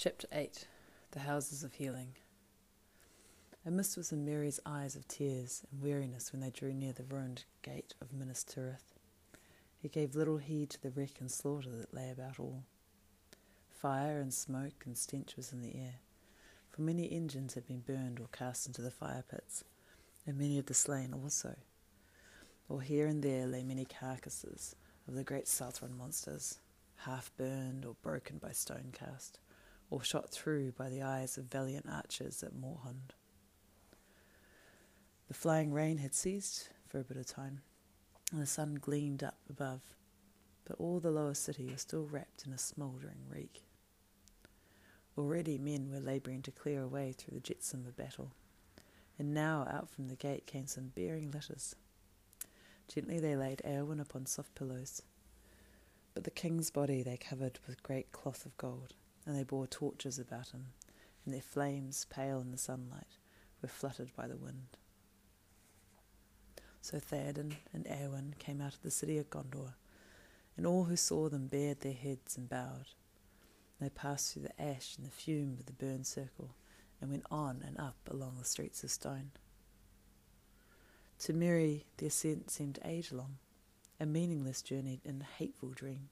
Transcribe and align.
Chapter 0.00 0.28
8 0.30 0.68
The 1.10 1.18
Houses 1.18 1.64
of 1.64 1.74
Healing. 1.74 2.14
A 3.66 3.70
mist 3.72 3.96
was 3.96 4.12
in 4.12 4.24
Merry's 4.24 4.60
eyes 4.64 4.94
of 4.94 5.08
tears 5.08 5.64
and 5.72 5.82
weariness 5.82 6.30
when 6.30 6.40
they 6.40 6.50
drew 6.50 6.72
near 6.72 6.92
the 6.92 7.02
ruined 7.02 7.46
gate 7.62 7.94
of 8.00 8.12
Minas 8.12 8.44
Tirith. 8.44 8.94
He 9.76 9.88
gave 9.88 10.14
little 10.14 10.36
heed 10.36 10.70
to 10.70 10.80
the 10.80 10.92
wreck 10.92 11.18
and 11.18 11.28
slaughter 11.28 11.70
that 11.70 11.92
lay 11.92 12.12
about 12.12 12.38
all. 12.38 12.62
Fire 13.70 14.20
and 14.20 14.32
smoke 14.32 14.84
and 14.86 14.96
stench 14.96 15.34
was 15.36 15.52
in 15.52 15.62
the 15.62 15.74
air, 15.74 15.96
for 16.70 16.82
many 16.82 17.10
engines 17.10 17.54
had 17.54 17.66
been 17.66 17.80
burned 17.80 18.20
or 18.20 18.28
cast 18.28 18.68
into 18.68 18.82
the 18.82 18.92
fire 18.92 19.24
pits, 19.28 19.64
and 20.24 20.38
many 20.38 20.60
of 20.60 20.66
the 20.66 20.74
slain 20.74 21.12
also. 21.12 21.56
Or 22.68 22.82
here 22.82 23.08
and 23.08 23.20
there 23.20 23.48
lay 23.48 23.64
many 23.64 23.84
carcasses 23.84 24.76
of 25.08 25.16
the 25.16 25.24
great 25.24 25.48
Southron 25.48 25.98
monsters, 25.98 26.60
half 26.98 27.32
burned 27.36 27.84
or 27.84 27.96
broken 28.00 28.38
by 28.38 28.52
stone 28.52 28.90
cast 28.92 29.40
or 29.90 30.02
shot 30.02 30.30
through 30.30 30.72
by 30.72 30.88
the 30.88 31.02
eyes 31.02 31.38
of 31.38 31.44
valiant 31.44 31.86
archers 31.90 32.42
at 32.42 32.54
Morthond. 32.54 33.14
The 35.28 35.34
flying 35.34 35.72
rain 35.72 35.98
had 35.98 36.14
ceased 36.14 36.70
for 36.86 36.98
a 36.98 37.04
bit 37.04 37.16
of 37.16 37.26
time, 37.26 37.60
and 38.32 38.40
the 38.40 38.46
sun 38.46 38.74
gleamed 38.80 39.22
up 39.22 39.38
above, 39.48 39.80
but 40.64 40.78
all 40.78 41.00
the 41.00 41.10
lower 41.10 41.34
city 41.34 41.66
was 41.66 41.80
still 41.80 42.06
wrapped 42.06 42.44
in 42.46 42.52
a 42.52 42.58
smouldering 42.58 43.24
reek. 43.28 43.62
Already 45.16 45.58
men 45.58 45.90
were 45.90 46.00
labouring 46.00 46.42
to 46.42 46.50
clear 46.50 46.82
a 46.82 46.88
way 46.88 47.12
through 47.12 47.34
the 47.34 47.40
jetsam 47.40 47.84
of 47.86 47.96
battle, 47.96 48.32
and 49.18 49.34
now 49.34 49.66
out 49.70 49.90
from 49.90 50.08
the 50.08 50.16
gate 50.16 50.46
came 50.46 50.66
some 50.66 50.92
bearing 50.94 51.30
litters. 51.30 51.74
Gently 52.92 53.18
they 53.18 53.36
laid 53.36 53.60
Eowyn 53.66 54.00
upon 54.00 54.26
soft 54.26 54.54
pillows, 54.54 55.02
but 56.14 56.24
the 56.24 56.30
king's 56.30 56.70
body 56.70 57.02
they 57.02 57.16
covered 57.16 57.58
with 57.66 57.82
great 57.82 58.12
cloth 58.12 58.46
of 58.46 58.56
gold 58.56 58.94
and 59.28 59.36
they 59.36 59.44
bore 59.44 59.66
torches 59.66 60.18
about 60.18 60.48
him, 60.48 60.68
and 61.24 61.34
their 61.34 61.42
flames, 61.42 62.06
pale 62.08 62.40
in 62.40 62.50
the 62.50 62.56
sunlight, 62.56 63.18
were 63.60 63.68
fluttered 63.68 64.10
by 64.16 64.26
the 64.26 64.38
wind. 64.38 64.78
So 66.80 66.98
Theoden 66.98 67.56
and 67.74 67.84
Eowyn 67.84 68.38
came 68.38 68.62
out 68.62 68.72
of 68.72 68.82
the 68.82 68.90
city 68.90 69.18
of 69.18 69.28
Gondor, 69.28 69.74
and 70.56 70.66
all 70.66 70.84
who 70.84 70.96
saw 70.96 71.28
them 71.28 71.46
bared 71.46 71.80
their 71.80 71.92
heads 71.92 72.38
and 72.38 72.48
bowed. 72.48 72.86
They 73.78 73.90
passed 73.90 74.32
through 74.32 74.44
the 74.44 74.60
ash 74.60 74.96
and 74.96 75.06
the 75.06 75.10
fume 75.10 75.58
of 75.60 75.66
the 75.66 75.74
burned 75.74 76.06
circle, 76.06 76.54
and 76.98 77.10
went 77.10 77.26
on 77.30 77.62
and 77.64 77.78
up 77.78 77.98
along 78.10 78.36
the 78.38 78.46
streets 78.46 78.82
of 78.82 78.90
stone. 78.90 79.32
To 81.20 81.34
Merry, 81.34 81.84
the 81.98 82.06
ascent 82.06 82.50
seemed 82.50 82.78
age 82.82 83.12
long, 83.12 83.36
a 84.00 84.06
meaningless 84.06 84.62
journey 84.62 85.02
in 85.04 85.20
a 85.20 85.36
hateful 85.38 85.68
dream 85.68 86.08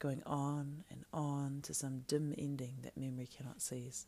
going 0.00 0.22
on 0.26 0.82
and 0.90 1.04
on 1.12 1.60
to 1.62 1.72
some 1.72 2.04
dim 2.08 2.34
ending 2.36 2.78
that 2.82 2.96
memory 2.96 3.28
cannot 3.28 3.62
seize. 3.62 4.06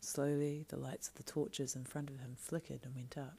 Slowly, 0.00 0.66
the 0.68 0.76
lights 0.76 1.08
of 1.08 1.14
the 1.14 1.22
torches 1.22 1.76
in 1.76 1.84
front 1.84 2.10
of 2.10 2.18
him 2.18 2.34
flickered 2.36 2.80
and 2.84 2.94
went 2.94 3.16
out, 3.16 3.38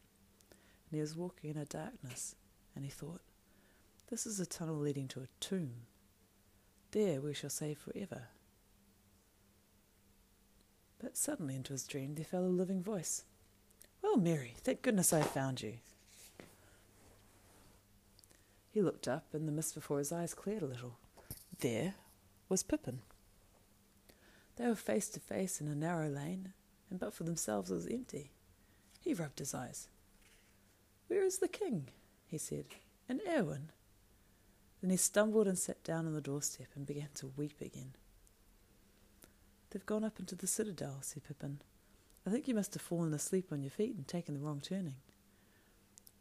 and 0.90 0.94
he 0.94 1.02
was 1.02 1.16
walking 1.16 1.52
in 1.52 1.58
a 1.58 1.66
darkness, 1.66 2.36
and 2.76 2.86
he 2.86 2.90
thought, 2.90 3.22
This 4.10 4.26
is 4.26 4.40
a 4.40 4.46
tunnel 4.46 4.78
leading 4.78 5.10
to 5.10 5.20
a 5.20 5.28
tomb. 5.42 5.88
There 6.92 7.20
we 7.20 7.34
shall 7.34 7.50
stay 7.50 7.74
forever. 7.74 8.30
But 11.00 11.18
suddenly 11.18 11.58
into 11.58 11.74
his 11.74 11.86
dream 11.86 12.16
there 12.16 12.24
fell 12.24 12.46
a 12.46 12.48
living 12.48 12.82
voice. 12.82 13.26
Well, 14.02 14.16
Merry, 14.16 14.54
thank 14.62 14.82
goodness 14.82 15.12
I 15.12 15.22
found 15.22 15.62
you. 15.62 15.74
He 18.74 18.82
looked 18.82 19.08
up, 19.08 19.28
and 19.34 19.48
the 19.48 19.52
mist 19.52 19.76
before 19.76 20.00
his 20.00 20.12
eyes 20.12 20.34
cleared 20.34 20.64
a 20.64 20.66
little. 20.66 20.98
There 21.60 21.94
was 22.50 22.64
Pippin. 22.64 23.02
They 24.56 24.68
were 24.68 24.76
face 24.76 25.10
to 25.10 25.20
face 25.20 25.62
in 25.62 25.68
a 25.68 25.76
narrow 25.76 26.10
lane, 26.10 26.54
and 26.90 27.00
but 27.00 27.14
for 27.14 27.24
themselves 27.24 27.70
it 27.70 27.76
was 27.76 27.86
empty. 27.86 28.32
He 29.00 29.14
rubbed 29.14 29.38
his 29.38 29.54
eyes. 29.54 29.90
Where 31.08 31.24
is 31.24 31.38
the 31.38 31.48
king? 31.48 31.90
he 32.26 32.40
said, 32.40 32.66
and 33.08 33.22
Eowyn. 33.22 33.70
Then 34.82 34.90
he 34.90 34.98
stumbled 34.98 35.48
and 35.48 35.58
sat 35.58 35.84
down 35.84 36.08
on 36.08 36.14
the 36.14 36.22
doorstep 36.22 36.70
and 36.76 36.84
began 36.84 37.10
to 37.16 37.32
weep 37.38 37.62
again. 37.62 37.94
They've 39.70 39.86
gone 39.86 40.04
up 40.04 40.20
into 40.20 40.36
the 40.36 40.48
citadel, 40.48 40.98
said 41.02 41.24
Pippin. 41.24 41.62
I 42.26 42.32
think 42.32 42.48
you 42.48 42.56
must 42.56 42.74
have 42.74 42.82
fallen 42.82 43.14
asleep 43.14 43.50
on 43.52 43.62
your 43.62 43.70
feet 43.70 43.96
and 43.96 44.08
taken 44.08 44.34
the 44.34 44.40
wrong 44.40 44.62
turning. 44.62 44.96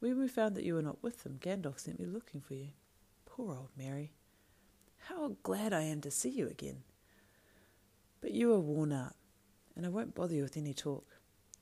When 0.02 0.18
we 0.18 0.26
found 0.26 0.56
that 0.56 0.64
you 0.64 0.74
were 0.74 0.82
not 0.82 1.00
with 1.00 1.22
them, 1.22 1.38
Gandalf 1.40 1.78
sent 1.78 2.00
me 2.00 2.06
looking 2.06 2.40
for 2.40 2.54
you. 2.54 2.70
Poor 3.24 3.54
old 3.54 3.68
Merry. 3.78 4.10
How 4.96 5.36
glad 5.44 5.72
I 5.72 5.82
am 5.82 6.00
to 6.00 6.10
see 6.10 6.28
you 6.28 6.48
again. 6.48 6.82
But 8.20 8.32
you 8.32 8.52
are 8.52 8.58
worn 8.58 8.92
out, 8.92 9.14
and 9.76 9.86
I 9.86 9.90
won't 9.90 10.16
bother 10.16 10.34
you 10.34 10.42
with 10.42 10.56
any 10.56 10.74
talk. 10.74 11.06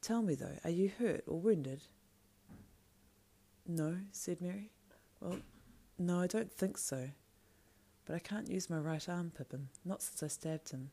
Tell 0.00 0.22
me, 0.22 0.34
though, 0.36 0.56
are 0.64 0.70
you 0.70 0.90
hurt 0.98 1.22
or 1.26 1.38
wounded? 1.38 1.82
No, 3.66 3.98
said 4.10 4.40
Merry. 4.40 4.70
Well, 5.20 5.40
no, 5.98 6.20
I 6.20 6.26
don't 6.26 6.50
think 6.50 6.78
so. 6.78 7.10
But 8.06 8.14
I 8.16 8.20
can't 8.20 8.50
use 8.50 8.70
my 8.70 8.78
right 8.78 9.06
arm, 9.06 9.32
Pippin, 9.36 9.68
not 9.84 10.00
since 10.00 10.22
I 10.22 10.28
stabbed 10.28 10.70
him. 10.70 10.92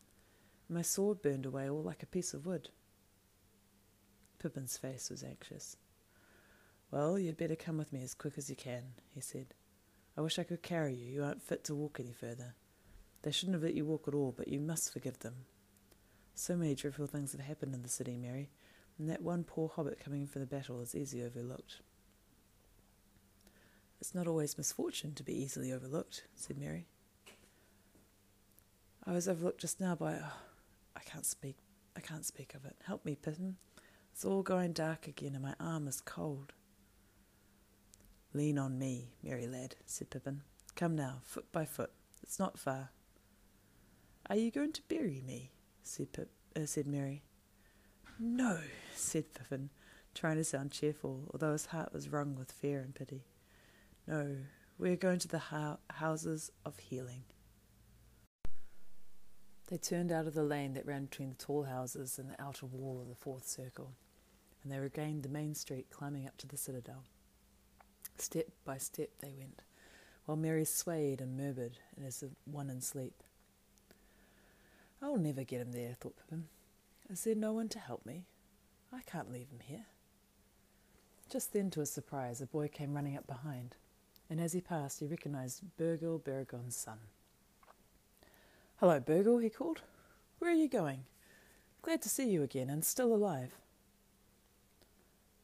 My 0.67 0.81
sword 0.81 1.21
burned 1.21 1.45
away 1.45 1.69
all 1.69 1.81
like 1.81 2.03
a 2.03 2.07
piece 2.07 2.33
of 2.33 2.45
wood. 2.45 2.71
Pippin's 4.37 4.77
face 4.77 5.09
was 5.09 5.23
anxious. 5.23 5.77
Well, 6.91 7.19
you'd 7.19 7.37
better 7.37 7.55
come 7.55 7.77
with 7.77 7.91
me 7.91 8.01
as 8.01 8.13
quick 8.13 8.33
as 8.37 8.49
you 8.49 8.55
can, 8.55 8.83
he 9.13 9.19
said. 9.19 9.53
I 10.17 10.21
wish 10.21 10.39
I 10.39 10.43
could 10.43 10.61
carry 10.61 10.93
you. 10.95 11.05
You 11.05 11.23
aren't 11.23 11.43
fit 11.43 11.63
to 11.65 11.75
walk 11.75 11.99
any 11.99 12.13
further. 12.13 12.55
They 13.23 13.31
shouldn't 13.31 13.55
have 13.55 13.63
let 13.63 13.73
you 13.73 13.85
walk 13.85 14.07
at 14.07 14.13
all, 14.13 14.33
but 14.35 14.47
you 14.47 14.59
must 14.59 14.93
forgive 14.93 15.19
them. 15.19 15.45
So 16.33 16.55
many 16.55 16.75
dreadful 16.75 17.07
things 17.07 17.33
have 17.33 17.41
happened 17.41 17.75
in 17.75 17.83
the 17.83 17.89
city, 17.89 18.15
Merry, 18.15 18.49
and 18.97 19.09
that 19.09 19.21
one 19.21 19.43
poor 19.43 19.69
hobbit 19.75 19.99
coming 19.99 20.21
in 20.21 20.27
for 20.27 20.39
the 20.39 20.45
battle 20.45 20.81
is 20.81 20.95
easily 20.95 21.23
overlooked. 21.23 21.81
It's 23.99 24.15
not 24.15 24.27
always 24.27 24.57
misfortune 24.57 25.13
to 25.15 25.23
be 25.23 25.33
easily 25.33 25.73
overlooked, 25.73 26.23
said 26.35 26.57
Merry. 26.57 26.85
I 29.05 29.11
was 29.11 29.27
overlooked 29.27 29.61
just 29.61 29.79
now 29.79 29.95
by. 29.95 30.15
Oh, 30.15 30.33
I 30.95 30.99
can't 31.01 31.25
speak. 31.25 31.57
I 31.95 31.99
can't 31.99 32.25
speak 32.25 32.53
of 32.53 32.65
it. 32.65 32.75
Help 32.85 33.03
me, 33.03 33.15
Pippin. 33.15 33.57
It's 34.13 34.23
all 34.25 34.43
going 34.43 34.73
dark 34.73 35.07
again, 35.07 35.33
and 35.33 35.43
my 35.43 35.55
arm 35.59 35.87
is 35.87 36.01
cold. 36.01 36.53
Lean 38.37 38.59
on 38.59 38.77
me, 38.77 39.15
merry 39.23 39.47
lad, 39.47 39.73
said 39.87 40.11
Pippin. 40.11 40.43
Come 40.75 40.95
now, 40.95 41.21
foot 41.23 41.51
by 41.51 41.65
foot. 41.65 41.89
It's 42.21 42.37
not 42.37 42.59
far. 42.59 42.91
Are 44.29 44.35
you 44.35 44.51
going 44.51 44.73
to 44.73 44.83
bury 44.83 45.23
me? 45.25 45.53
said, 45.81 46.13
Pip, 46.13 46.29
uh, 46.55 46.67
said 46.67 46.85
Merry. 46.85 47.23
No, 48.19 48.59
said 48.93 49.33
Pippin, 49.33 49.71
trying 50.13 50.35
to 50.35 50.43
sound 50.43 50.69
cheerful, 50.69 51.23
although 51.33 51.53
his 51.53 51.65
heart 51.65 51.91
was 51.91 52.09
wrung 52.09 52.35
with 52.35 52.51
fear 52.51 52.79
and 52.79 52.93
pity. 52.93 53.25
No, 54.05 54.35
we 54.77 54.91
are 54.91 54.95
going 54.95 55.17
to 55.17 55.27
the 55.27 55.39
ho- 55.39 55.79
houses 55.89 56.51
of 56.63 56.77
healing. 56.77 57.23
They 59.69 59.77
turned 59.77 60.11
out 60.11 60.27
of 60.27 60.35
the 60.35 60.43
lane 60.43 60.75
that 60.75 60.85
ran 60.85 61.05
between 61.05 61.29
the 61.29 61.35
tall 61.35 61.63
houses 61.63 62.19
and 62.19 62.29
the 62.29 62.39
outer 62.39 62.67
wall 62.67 63.01
of 63.01 63.09
the 63.09 63.15
fourth 63.15 63.47
circle, 63.47 63.95
and 64.61 64.71
they 64.71 64.77
regained 64.77 65.23
the 65.23 65.29
main 65.29 65.55
street 65.55 65.87
climbing 65.89 66.27
up 66.27 66.37
to 66.37 66.47
the 66.47 66.55
citadel. 66.55 67.05
Step 68.19 68.47
by 68.65 68.77
step 68.77 69.09
they 69.21 69.33
went, 69.37 69.61
while 70.25 70.37
Merry 70.37 70.65
swayed 70.65 71.21
and 71.21 71.37
murmured 71.37 71.77
as 72.05 72.23
if 72.23 72.29
one 72.45 72.69
in 72.69 72.81
sleep. 72.81 73.23
I'll 75.01 75.17
never 75.17 75.43
get 75.43 75.61
him 75.61 75.71
there, 75.71 75.95
thought 75.99 76.17
Pippin. 76.17 76.45
Is 77.09 77.23
there 77.23 77.35
no 77.35 77.53
one 77.53 77.69
to 77.69 77.79
help 77.79 78.05
me? 78.05 78.25
I 78.91 79.01
can't 79.05 79.31
leave 79.31 79.49
him 79.49 79.59
here. 79.63 79.85
Just 81.29 81.53
then, 81.53 81.69
to 81.71 81.81
his 81.81 81.91
surprise, 81.91 82.41
a 82.41 82.47
boy 82.47 82.67
came 82.67 82.93
running 82.93 83.15
up 83.15 83.27
behind, 83.27 83.75
and 84.29 84.41
as 84.41 84.53
he 84.53 84.61
passed, 84.61 84.99
he 84.99 85.05
recognized 85.05 85.61
Bergil 85.77 86.19
Beregond's 86.19 86.75
son. 86.75 86.97
Hello, 88.77 88.99
Bergil, 88.99 89.41
he 89.41 89.49
called. 89.49 89.81
Where 90.39 90.51
are 90.51 90.55
you 90.55 90.67
going? 90.67 91.05
Glad 91.81 92.01
to 92.01 92.09
see 92.09 92.29
you 92.29 92.43
again, 92.43 92.69
and 92.69 92.83
still 92.83 93.13
alive. 93.13 93.57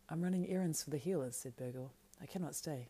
I'm 0.09 0.21
running 0.21 0.49
errands 0.49 0.83
for 0.83 0.89
the 0.89 0.97
healers, 0.97 1.35
said 1.35 1.55
Bergil. 1.55 1.91
I 2.23 2.25
cannot 2.25 2.55
stay. 2.55 2.87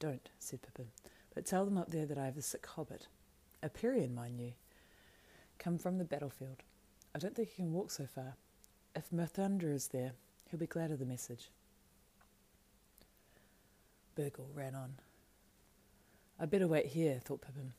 Don't, 0.00 0.28
said 0.40 0.60
Pippin, 0.60 0.88
but 1.32 1.46
tell 1.46 1.64
them 1.64 1.78
up 1.78 1.90
there 1.90 2.06
that 2.06 2.18
I 2.18 2.24
have 2.24 2.36
a 2.36 2.42
sick 2.42 2.66
hobbit. 2.66 3.06
A 3.62 3.68
Perian, 3.68 4.14
mind 4.14 4.40
you. 4.40 4.52
Come 5.58 5.78
from 5.78 5.98
the 5.98 6.04
battlefield. 6.04 6.64
I 7.14 7.18
don't 7.18 7.34
think 7.34 7.50
he 7.50 7.62
can 7.62 7.72
walk 7.72 7.90
so 7.90 8.06
far. 8.12 8.34
If 8.94 9.10
Mithrandir 9.10 9.72
is 9.72 9.88
there, 9.88 10.12
he'll 10.50 10.60
be 10.60 10.66
glad 10.66 10.90
of 10.90 10.98
the 10.98 11.06
message. 11.06 11.50
Bergil 14.16 14.48
ran 14.54 14.74
on. 14.74 14.94
I'd 16.38 16.50
better 16.50 16.66
wait 16.66 16.86
here, 16.86 17.20
thought 17.24 17.42
Pippin. 17.42 17.72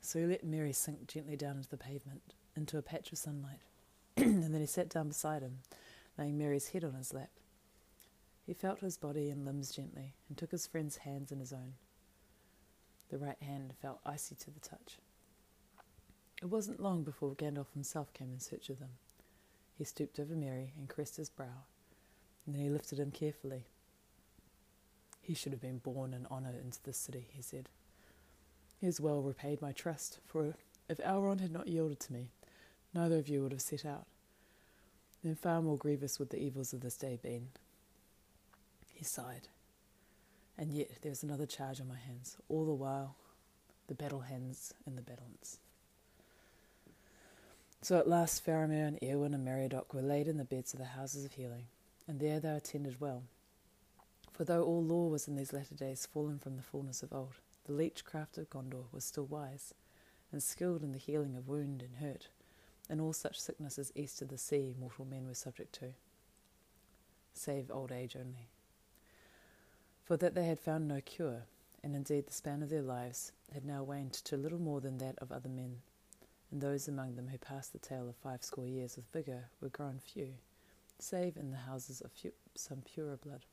So 0.00 0.20
he 0.20 0.26
let 0.26 0.44
Merry 0.44 0.72
sink 0.72 1.08
gently 1.08 1.36
down 1.36 1.56
into 1.56 1.68
the 1.68 1.76
pavement, 1.76 2.22
into 2.56 2.78
a 2.78 2.82
patch 2.82 3.10
of 3.10 3.18
sunlight, 3.18 3.60
and 4.16 4.54
then 4.54 4.60
he 4.60 4.66
sat 4.66 4.88
down 4.88 5.08
beside 5.08 5.42
him, 5.42 5.58
laying 6.16 6.38
Merry's 6.38 6.68
head 6.68 6.84
on 6.84 6.94
his 6.94 7.12
lap. 7.12 7.30
He 8.48 8.54
felt 8.54 8.80
his 8.80 8.96
body 8.96 9.28
and 9.28 9.44
limbs 9.44 9.70
gently 9.70 10.14
and 10.26 10.38
took 10.38 10.52
his 10.52 10.66
friend's 10.66 10.96
hands 10.96 11.30
in 11.30 11.38
his 11.38 11.52
own. 11.52 11.74
The 13.10 13.18
right 13.18 13.36
hand 13.42 13.74
felt 13.82 14.00
icy 14.06 14.36
to 14.36 14.50
the 14.50 14.58
touch. 14.58 14.96
It 16.40 16.46
wasn't 16.46 16.80
long 16.80 17.02
before 17.02 17.34
Gandalf 17.34 17.70
himself 17.74 18.14
came 18.14 18.32
in 18.32 18.40
search 18.40 18.70
of 18.70 18.78
them. 18.78 18.92
He 19.76 19.84
stooped 19.84 20.18
over 20.18 20.34
Merry 20.34 20.72
and 20.78 20.88
caressed 20.88 21.18
his 21.18 21.28
brow, 21.28 21.66
and 22.46 22.54
then 22.54 22.62
he 22.62 22.70
lifted 22.70 22.98
him 22.98 23.10
carefully. 23.10 23.66
He 25.20 25.34
should 25.34 25.52
have 25.52 25.60
been 25.60 25.76
born 25.76 26.14
in 26.14 26.26
honour 26.30 26.54
into 26.58 26.82
this 26.82 26.96
city, 26.96 27.26
he 27.30 27.42
said. 27.42 27.68
He 28.80 28.86
has 28.86 28.98
well 28.98 29.20
repaid 29.20 29.60
my 29.60 29.72
trust, 29.72 30.20
for 30.24 30.54
if 30.88 30.96
Elrond 31.00 31.42
had 31.42 31.52
not 31.52 31.68
yielded 31.68 32.00
to 32.00 32.14
me, 32.14 32.30
neither 32.94 33.18
of 33.18 33.28
you 33.28 33.42
would 33.42 33.52
have 33.52 33.60
set 33.60 33.84
out. 33.84 34.06
Then 35.22 35.34
far 35.34 35.60
more 35.60 35.76
grievous 35.76 36.18
would 36.18 36.30
the 36.30 36.42
evils 36.42 36.72
of 36.72 36.80
this 36.80 36.96
day 36.96 37.10
have 37.10 37.22
been. 37.22 37.48
He 38.98 39.04
sighed. 39.04 39.46
And 40.58 40.72
yet 40.72 40.90
there 41.02 41.12
is 41.12 41.22
another 41.22 41.46
charge 41.46 41.80
on 41.80 41.86
my 41.86 41.98
hands, 41.98 42.36
all 42.48 42.66
the 42.66 42.74
while 42.74 43.14
the 43.86 43.94
battle 43.94 44.22
hands 44.22 44.74
and 44.84 44.98
the 44.98 45.02
battlements. 45.02 45.58
So 47.80 47.96
at 47.96 48.08
last 48.08 48.44
Faramir 48.44 48.88
and 48.88 49.00
Eowyn 49.00 49.34
and 49.34 49.46
Meriadoc 49.46 49.94
were 49.94 50.02
laid 50.02 50.26
in 50.26 50.36
the 50.36 50.44
beds 50.44 50.72
of 50.72 50.80
the 50.80 50.84
houses 50.84 51.24
of 51.24 51.34
healing, 51.34 51.66
and 52.08 52.18
there 52.18 52.40
they 52.40 52.48
attended 52.48 53.00
well. 53.00 53.22
For 54.32 54.42
though 54.42 54.64
all 54.64 54.82
law 54.82 55.06
was 55.06 55.28
in 55.28 55.36
these 55.36 55.52
latter 55.52 55.76
days 55.76 56.04
fallen 56.04 56.40
from 56.40 56.56
the 56.56 56.62
fullness 56.62 57.04
of 57.04 57.12
old, 57.12 57.36
the 57.66 57.72
leechcraft 57.72 58.36
of 58.36 58.50
Gondor 58.50 58.86
was 58.92 59.04
still 59.04 59.26
wise, 59.26 59.74
and 60.32 60.42
skilled 60.42 60.82
in 60.82 60.90
the 60.90 60.98
healing 60.98 61.36
of 61.36 61.46
wound 61.46 61.82
and 61.82 61.98
hurt, 62.04 62.30
and 62.90 63.00
all 63.00 63.12
such 63.12 63.40
sicknesses 63.40 63.92
east 63.94 64.20
of 64.20 64.28
the 64.28 64.38
sea 64.38 64.74
mortal 64.78 65.04
men 65.04 65.28
were 65.28 65.34
subject 65.34 65.72
to, 65.76 65.94
save 67.32 67.70
old 67.70 67.92
age 67.92 68.16
only. 68.16 68.48
For 70.08 70.16
that 70.16 70.34
they 70.34 70.46
had 70.46 70.58
found 70.58 70.88
no 70.88 71.02
cure, 71.02 71.42
and 71.84 71.94
indeed 71.94 72.26
the 72.26 72.32
span 72.32 72.62
of 72.62 72.70
their 72.70 72.80
lives 72.80 73.32
had 73.52 73.66
now 73.66 73.82
waned 73.82 74.14
to 74.14 74.38
little 74.38 74.58
more 74.58 74.80
than 74.80 74.96
that 74.96 75.18
of 75.18 75.30
other 75.30 75.50
men, 75.50 75.82
and 76.50 76.62
those 76.62 76.88
among 76.88 77.14
them 77.14 77.28
who 77.28 77.36
passed 77.36 77.74
the 77.74 77.78
tale 77.78 78.08
of 78.08 78.16
five 78.16 78.42
score 78.42 78.66
years 78.66 78.96
with 78.96 79.04
vigour 79.12 79.50
were 79.60 79.68
grown 79.68 79.98
few, 79.98 80.32
save 80.98 81.36
in 81.36 81.50
the 81.50 81.58
houses 81.58 82.00
of 82.00 82.10
few, 82.10 82.32
some 82.54 82.78
purer 82.78 83.18
blood. 83.18 83.44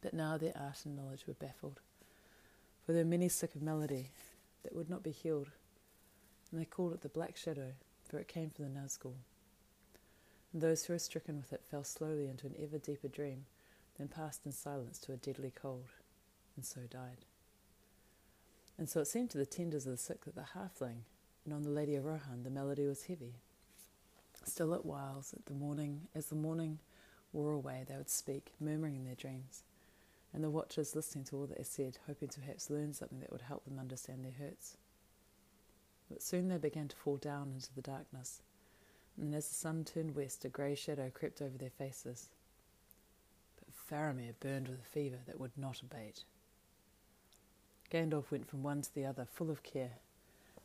But 0.00 0.14
now 0.14 0.38
their 0.38 0.56
art 0.56 0.86
and 0.86 0.96
knowledge 0.96 1.26
were 1.26 1.34
baffled, 1.34 1.80
for 2.86 2.94
there 2.94 3.04
were 3.04 3.10
many 3.10 3.28
sick 3.28 3.54
of 3.54 3.60
malady 3.60 4.12
that 4.62 4.74
would 4.74 4.88
not 4.88 5.02
be 5.02 5.10
healed, 5.10 5.50
and 6.50 6.58
they 6.58 6.64
called 6.64 6.94
it 6.94 7.02
the 7.02 7.10
Black 7.10 7.36
Shadow, 7.36 7.72
for 8.08 8.18
it 8.18 8.28
came 8.28 8.48
from 8.48 8.64
the 8.64 8.80
Nazgul. 8.80 9.16
And 10.54 10.62
those 10.62 10.86
who 10.86 10.94
were 10.94 10.98
stricken 10.98 11.36
with 11.36 11.52
it 11.52 11.66
fell 11.70 11.84
slowly 11.84 12.28
into 12.28 12.46
an 12.46 12.56
ever 12.58 12.78
deeper 12.78 13.08
dream, 13.08 13.44
then 13.98 14.08
passed 14.08 14.44
in 14.44 14.52
silence 14.52 14.98
to 14.98 15.12
a 15.12 15.16
deadly 15.16 15.52
cold, 15.54 15.88
and 16.56 16.64
so 16.64 16.82
died. 16.90 17.24
And 18.76 18.88
so 18.88 19.00
it 19.00 19.06
seemed 19.06 19.30
to 19.30 19.38
the 19.38 19.46
tenders 19.46 19.86
of 19.86 19.92
the 19.92 19.98
sick 19.98 20.24
that 20.24 20.34
the 20.34 20.46
halfling, 20.54 21.02
and 21.44 21.54
on 21.54 21.62
the 21.62 21.70
Lady 21.70 21.94
of 21.94 22.04
Rohan 22.04 22.42
the 22.42 22.50
melody 22.50 22.86
was 22.86 23.04
heavy. 23.04 23.34
Still 24.44 24.74
at 24.74 24.84
whiles, 24.84 25.32
at 25.32 25.46
the 25.46 25.54
morning, 25.54 26.08
as 26.14 26.26
the 26.26 26.34
morning 26.34 26.78
wore 27.32 27.52
away, 27.52 27.84
they 27.88 27.96
would 27.96 28.10
speak, 28.10 28.52
murmuring 28.60 28.96
in 28.96 29.04
their 29.04 29.14
dreams, 29.14 29.62
and 30.32 30.42
the 30.42 30.50
watchers 30.50 30.96
listening 30.96 31.24
to 31.24 31.36
all 31.36 31.46
that 31.46 31.60
is 31.60 31.68
said, 31.68 31.98
hoping 32.06 32.28
to 32.28 32.40
perhaps 32.40 32.70
learn 32.70 32.92
something 32.92 33.20
that 33.20 33.32
would 33.32 33.42
help 33.42 33.64
them 33.64 33.78
understand 33.78 34.24
their 34.24 34.32
hurts. 34.32 34.76
But 36.10 36.22
soon 36.22 36.48
they 36.48 36.58
began 36.58 36.88
to 36.88 36.96
fall 36.96 37.16
down 37.16 37.52
into 37.54 37.72
the 37.74 37.80
darkness, 37.80 38.42
and 39.16 39.34
as 39.34 39.48
the 39.48 39.54
sun 39.54 39.84
turned 39.84 40.14
west, 40.16 40.44
a 40.44 40.48
grey 40.48 40.74
shadow 40.74 41.10
crept 41.10 41.40
over 41.40 41.56
their 41.56 41.70
faces. 41.70 42.28
Faramir 43.90 44.34
burned 44.40 44.68
with 44.68 44.80
a 44.80 44.90
fever 44.90 45.18
that 45.26 45.38
would 45.38 45.56
not 45.56 45.82
abate. 45.82 46.24
Gandalf 47.90 48.30
went 48.30 48.48
from 48.48 48.62
one 48.62 48.82
to 48.82 48.94
the 48.94 49.04
other, 49.04 49.26
full 49.30 49.50
of 49.50 49.62
care, 49.62 49.98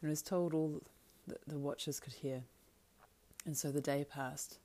and 0.02 0.10
was 0.10 0.22
told 0.22 0.54
all 0.54 0.82
that 1.28 1.42
the 1.48 1.60
watchers 1.60 2.00
could 2.00 2.14
hear. 2.14 2.44
And 3.46 3.58
so 3.58 3.72
the 3.72 3.82
day 3.82 4.04
passed, 4.04 4.60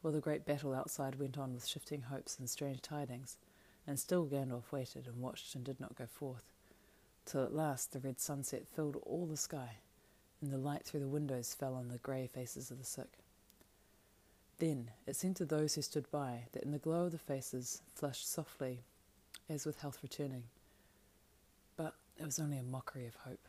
while 0.00 0.12
the 0.12 0.20
great 0.20 0.46
battle 0.46 0.72
outside 0.72 1.18
went 1.18 1.36
on 1.36 1.52
with 1.52 1.66
shifting 1.66 2.02
hopes 2.02 2.38
and 2.38 2.48
strange 2.48 2.80
tidings, 2.80 3.36
and 3.86 3.98
still 3.98 4.26
Gandalf 4.26 4.72
waited 4.72 5.06
and 5.06 5.20
watched 5.20 5.54
and 5.54 5.64
did 5.64 5.80
not 5.80 5.96
go 5.96 6.06
forth, 6.06 6.44
till 7.26 7.44
at 7.44 7.54
last 7.54 7.92
the 7.92 8.00
red 8.00 8.20
sunset 8.20 8.66
filled 8.74 8.96
all 9.04 9.26
the 9.26 9.36
sky, 9.36 9.78
and 10.40 10.50
the 10.50 10.58
light 10.58 10.84
through 10.84 11.00
the 11.00 11.08
windows 11.08 11.54
fell 11.54 11.74
on 11.74 11.88
the 11.88 11.98
grey 11.98 12.26
faces 12.26 12.70
of 12.70 12.78
the 12.78 12.84
sick. 12.84 13.18
Then 14.60 14.90
it 15.06 15.16
seemed 15.16 15.36
to 15.36 15.46
those 15.46 15.74
who 15.74 15.80
stood 15.80 16.10
by 16.10 16.44
that 16.52 16.62
in 16.62 16.70
the 16.70 16.78
glow 16.78 17.06
of 17.06 17.12
the 17.12 17.18
faces 17.18 17.80
flushed 17.94 18.30
softly, 18.30 18.82
as 19.48 19.64
with 19.64 19.80
health 19.80 19.98
returning, 20.02 20.44
but 21.76 21.94
it 22.18 22.26
was 22.26 22.38
only 22.38 22.58
a 22.58 22.62
mockery 22.62 23.06
of 23.06 23.14
hope. 23.14 23.48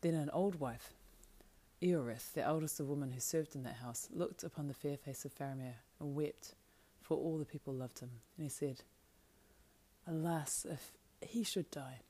Then 0.00 0.14
an 0.14 0.28
old 0.30 0.58
wife, 0.58 0.92
Ioreth, 1.80 2.32
the 2.32 2.42
eldest 2.42 2.80
of 2.80 2.88
women 2.88 3.12
who 3.12 3.20
served 3.20 3.54
in 3.54 3.62
that 3.62 3.76
house, 3.76 4.08
looked 4.12 4.42
upon 4.42 4.66
the 4.66 4.74
fair 4.74 4.96
face 4.96 5.24
of 5.24 5.32
Faramir 5.32 5.74
and 6.00 6.16
wept, 6.16 6.56
for 7.00 7.16
all 7.16 7.38
the 7.38 7.44
people 7.44 7.72
loved 7.72 8.00
him. 8.00 8.10
And 8.36 8.44
he 8.44 8.50
said, 8.50 8.82
Alas, 10.04 10.66
if 10.68 10.90
he 11.20 11.44
should 11.44 11.70
die, 11.70 12.00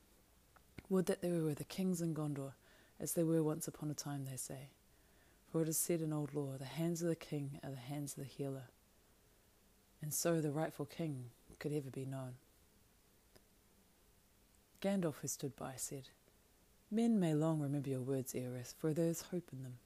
would 0.89 1.05
that 1.05 1.21
there 1.21 1.43
were 1.43 1.53
the 1.53 1.63
kings 1.63 2.01
in 2.01 2.15
Gondor, 2.15 2.53
as 2.99 3.13
they 3.13 3.23
were 3.23 3.43
once 3.43 3.67
upon 3.67 3.91
a 3.91 3.93
time, 3.93 4.25
they 4.25 4.37
say. 4.37 4.69
For 5.57 5.63
it 5.63 5.69
is 5.69 5.77
said 5.79 6.01
in 6.01 6.13
old 6.13 6.35
law, 6.35 6.55
the 6.55 6.65
hands 6.65 7.01
of 7.01 7.07
the 7.07 7.15
king 7.15 7.59
are 7.63 7.71
the 7.71 7.77
hands 7.77 8.11
of 8.13 8.19
the 8.19 8.29
healer. 8.29 8.65
And 10.03 10.13
so 10.13 10.39
the 10.39 10.51
rightful 10.51 10.85
king 10.85 11.31
could 11.57 11.73
ever 11.73 11.89
be 11.89 12.05
known. 12.05 12.33
Gandalf, 14.81 15.15
who 15.15 15.27
stood 15.27 15.55
by, 15.55 15.73
said, 15.75 16.09
Men 16.91 17.19
may 17.19 17.33
long 17.33 17.59
remember 17.59 17.89
your 17.89 18.01
words, 18.01 18.33
Ioreth, 18.33 18.75
for 18.77 18.93
there 18.93 19.07
is 19.07 19.23
hope 19.31 19.49
in 19.51 19.63
them. 19.63 19.79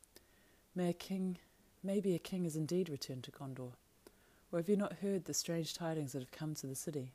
May 0.75 0.89
a 0.89 0.93
king, 0.93 1.37
maybe 1.81 2.15
a 2.15 2.19
king 2.19 2.43
has 2.43 2.57
indeed 2.57 2.89
returned 2.89 3.23
to 3.23 3.31
Gondor. 3.31 3.71
Or 4.51 4.59
have 4.59 4.67
you 4.67 4.75
not 4.75 4.97
heard 5.01 5.23
the 5.23 5.33
strange 5.33 5.73
tidings 5.73 6.11
that 6.11 6.19
have 6.19 6.31
come 6.31 6.53
to 6.55 6.67
the 6.67 6.75
city? 6.75 7.13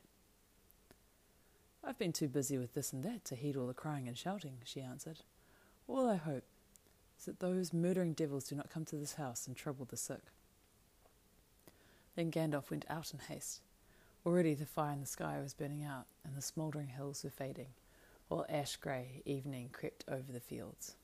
I've 1.84 1.98
been 1.98 2.14
too 2.14 2.28
busy 2.28 2.56
with 2.56 2.72
this 2.72 2.94
and 2.94 3.04
that 3.04 3.26
to 3.26 3.34
heed 3.34 3.54
all 3.54 3.66
the 3.66 3.74
crying 3.74 4.08
and 4.08 4.16
shouting, 4.16 4.56
she 4.64 4.80
answered. 4.80 5.18
All 5.86 6.08
I 6.08 6.16
hope 6.16 6.44
is 7.18 7.24
that 7.24 7.40
those 7.40 7.72
murdering 7.72 8.12
devils 8.12 8.44
do 8.44 8.54
not 8.54 8.70
come 8.70 8.84
to 8.86 8.96
this 8.96 9.14
house 9.14 9.46
and 9.46 9.56
trouble 9.56 9.84
the 9.84 9.96
sick. 9.96 10.22
Then 12.14 12.30
Gandalf 12.30 12.70
went 12.70 12.86
out 12.88 13.12
in 13.12 13.18
haste. 13.18 13.60
Already 14.24 14.54
the 14.54 14.66
fire 14.66 14.92
in 14.92 15.00
the 15.00 15.06
sky 15.06 15.38
was 15.40 15.54
burning 15.54 15.84
out, 15.84 16.06
and 16.24 16.36
the 16.36 16.42
smouldering 16.42 16.88
hills 16.88 17.22
were 17.22 17.30
fading, 17.30 17.68
while 18.28 18.46
ash 18.48 18.76
grey 18.76 19.22
evening 19.24 19.68
crept 19.72 20.04
over 20.08 20.32
the 20.32 20.40
fields. 20.40 20.96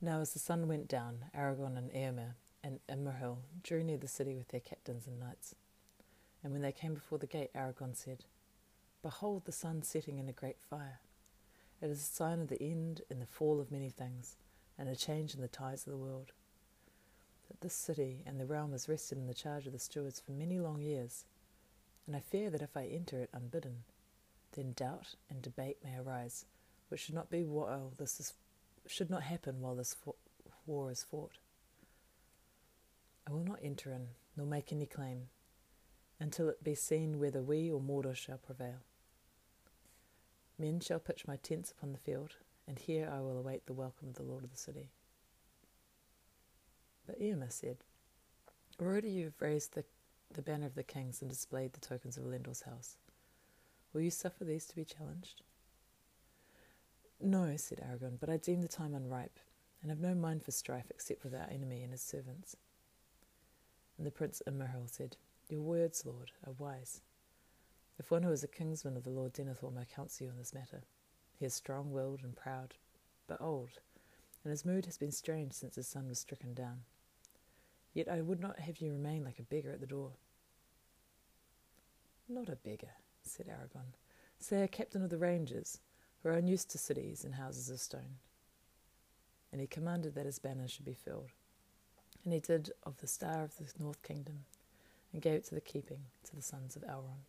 Now, 0.00 0.20
as 0.20 0.32
the 0.32 0.38
sun 0.38 0.68
went 0.68 0.88
down, 0.88 1.26
Aragorn 1.36 1.76
and 1.76 1.90
Eomer 1.92 2.34
and 2.62 2.80
Imrahil 2.88 3.38
drew 3.62 3.82
near 3.82 3.98
the 3.98 4.08
city 4.08 4.34
with 4.36 4.48
their 4.48 4.60
captains 4.60 5.06
and 5.06 5.18
knights. 5.18 5.54
And 6.42 6.52
when 6.52 6.62
they 6.62 6.72
came 6.72 6.94
before 6.94 7.18
the 7.18 7.26
gate, 7.26 7.50
Aragorn 7.54 7.94
said, 7.94 8.24
Behold 9.02 9.44
the 9.44 9.52
sun 9.52 9.82
setting 9.82 10.18
in 10.18 10.28
a 10.28 10.32
great 10.32 10.58
fire. 10.60 11.00
It 11.80 11.90
is 11.90 12.00
a 12.00 12.04
sign 12.04 12.40
of 12.40 12.48
the 12.48 12.62
end 12.62 13.02
and 13.10 13.20
the 13.20 13.26
fall 13.26 13.60
of 13.60 13.72
many 13.72 13.90
things, 13.90 14.36
and 14.78 14.88
a 14.88 14.96
change 14.96 15.34
in 15.34 15.40
the 15.40 15.48
tides 15.48 15.86
of 15.86 15.92
the 15.92 15.98
world 15.98 16.32
that 17.50 17.60
this 17.60 17.74
city 17.74 18.22
and 18.24 18.38
the 18.38 18.46
realm 18.46 18.72
has 18.72 18.88
rested 18.88 19.18
in 19.18 19.26
the 19.26 19.34
charge 19.34 19.66
of 19.66 19.72
the 19.72 19.78
stewards 19.78 20.20
for 20.20 20.32
many 20.32 20.58
long 20.58 20.80
years, 20.80 21.24
and 22.06 22.14
I 22.14 22.20
fear 22.20 22.48
that 22.50 22.62
if 22.62 22.76
I 22.76 22.86
enter 22.86 23.20
it 23.20 23.30
unbidden, 23.32 23.82
then 24.52 24.72
doubt 24.72 25.14
and 25.28 25.42
debate 25.42 25.78
may 25.82 25.96
arise, 25.98 26.44
which 26.88 27.00
should 27.00 27.14
not 27.14 27.30
be 27.30 27.44
while 27.44 27.92
this 27.98 28.20
is, 28.20 28.34
should 28.86 29.10
not 29.10 29.24
happen 29.24 29.60
while 29.60 29.74
this 29.74 29.96
war 30.66 30.90
is 30.90 31.02
fought. 31.02 31.38
I 33.26 33.32
will 33.32 33.44
not 33.44 33.60
enter 33.62 33.90
in, 33.90 34.08
nor 34.36 34.46
make 34.46 34.72
any 34.72 34.86
claim, 34.86 35.28
until 36.18 36.48
it 36.48 36.62
be 36.64 36.74
seen 36.74 37.18
whether 37.18 37.42
we 37.42 37.70
or 37.70 37.80
Mordor 37.80 38.14
shall 38.14 38.38
prevail. 38.38 38.80
Men 40.60 40.78
shall 40.78 40.98
pitch 40.98 41.26
my 41.26 41.36
tents 41.36 41.70
upon 41.70 41.92
the 41.92 41.98
field, 41.98 42.34
and 42.68 42.78
here 42.78 43.10
I 43.10 43.20
will 43.20 43.38
await 43.38 43.64
the 43.64 43.72
welcome 43.72 44.10
of 44.10 44.16
the 44.16 44.22
Lord 44.22 44.44
of 44.44 44.50
the 44.50 44.58
city. 44.58 44.90
But 47.06 47.18
Eomer 47.18 47.50
said, 47.50 47.78
Already 48.78 49.08
you 49.08 49.24
have 49.24 49.40
raised 49.40 49.72
the, 49.72 49.84
the 50.30 50.42
banner 50.42 50.66
of 50.66 50.74
the 50.74 50.82
kings 50.82 51.22
and 51.22 51.30
displayed 51.30 51.72
the 51.72 51.80
tokens 51.80 52.18
of 52.18 52.24
Elendil's 52.24 52.60
house. 52.60 52.98
Will 53.94 54.02
you 54.02 54.10
suffer 54.10 54.44
these 54.44 54.66
to 54.66 54.76
be 54.76 54.84
challenged? 54.84 55.40
No, 57.22 57.56
said 57.56 57.80
Aragorn, 57.80 58.18
but 58.20 58.28
I 58.28 58.36
deem 58.36 58.60
the 58.60 58.68
time 58.68 58.94
unripe, 58.94 59.38
and 59.80 59.90
have 59.90 60.00
no 60.00 60.14
mind 60.14 60.42
for 60.42 60.50
strife 60.50 60.90
except 60.90 61.24
with 61.24 61.34
our 61.34 61.48
enemy 61.50 61.82
and 61.82 61.92
his 61.92 62.02
servants. 62.02 62.54
And 63.96 64.06
the 64.06 64.10
prince 64.10 64.42
Imrahil 64.46 64.90
said, 64.90 65.16
Your 65.48 65.62
words, 65.62 66.04
Lord, 66.04 66.32
are 66.46 66.52
wise. 66.58 67.00
If 68.00 68.10
one 68.10 68.22
who 68.22 68.32
is 68.32 68.42
a 68.42 68.48
kinsman 68.48 68.96
of 68.96 69.04
the 69.04 69.10
Lord 69.10 69.34
Denethor 69.34 69.70
may 69.70 69.84
counsel 69.84 70.24
you 70.24 70.32
in 70.32 70.38
this 70.38 70.54
matter, 70.54 70.84
he 71.38 71.44
is 71.44 71.52
strong 71.52 71.92
willed 71.92 72.22
and 72.22 72.34
proud, 72.34 72.72
but 73.26 73.42
old, 73.42 73.78
and 74.42 74.50
his 74.50 74.64
mood 74.64 74.86
has 74.86 74.96
been 74.96 75.12
strange 75.12 75.52
since 75.52 75.74
his 75.74 75.86
son 75.86 76.08
was 76.08 76.18
stricken 76.18 76.54
down. 76.54 76.80
Yet 77.92 78.08
I 78.08 78.22
would 78.22 78.40
not 78.40 78.58
have 78.58 78.78
you 78.78 78.92
remain 78.92 79.22
like 79.22 79.38
a 79.38 79.42
beggar 79.42 79.70
at 79.70 79.80
the 79.80 79.86
door. 79.86 80.12
Not 82.26 82.48
a 82.48 82.56
beggar, 82.56 82.92
said 83.22 83.48
Aragorn. 83.48 83.92
Say 84.38 84.62
a 84.62 84.68
captain 84.68 85.04
of 85.04 85.10
the 85.10 85.18
Rangers, 85.18 85.80
who 86.22 86.30
are 86.30 86.32
unused 86.32 86.70
to 86.70 86.78
cities 86.78 87.22
and 87.22 87.34
houses 87.34 87.68
of 87.68 87.80
stone. 87.80 88.16
And 89.52 89.60
he 89.60 89.66
commanded 89.66 90.14
that 90.14 90.24
his 90.24 90.38
banner 90.38 90.68
should 90.68 90.86
be 90.86 90.94
filled. 90.94 91.32
And 92.24 92.32
he 92.32 92.40
did 92.40 92.72
of 92.82 92.96
the 92.96 93.06
star 93.06 93.44
of 93.44 93.58
the 93.58 93.66
north 93.78 94.02
kingdom, 94.02 94.46
and 95.12 95.20
gave 95.20 95.34
it 95.34 95.44
to 95.44 95.54
the 95.54 95.60
keeping 95.60 96.06
to 96.24 96.34
the 96.34 96.40
sons 96.40 96.76
of 96.76 96.82
Elrond. 96.82 97.28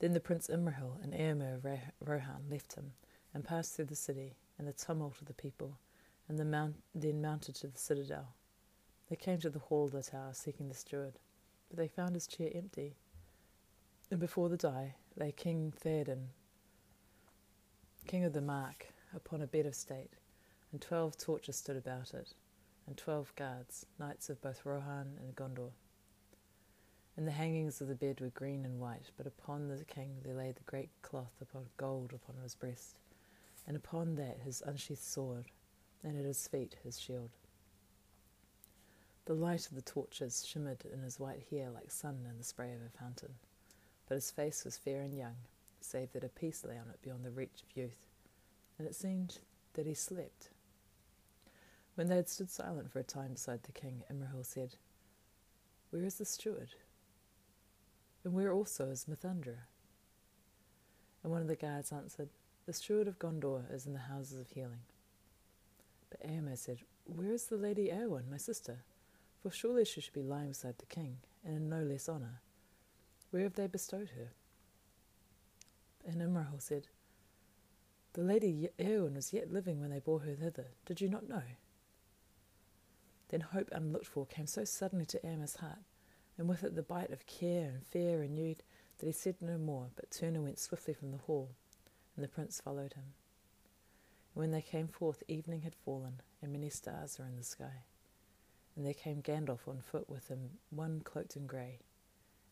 Then 0.00 0.12
the 0.12 0.20
prince 0.20 0.48
Imrahil 0.48 1.02
and 1.02 1.14
Eomer 1.14 1.54
of 1.56 1.66
Rohan 2.06 2.44
left 2.50 2.74
him, 2.74 2.92
and 3.32 3.44
passed 3.44 3.74
through 3.74 3.86
the 3.86 3.96
city, 3.96 4.36
and 4.58 4.66
the 4.66 4.72
tumult 4.72 5.20
of 5.20 5.26
the 5.26 5.34
people, 5.34 5.78
and 6.28 6.38
the 6.38 6.44
mount, 6.44 6.76
then 6.94 7.20
mounted 7.22 7.54
to 7.56 7.66
the 7.66 7.78
citadel. 7.78 8.34
They 9.08 9.16
came 9.16 9.38
to 9.40 9.50
the 9.50 9.58
hall 9.58 9.84
of 9.84 9.92
the 9.92 10.02
tower, 10.02 10.32
seeking 10.32 10.68
the 10.68 10.74
steward, 10.74 11.18
but 11.68 11.76
they 11.76 11.88
found 11.88 12.14
his 12.14 12.26
chair 12.26 12.50
empty. 12.54 12.96
And 14.10 14.20
before 14.20 14.48
the 14.48 14.56
die 14.56 14.94
lay 15.16 15.32
King 15.32 15.72
Theoden, 15.82 16.28
king 18.06 18.24
of 18.24 18.32
the 18.32 18.40
Mark, 18.40 18.88
upon 19.14 19.42
a 19.42 19.46
bed 19.46 19.66
of 19.66 19.74
state, 19.74 20.12
and 20.72 20.80
twelve 20.80 21.16
torches 21.16 21.56
stood 21.56 21.76
about 21.76 22.12
it, 22.14 22.34
and 22.86 22.96
twelve 22.96 23.34
guards, 23.36 23.86
knights 23.98 24.28
of 24.28 24.42
both 24.42 24.64
Rohan 24.64 25.18
and 25.20 25.34
Gondor. 25.34 25.70
And 27.16 27.28
the 27.28 27.32
hangings 27.32 27.80
of 27.80 27.86
the 27.86 27.94
bed 27.94 28.20
were 28.20 28.30
green 28.30 28.64
and 28.64 28.80
white, 28.80 29.10
but 29.16 29.26
upon 29.26 29.68
the 29.68 29.84
king 29.84 30.16
there 30.24 30.34
lay 30.34 30.50
the 30.50 30.64
great 30.64 30.90
cloth 31.02 31.34
upon 31.40 31.66
gold 31.76 32.12
upon 32.12 32.42
his 32.42 32.56
breast, 32.56 32.96
and 33.66 33.76
upon 33.76 34.16
that 34.16 34.40
his 34.44 34.62
unsheathed 34.66 35.00
sword, 35.00 35.46
and 36.02 36.18
at 36.18 36.24
his 36.24 36.48
feet 36.48 36.76
his 36.82 37.00
shield. 37.00 37.30
The 39.26 39.34
light 39.34 39.68
of 39.68 39.74
the 39.74 39.82
torches 39.82 40.44
shimmered 40.44 40.84
in 40.92 41.02
his 41.02 41.20
white 41.20 41.44
hair 41.50 41.70
like 41.70 41.90
sun 41.90 42.26
in 42.28 42.36
the 42.36 42.44
spray 42.44 42.74
of 42.74 42.82
a 42.82 42.98
fountain, 42.98 43.34
but 44.08 44.16
his 44.16 44.30
face 44.30 44.64
was 44.64 44.76
fair 44.76 45.00
and 45.00 45.14
young, 45.14 45.36
save 45.80 46.12
that 46.12 46.24
a 46.24 46.28
peace 46.28 46.64
lay 46.64 46.76
on 46.76 46.90
it 46.90 47.00
beyond 47.00 47.24
the 47.24 47.30
reach 47.30 47.62
of 47.62 47.76
youth, 47.76 48.06
and 48.76 48.88
it 48.88 48.94
seemed 48.94 49.38
that 49.74 49.86
he 49.86 49.94
slept. 49.94 50.50
When 51.94 52.08
they 52.08 52.16
had 52.16 52.28
stood 52.28 52.50
silent 52.50 52.90
for 52.90 52.98
a 52.98 53.04
time 53.04 53.34
beside 53.34 53.62
the 53.62 53.72
king, 53.72 54.02
Imrahil 54.12 54.44
said, 54.44 54.74
Where 55.90 56.04
is 56.04 56.16
the 56.16 56.24
steward? 56.24 56.74
And 58.24 58.32
where 58.32 58.52
also 58.52 58.88
is 58.88 59.04
Mithrandir? 59.04 59.66
And 61.22 61.30
one 61.30 61.42
of 61.42 61.48
the 61.48 61.56
guards 61.56 61.92
answered, 61.92 62.30
The 62.66 62.72
steward 62.72 63.06
of 63.06 63.18
Gondor 63.18 63.72
is 63.72 63.86
in 63.86 63.92
the 63.92 63.98
houses 63.98 64.40
of 64.40 64.50
healing. 64.50 64.82
But 66.10 66.26
Eomer 66.26 66.56
said, 66.56 66.78
Where 67.04 67.32
is 67.32 67.46
the 67.46 67.56
lady 67.56 67.88
Eowyn, 67.88 68.30
my 68.30 68.38
sister? 68.38 68.78
For 69.42 69.50
surely 69.50 69.84
she 69.84 70.00
should 70.00 70.14
be 70.14 70.22
lying 70.22 70.48
beside 70.48 70.78
the 70.78 70.86
king, 70.86 71.18
and 71.44 71.56
in 71.56 71.68
no 71.68 71.82
less 71.82 72.08
honour. 72.08 72.40
Where 73.30 73.42
have 73.42 73.54
they 73.54 73.66
bestowed 73.66 74.10
her? 74.10 74.30
And 76.06 76.22
Imrahil 76.22 76.62
said, 76.62 76.88
The 78.14 78.22
lady 78.22 78.68
Eowyn 78.78 79.16
was 79.16 79.32
yet 79.32 79.52
living 79.52 79.80
when 79.80 79.90
they 79.90 79.98
bore 79.98 80.20
her 80.20 80.34
thither. 80.34 80.68
Did 80.86 81.00
you 81.00 81.08
not 81.08 81.28
know? 81.28 81.42
Then 83.28 83.40
hope 83.40 83.68
unlooked 83.72 84.06
for 84.06 84.24
came 84.26 84.46
so 84.46 84.64
suddenly 84.64 85.04
to 85.06 85.18
Eomer's 85.18 85.56
heart, 85.56 85.80
and 86.36 86.48
with 86.48 86.64
it 86.64 86.74
the 86.74 86.82
bite 86.82 87.10
of 87.10 87.26
care 87.26 87.68
and 87.68 87.86
fear 87.86 88.20
renewed, 88.20 88.62
that 88.98 89.06
he 89.06 89.12
said 89.12 89.36
no 89.40 89.58
more, 89.58 89.88
but 89.96 90.10
turned 90.10 90.36
and 90.36 90.44
went 90.44 90.58
swiftly 90.58 90.94
from 90.94 91.10
the 91.10 91.18
hall, 91.18 91.50
and 92.16 92.24
the 92.24 92.28
prince 92.28 92.60
followed 92.60 92.94
him. 92.94 93.14
And 94.34 94.40
when 94.42 94.50
they 94.50 94.62
came 94.62 94.88
forth, 94.88 95.22
evening 95.28 95.62
had 95.62 95.74
fallen, 95.74 96.20
and 96.42 96.52
many 96.52 96.70
stars 96.70 97.18
were 97.18 97.26
in 97.26 97.36
the 97.36 97.44
sky. 97.44 97.84
And 98.76 98.84
there 98.84 98.94
came 98.94 99.22
Gandalf 99.22 99.68
on 99.68 99.80
foot 99.80 100.08
with 100.10 100.28
him, 100.28 100.50
one 100.70 101.00
cloaked 101.04 101.36
in 101.36 101.46
grey. 101.46 101.78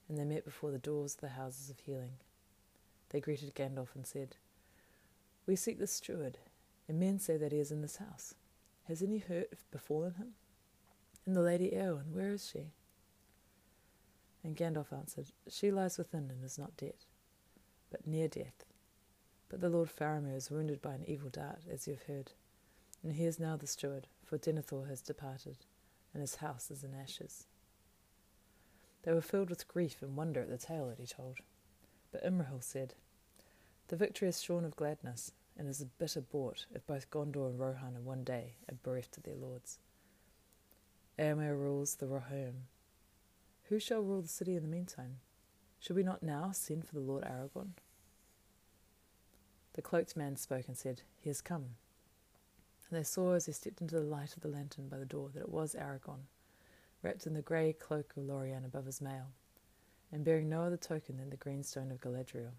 And 0.09 0.19
they 0.19 0.25
met 0.25 0.45
before 0.45 0.71
the 0.71 0.79
doors 0.79 1.15
of 1.15 1.21
the 1.21 1.29
houses 1.31 1.71
of 1.71 1.81
healing. 1.81 2.15
They 3.11 3.21
greeted 3.21 3.55
Gandalf 3.55 3.95
and 3.95 4.07
said, 4.07 4.37
We 5.47 5.57
seek 5.57 5.79
the 5.79 5.87
steward, 5.87 6.39
and 6.89 7.01
men 7.01 7.19
say 7.19 7.37
that 7.37 7.53
he 7.53 7.59
is 7.59 7.73
in 7.73 7.83
this 7.83 7.97
house. 7.97 8.35
Has 8.89 9.03
any 9.03 9.19
hurt 9.19 9.51
befallen 9.71 10.15
him? 10.15 10.35
And 11.27 11.37
the 11.37 11.41
Lady 11.41 11.71
Eowyn, 11.71 12.13
where 12.13 12.33
is 12.33 12.49
she? 12.49 12.73
And 14.45 14.57
Gandalf 14.57 14.93
answered, 14.93 15.33
She 15.49 15.71
lies 15.71 15.99
within 15.99 16.31
and 16.31 16.45
is 16.45 16.59
not 16.59 16.77
dead, 16.77 17.05
but 17.91 18.07
near 18.07 18.29
death. 18.29 18.65
But 19.49 19.61
the 19.61 19.69
Lord 19.69 19.89
Faramir 19.89 20.37
is 20.37 20.51
wounded 20.51 20.83
by 20.83 20.95
an 20.95 21.05
evil 21.07 21.31
dart, 21.31 21.63
as 21.71 21.87
you 21.87 21.95
have 21.95 22.05
heard, 22.05 22.33
and 23.03 23.13
he 23.13 23.25
is 23.25 23.39
now 23.39 23.57
the 23.57 23.67
steward, 23.67 24.09
for 24.25 24.39
Denethor 24.39 24.89
has 24.89 25.01
departed 25.01 25.59
and 26.13 26.21
his 26.21 26.37
house 26.37 26.71
is 26.71 26.85
in 26.85 26.95
ashes. 26.95 27.47
They 29.03 29.13
were 29.13 29.21
filled 29.21 29.51
with 29.51 29.69
grief 29.69 30.03
and 30.03 30.17
wonder 30.17 30.41
at 30.41 30.49
the 30.49 30.59
tale 30.59 30.89
that 30.89 30.99
he 30.99 31.07
told. 31.07 31.39
But 32.13 32.25
Imrahil 32.25 32.63
said, 32.63 32.95
The 33.89 33.97
victory 33.97 34.29
is 34.29 34.43
shorn 34.43 34.65
of 34.65 34.77
gladness, 34.77 35.33
and 35.57 35.69
is 35.69 35.81
a 35.81 35.87
bitter 35.87 36.21
bought 36.21 36.67
if 36.75 36.87
both 36.87 37.11
Gondor 37.11 37.49
and 37.49 37.59
Rohan 37.59 37.97
in 37.97 38.05
one 38.05 38.25
day 38.25 38.57
are 38.71 38.77
bereft 38.83 39.17
of 39.17 39.25
their 39.25 39.35
lords. 39.35 39.79
Eomer 41.19 41.59
rules 41.59 41.97
the 41.97 42.07
Rohirrim. 42.07 42.67
Who 43.73 43.81
shall 43.81 44.03
rule 44.03 44.21
the 44.21 44.29
city 44.29 44.55
in 44.55 44.63
the 44.63 44.69
meantime? 44.69 45.21
Should 45.81 45.97
we 45.97 46.03
not 46.03 46.23
now 46.23 46.51
send 46.53 46.87
for 46.87 46.95
the 46.95 47.01
Lord 47.01 47.25
Aragorn? 47.25 47.71
The 49.73 49.81
cloaked 49.81 50.15
man 50.15 50.37
spoke 50.37 50.69
and 50.69 50.77
said, 50.77 51.01
He 51.19 51.31
has 51.31 51.41
come 51.41 51.77
and 52.91 52.99
they 52.99 53.03
saw 53.03 53.33
as 53.33 53.47
he 53.47 53.53
stepped 53.53 53.81
into 53.81 53.95
the 53.95 54.03
light 54.03 54.37
of 54.37 54.43
the 54.43 54.49
lantern 54.49 54.89
by 54.89 54.99
the 54.99 55.07
door 55.07 55.31
that 55.33 55.41
it 55.41 55.49
was 55.49 55.75
Aragorn, 55.75 56.27
wrapped 57.01 57.27
in 57.27 57.33
the 57.33 57.41
grey 57.41 57.73
cloak 57.73 58.13
of 58.15 58.25
Lorien 58.25 58.67
above 58.67 58.85
his 58.85 59.01
mail, 59.01 59.29
and 60.13 60.23
bearing 60.23 60.51
no 60.51 60.65
other 60.65 60.77
token 60.77 61.17
than 61.17 61.31
the 61.31 61.37
green 61.39 61.63
stone 61.63 61.91
of 61.91 62.03
Galadriel. 62.03 62.53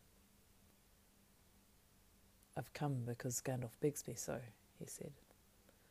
I've 2.57 2.73
come 2.73 3.03
because 3.05 3.39
Gandalf 3.39 3.79
begs 3.81 4.07
me 4.07 4.15
so, 4.15 4.39
he 4.79 4.87
said. 4.87 5.11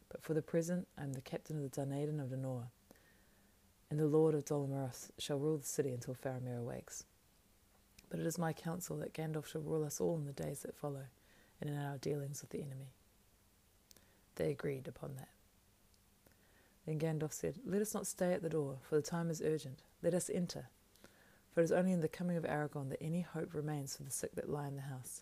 But 0.09 0.25
for 0.25 0.35
the 0.35 0.43
present 0.43 0.89
I 0.99 1.05
am 1.05 1.13
the 1.13 1.21
captain 1.21 1.63
of 1.63 1.71
the 1.71 1.81
Dunedain 1.81 2.21
of 2.21 2.31
Arnor, 2.31 2.65
and 3.93 4.01
the 4.01 4.07
Lord 4.07 4.35
of 4.35 4.47
Dol 4.47 4.67
Amroth 4.67 5.11
shall 5.19 5.37
rule 5.37 5.59
the 5.59 5.67
city 5.67 5.93
until 5.93 6.15
Faramir 6.15 6.59
awakes. 6.59 7.05
But 8.09 8.21
it 8.21 8.27
is 8.27 8.39
my 8.39 8.55
counsel 8.55 8.97
that 8.97 9.13
Gandalf 9.13 9.47
shall 9.47 9.61
rule 9.61 9.85
us 9.85 10.01
all 10.01 10.17
in 10.17 10.25
the 10.25 10.33
days 10.33 10.61
that 10.61 10.75
follow, 10.75 11.03
and 11.61 11.69
in 11.69 11.77
our 11.77 11.99
dealings 11.99 12.41
with 12.41 12.53
the 12.53 12.63
enemy. 12.63 12.95
They 14.37 14.51
agreed 14.51 14.89
upon 14.89 15.17
that. 15.17 15.29
Then 16.87 16.99
Gandalf 16.99 17.35
said, 17.35 17.59
Let 17.67 17.83
us 17.83 17.93
not 17.93 18.07
stay 18.07 18.33
at 18.33 18.41
the 18.41 18.49
door, 18.49 18.79
for 18.81 18.95
the 18.95 19.03
time 19.03 19.29
is 19.29 19.43
urgent. 19.45 19.83
Let 20.03 20.15
us 20.15 20.31
enter. 20.33 20.71
For 21.53 21.61
it 21.61 21.65
is 21.65 21.73
only 21.73 21.93
in 21.93 22.01
the 22.01 22.09
coming 22.09 22.39
of 22.39 22.45
Aragorn 22.45 22.89
that 22.89 23.03
any 23.03 23.21
hope 23.21 23.53
remains 23.53 23.95
for 23.95 24.05
the 24.05 24.11
sick 24.11 24.37
that 24.37 24.49
lie 24.49 24.69
in 24.69 24.77
the 24.77 24.81
house. 24.81 25.21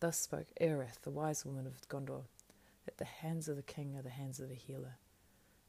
Thus 0.00 0.18
spoke 0.18 0.48
Ioreth, 0.60 1.00
the 1.00 1.10
wise 1.10 1.46
woman 1.46 1.66
of 1.66 1.80
Gondor, 1.88 2.24
that 2.84 2.98
the 2.98 3.06
hands 3.06 3.48
of 3.48 3.56
the 3.56 3.62
king 3.62 3.96
are 3.96 4.02
the 4.02 4.10
hands 4.10 4.38
of 4.38 4.50
a 4.50 4.54
healer, 4.54 4.98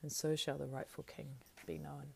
and 0.02 0.12
so 0.12 0.36
shall 0.36 0.58
the 0.58 0.68
rightful 0.68 1.06
king 1.06 1.36
be 1.66 1.78
known. 1.78 2.14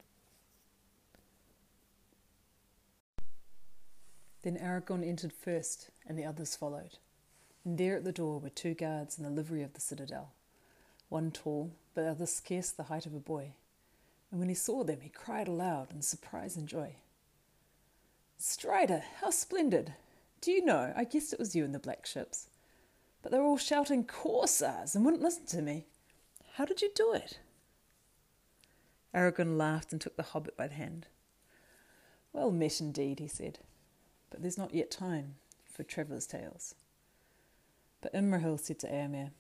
Then 4.44 4.58
Aragorn 4.58 5.08
entered 5.08 5.34
first, 5.34 5.90
and 6.06 6.18
the 6.18 6.25
others 6.25 6.56
followed 6.56 6.98
and 7.66 7.80
there 7.80 7.98
at 7.98 8.04
the 8.04 8.12
door 8.12 8.40
were 8.40 8.50
two 8.50 8.75
guards 8.75 9.18
in 9.18 9.24
the 9.24 9.30
livery 9.30 9.64
of 9.64 9.74
the 9.74 9.82
citadel, 9.82 10.32
one 11.10 11.32
tall, 11.32 11.72
but 11.96 12.04
the 12.04 12.12
other 12.12 12.28
scarce 12.28 12.70
the 12.70 12.84
height 12.84 13.08
of 13.08 13.16
a 13.16 13.20
boy. 13.20 13.54
And 14.30 14.40
when 14.40 14.50
he 14.50 14.56
saw 14.56 14.84
them, 14.84 15.02
he 15.02 15.10
cried 15.10 15.48
aloud 15.48 15.92
in 15.92 16.04
surprise 16.04 16.56
and 16.56 16.68
joy. 16.68 16.96
Strider, 18.38 19.04
how 19.22 19.32
splendid! 19.32 19.94
Do 20.42 20.52
you 20.52 20.64
know, 20.64 20.94
I 20.96 21.06
guessed 21.06 21.34
it 21.34 21.40
was 21.40 21.56
you 21.56 21.66
in 21.66 21.72
the 21.72 21.80
black 21.80 22.06
ships. 22.06 22.48
But 23.24 23.32
they 23.32 23.40
were 23.40 23.46
all 23.46 23.58
shouting 23.58 24.04
Corsairs 24.04 24.94
and 24.94 25.04
wouldn't 25.04 25.24
listen 25.24 25.48
to 25.48 25.62
me. 25.62 25.88
How 26.54 26.66
did 26.66 26.82
you 26.84 26.92
do 26.94 27.14
it? 27.14 27.40
Aragorn 29.15 29.57
laughed 29.57 29.93
and 29.93 30.01
took 30.01 30.17
the 30.17 30.24
hobbit 30.24 30.57
by 30.57 30.67
the 30.67 30.75
hand. 30.75 31.07
Well 32.34 32.51
met 32.51 32.81
indeed, 32.81 33.19
he 33.19 33.27
said, 33.27 33.60
but 34.29 34.41
there's 34.41 34.57
not 34.57 34.74
yet 34.74 34.91
time 34.91 35.36
for 35.72 35.84
travellers' 35.84 36.27
tales. 36.27 36.75
But 38.01 38.13
Imrahil 38.13 38.60
said 38.60 38.79
to 38.79 38.88
Eomer, 38.88 39.31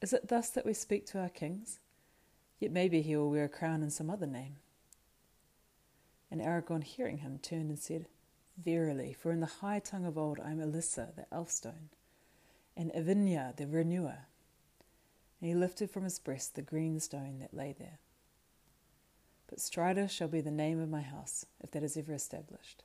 Is 0.00 0.14
it 0.14 0.28
thus 0.28 0.48
that 0.50 0.64
we 0.64 0.72
speak 0.72 1.04
to 1.06 1.20
our 1.20 1.28
kings? 1.28 1.78
Yet 2.58 2.72
maybe 2.72 3.02
he 3.02 3.14
will 3.14 3.30
wear 3.30 3.44
a 3.44 3.48
crown 3.48 3.82
and 3.82 3.92
some 3.92 4.08
other 4.08 4.26
name. 4.26 4.56
And 6.30 6.40
Aragorn, 6.40 6.82
hearing 6.82 7.18
him, 7.18 7.38
turned 7.38 7.68
and 7.68 7.78
said, 7.78 8.06
Verily, 8.56 9.12
for 9.12 9.30
in 9.30 9.40
the 9.40 9.46
high 9.46 9.78
tongue 9.78 10.04
of 10.04 10.18
old 10.18 10.40
I 10.40 10.50
am 10.50 10.60
Elessar 10.60 11.14
the 11.14 11.26
Elfstone, 11.30 11.90
and 12.76 12.90
Ivinya 12.92 13.54
the 13.56 13.66
Renewer. 13.66 14.26
And 15.40 15.48
he 15.48 15.54
lifted 15.54 15.90
from 15.90 16.04
his 16.04 16.18
breast 16.18 16.54
the 16.54 16.62
green 16.62 16.98
stone 16.98 17.38
that 17.38 17.54
lay 17.54 17.74
there. 17.78 17.98
But 19.48 19.60
Strider 19.60 20.06
shall 20.08 20.28
be 20.28 20.40
the 20.40 20.50
name 20.50 20.78
of 20.78 20.90
my 20.90 21.00
house, 21.00 21.46
if 21.62 21.70
that 21.72 21.82
is 21.82 21.96
ever 21.96 22.12
established. 22.12 22.84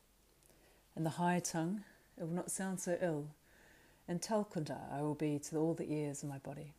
And 0.96 1.06
the 1.06 1.12
high 1.12 1.40
tongue, 1.40 1.84
it 2.18 2.24
will 2.24 2.34
not 2.34 2.52
sound 2.52 2.80
so 2.80 2.98
ill, 3.02 3.28
and 4.08 4.22
Telcontar 4.22 4.92
I 4.92 5.02
will 5.02 5.16
be 5.16 5.40
to 5.40 5.58
all 5.58 5.74
the 5.74 5.92
ears 5.92 6.24
of 6.24 6.30
my 6.30 6.38
body. 6.38 6.74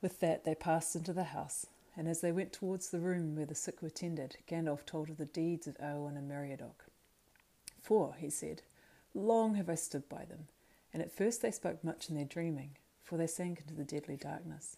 With 0.00 0.18
that 0.20 0.44
they 0.44 0.54
passed 0.54 0.96
into 0.96 1.12
the 1.12 1.24
house, 1.24 1.66
and 1.96 2.08
as 2.08 2.20
they 2.20 2.32
went 2.32 2.52
towards 2.52 2.90
the 2.90 2.98
room 2.98 3.36
where 3.36 3.46
the 3.46 3.54
sick 3.54 3.82
were 3.82 3.90
tended, 3.90 4.38
Gandalf 4.48 4.84
told 4.84 5.10
of 5.10 5.18
the 5.18 5.26
deeds 5.26 5.66
of 5.66 5.78
Eowyn 5.78 6.16
and 6.16 6.28
Meriadoc. 6.28 6.86
For, 7.80 8.14
he 8.18 8.30
said, 8.30 8.62
long 9.14 9.54
have 9.54 9.68
I 9.68 9.74
stood 9.74 10.08
by 10.08 10.24
them, 10.24 10.48
and 10.92 11.02
at 11.02 11.12
first 11.12 11.42
they 11.42 11.50
spoke 11.50 11.84
much 11.84 12.08
in 12.08 12.16
their 12.16 12.24
dreaming, 12.24 12.70
for 13.04 13.18
they 13.18 13.26
sank 13.26 13.60
into 13.60 13.74
the 13.74 13.84
deadly 13.84 14.16
darkness. 14.16 14.76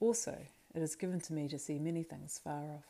Also, 0.00 0.46
it 0.74 0.82
is 0.82 0.94
given 0.94 1.20
to 1.20 1.32
me 1.32 1.48
to 1.48 1.58
see 1.58 1.78
many 1.78 2.02
things 2.02 2.40
far 2.42 2.70
off. 2.70 2.84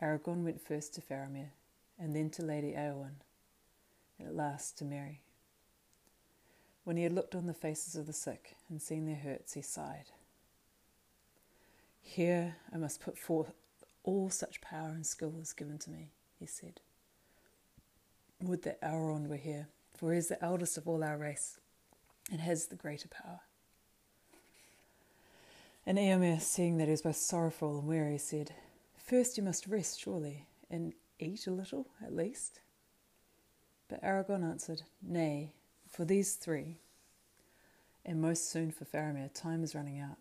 Aragorn 0.00 0.44
went 0.44 0.60
first 0.60 0.94
to 0.94 1.00
Faramir, 1.00 1.50
and 1.98 2.14
then 2.14 2.30
to 2.30 2.42
Lady 2.42 2.72
Eowyn, 2.72 3.16
and 4.18 4.28
at 4.28 4.34
last 4.34 4.78
to 4.78 4.84
Merry. 4.84 5.22
When 6.84 6.96
he 6.96 7.02
had 7.02 7.12
looked 7.12 7.34
on 7.34 7.46
the 7.46 7.54
faces 7.54 7.96
of 7.96 8.06
the 8.06 8.12
sick 8.12 8.56
and 8.70 8.80
seen 8.80 9.06
their 9.06 9.16
hurts, 9.16 9.54
he 9.54 9.62
sighed. 9.62 10.12
Here 12.00 12.56
I 12.72 12.78
must 12.78 13.00
put 13.00 13.18
forth 13.18 13.52
all 14.04 14.30
such 14.30 14.60
power 14.60 14.88
and 14.88 15.06
skill 15.06 15.34
as 15.40 15.52
given 15.52 15.78
to 15.78 15.90
me, 15.90 16.12
he 16.38 16.46
said. 16.46 16.80
Would 18.40 18.62
that 18.62 18.80
Elrond 18.80 19.28
were 19.28 19.36
here, 19.36 19.68
for 19.96 20.12
he 20.12 20.18
is 20.18 20.28
the 20.28 20.42
eldest 20.42 20.78
of 20.78 20.86
all 20.86 21.02
our 21.02 21.18
race 21.18 21.58
and 22.30 22.40
has 22.40 22.66
the 22.66 22.76
greater 22.76 23.08
power. 23.08 23.40
And 25.88 25.96
Eomer, 25.96 26.38
seeing 26.38 26.76
that 26.76 26.84
he 26.84 26.90
was 26.90 27.00
both 27.00 27.16
sorrowful 27.16 27.78
and 27.78 27.88
weary, 27.88 28.18
said, 28.18 28.54
First 28.98 29.38
you 29.38 29.42
must 29.42 29.66
rest, 29.66 29.98
surely, 29.98 30.46
and 30.70 30.92
eat 31.18 31.46
a 31.46 31.50
little, 31.50 31.86
at 32.04 32.14
least. 32.14 32.60
But 33.88 34.02
Aragorn 34.02 34.44
answered, 34.44 34.82
Nay, 35.00 35.54
for 35.88 36.04
these 36.04 36.34
three, 36.34 36.76
and 38.04 38.20
most 38.20 38.50
soon 38.50 38.70
for 38.70 38.84
Faramir, 38.84 39.32
time 39.32 39.64
is 39.64 39.74
running 39.74 39.98
out. 39.98 40.18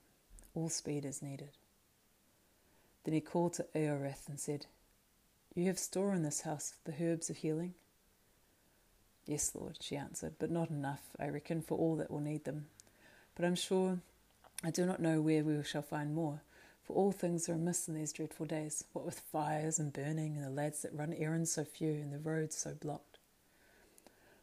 All 0.56 0.70
speed 0.70 1.04
is 1.04 1.22
needed. 1.22 1.58
Then 3.04 3.14
he 3.14 3.20
called 3.20 3.52
to 3.56 3.66
Ioreth 3.76 4.30
and 4.30 4.40
said, 4.40 4.68
You 5.54 5.66
have 5.66 5.78
store 5.78 6.14
in 6.14 6.24
this 6.24 6.44
house 6.44 6.76
the 6.86 6.94
herbs 6.98 7.30
of 7.30 7.36
healing? 7.36 7.74
Yes, 9.26 9.52
Lord, 9.54 9.80
she 9.82 9.98
answered, 9.98 10.36
but 10.40 10.50
not 10.50 10.70
enough, 10.70 11.04
I 11.20 11.28
reckon, 11.28 11.62
for 11.62 11.78
all 11.78 11.98
that 11.98 12.10
will 12.10 12.22
need 12.22 12.46
them. 12.46 12.68
But 13.36 13.44
I'm 13.44 13.56
sure 13.56 14.00
I 14.64 14.72
do 14.72 14.86
not 14.86 15.02
know 15.02 15.22
where 15.22 15.44
we 15.44 15.64
shall 15.64 15.82
find 15.82 16.16
more, 16.16 16.42
for 16.84 16.94
all 16.94 17.12
things 17.12 17.48
are 17.48 17.54
amiss 17.54 17.88
in 17.88 17.94
these 17.94 18.12
dreadful 18.12 18.46
days, 18.46 18.84
what 18.94 19.06
with 19.06 19.20
fires 19.20 19.78
and 19.78 19.94
burning, 19.94 20.36
and 20.36 20.46
the 20.46 20.50
lads 20.50 20.82
that 20.82 20.96
run 20.96 21.14
errands 21.14 21.52
so 21.52 21.64
few, 21.64 21.92
and 21.92 22.12
the 22.12 22.20
roads 22.20 22.58
so 22.58 22.74
blocked. 22.74 23.20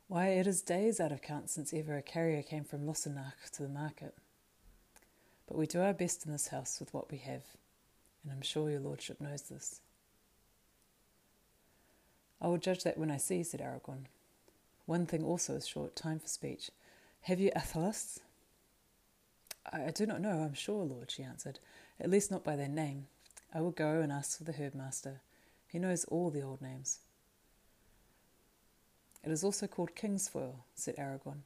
Why, 0.06 0.28
it 0.28 0.46
is 0.46 0.62
days 0.62 1.00
out 1.00 1.10
of 1.10 1.22
count 1.22 1.50
since 1.50 1.72
ever 1.72 1.96
a 1.96 2.02
carrier 2.02 2.42
came 2.42 2.64
from 2.64 2.86
Lossarnach 2.86 3.50
to 3.54 3.62
the 3.62 3.68
market. 3.68 4.14
But 5.46 5.58
we 5.58 5.66
do 5.66 5.80
our 5.80 5.94
best 5.94 6.26
in 6.26 6.32
this 6.32 6.48
house 6.48 6.78
with 6.78 6.94
what 6.94 7.10
we 7.10 7.18
have, 7.18 7.42
and 8.22 8.32
I'm 8.32 8.42
sure 8.42 8.70
your 8.70 8.80
lordship 8.80 9.20
knows 9.20 9.42
this. 9.42 9.80
I 12.40 12.46
will 12.46 12.58
judge 12.58 12.84
that 12.84 12.98
when 12.98 13.10
I 13.10 13.16
see, 13.16 13.42
said 13.42 13.60
Aragorn. 13.60 14.04
One 14.86 15.06
thing 15.06 15.24
also 15.24 15.54
is 15.54 15.66
short, 15.66 15.96
time 15.96 16.20
for 16.20 16.28
speech. 16.28 16.70
Have 17.22 17.40
you 17.40 17.50
athelas? 17.56 18.20
I, 19.72 19.90
do 19.90 20.06
not 20.06 20.20
know, 20.20 20.42
I'm 20.42 20.54
sure, 20.54 20.84
Lord, 20.84 21.10
she 21.10 21.22
answered, 21.22 21.58
at 22.00 22.10
least 22.10 22.30
not 22.30 22.44
by 22.44 22.56
their 22.56 22.68
name. 22.68 23.06
I 23.52 23.60
will 23.60 23.70
go 23.70 24.00
and 24.00 24.12
ask 24.12 24.38
for 24.38 24.44
the 24.44 24.52
herbmaster. 24.52 25.20
He 25.68 25.78
knows 25.78 26.04
all 26.04 26.30
the 26.30 26.42
old 26.42 26.60
names. 26.60 26.98
It 29.24 29.30
is 29.30 29.42
also 29.42 29.66
called 29.66 29.94
Kingsfoil, 29.94 30.56
said 30.74 30.96
Aragorn, 30.96 31.42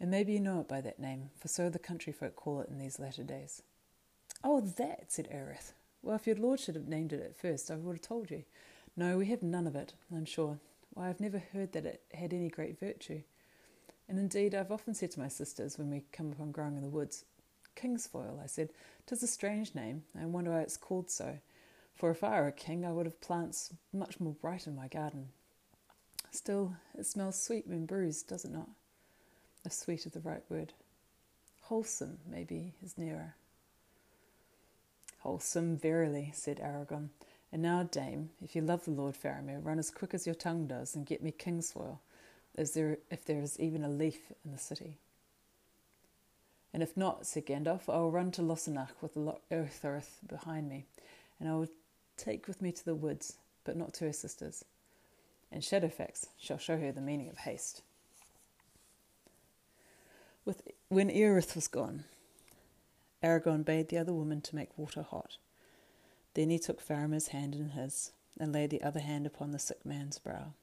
and 0.00 0.10
maybe 0.10 0.32
you 0.32 0.40
know 0.40 0.60
it 0.60 0.68
by 0.68 0.80
that 0.80 0.98
name, 0.98 1.30
for 1.38 1.48
so 1.48 1.68
the 1.68 1.78
country 1.78 2.12
folk 2.12 2.34
call 2.34 2.60
it 2.60 2.68
in 2.68 2.78
these 2.78 2.98
latter 2.98 3.22
days. 3.22 3.62
Oh, 4.42 4.60
that, 4.60 5.12
said 5.12 5.28
Ioreth. 5.32 5.72
Well, 6.02 6.16
if 6.16 6.26
your 6.26 6.36
lordship 6.36 6.74
had 6.74 6.88
named 6.88 7.12
it 7.12 7.22
at 7.22 7.36
first, 7.36 7.70
I 7.70 7.76
would 7.76 7.96
have 7.96 8.02
told 8.02 8.30
you. 8.30 8.44
No, 8.96 9.16
we 9.18 9.26
have 9.26 9.42
none 9.42 9.66
of 9.66 9.76
it, 9.76 9.94
I'm 10.14 10.24
sure. 10.24 10.58
Why, 10.92 11.08
I've 11.08 11.20
never 11.20 11.42
heard 11.52 11.72
that 11.72 11.86
it 11.86 12.02
had 12.12 12.32
any 12.32 12.48
great 12.48 12.78
virtue. 12.78 13.22
And 14.08 14.18
indeed, 14.18 14.54
I've 14.54 14.72
often 14.72 14.94
said 14.94 15.12
to 15.12 15.20
my 15.20 15.28
sisters 15.28 15.78
when 15.78 15.90
we 15.90 16.02
come 16.12 16.30
upon 16.30 16.52
growing 16.52 16.76
in 16.76 16.82
the 16.82 16.88
woods, 16.88 17.24
Kingsfoil, 17.74 18.42
I 18.42 18.46
said, 18.46 18.70
tis 19.06 19.22
a 19.22 19.26
strange 19.26 19.74
name. 19.74 20.04
I 20.20 20.26
wonder 20.26 20.50
why 20.52 20.60
it's 20.60 20.76
called 20.76 21.10
so. 21.10 21.38
For 21.94 22.10
if 22.10 22.24
I 22.24 22.40
were 22.40 22.48
a 22.48 22.52
king, 22.52 22.84
I 22.84 22.92
would 22.92 23.06
have 23.06 23.20
plants 23.20 23.72
much 23.92 24.18
more 24.18 24.32
bright 24.32 24.66
in 24.66 24.74
my 24.74 24.88
garden. 24.88 25.28
Still, 26.30 26.74
it 26.98 27.06
smells 27.06 27.40
sweet 27.40 27.66
when 27.66 27.86
bruised, 27.86 28.28
does 28.28 28.44
it 28.44 28.50
not? 28.50 28.68
If 29.64 29.72
sweet 29.72 30.04
is 30.04 30.12
the 30.12 30.20
right 30.20 30.42
word. 30.48 30.72
Wholesome, 31.62 32.18
maybe, 32.28 32.74
is 32.82 32.98
nearer. 32.98 33.36
Wholesome, 35.20 35.78
verily, 35.78 36.32
said 36.34 36.58
Aragorn. 36.58 37.10
And 37.52 37.62
now, 37.62 37.84
dame, 37.84 38.30
if 38.42 38.56
you 38.56 38.62
love 38.62 38.84
the 38.84 38.90
Lord 38.90 39.14
Faramir, 39.14 39.64
run 39.64 39.78
as 39.78 39.90
quick 39.90 40.12
as 40.12 40.26
your 40.26 40.34
tongue 40.34 40.66
does 40.66 40.96
and 40.96 41.06
get 41.06 41.22
me 41.22 41.30
Kingsfoil, 41.30 42.00
as 42.58 42.72
there, 42.74 42.98
if 43.10 43.24
there 43.24 43.40
is 43.40 43.58
even 43.60 43.84
a 43.84 43.88
leaf 43.88 44.32
in 44.44 44.50
the 44.50 44.58
city. 44.58 44.98
And 46.74 46.82
if 46.82 46.96
not, 46.96 47.24
said 47.24 47.46
Gandalf, 47.46 47.88
I 47.88 47.98
will 47.98 48.10
run 48.10 48.32
to 48.32 48.42
Lossarnach 48.42 48.90
with 49.00 49.14
the 49.14 49.36
Earth 49.52 50.18
behind 50.28 50.68
me, 50.68 50.86
and 51.38 51.48
I 51.48 51.54
will 51.54 51.68
take 52.16 52.48
with 52.48 52.60
me 52.60 52.72
to 52.72 52.84
the 52.84 52.96
woods, 52.96 53.36
but 53.62 53.76
not 53.76 53.94
to 53.94 54.06
her 54.06 54.12
sisters. 54.12 54.64
And 55.52 55.62
Shadowfax 55.62 56.26
shall 56.36 56.58
show 56.58 56.76
her 56.76 56.90
the 56.90 57.00
meaning 57.00 57.30
of 57.30 57.38
haste. 57.38 57.82
With, 60.44 60.62
when 60.88 61.10
Ioreth 61.10 61.54
was 61.54 61.68
gone, 61.68 62.06
Aragorn 63.22 63.64
bade 63.64 63.88
the 63.88 63.98
other 63.98 64.12
woman 64.12 64.40
to 64.40 64.56
make 64.56 64.76
water 64.76 65.02
hot. 65.02 65.36
Then 66.34 66.50
he 66.50 66.58
took 66.58 66.84
Faramir's 66.84 67.28
hand 67.28 67.54
in 67.54 67.70
his, 67.70 68.10
and 68.36 68.52
laid 68.52 68.70
the 68.70 68.82
other 68.82 68.98
hand 68.98 69.26
upon 69.26 69.52
the 69.52 69.60
sick 69.60 69.86
man's 69.86 70.18
brow. 70.18 70.54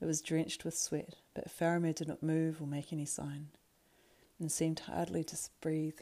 It 0.00 0.06
was 0.06 0.20
drenched 0.20 0.64
with 0.64 0.76
sweat, 0.76 1.14
but 1.32 1.48
Faramir 1.48 1.94
did 1.94 2.08
not 2.08 2.24
move 2.24 2.60
or 2.60 2.66
make 2.66 2.92
any 2.92 3.06
sign, 3.06 3.50
and 4.42 4.50
seemed 4.50 4.80
hardly 4.80 5.22
to 5.22 5.36
breathe. 5.60 6.00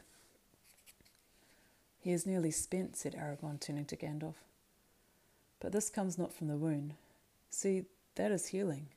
He 1.99 2.11
is 2.11 2.25
nearly 2.25 2.49
spent, 2.49 2.97
said 2.97 3.13
Aragorn, 3.13 3.61
turning 3.61 3.85
to 3.85 3.95
Gandalf. 3.95 4.33
But 5.59 5.71
this 5.71 5.91
comes 5.91 6.17
not 6.17 6.33
from 6.33 6.47
the 6.47 6.57
wound. 6.57 6.95
See, 7.51 7.85
that 8.15 8.31
is 8.31 8.47
healing. 8.47 8.87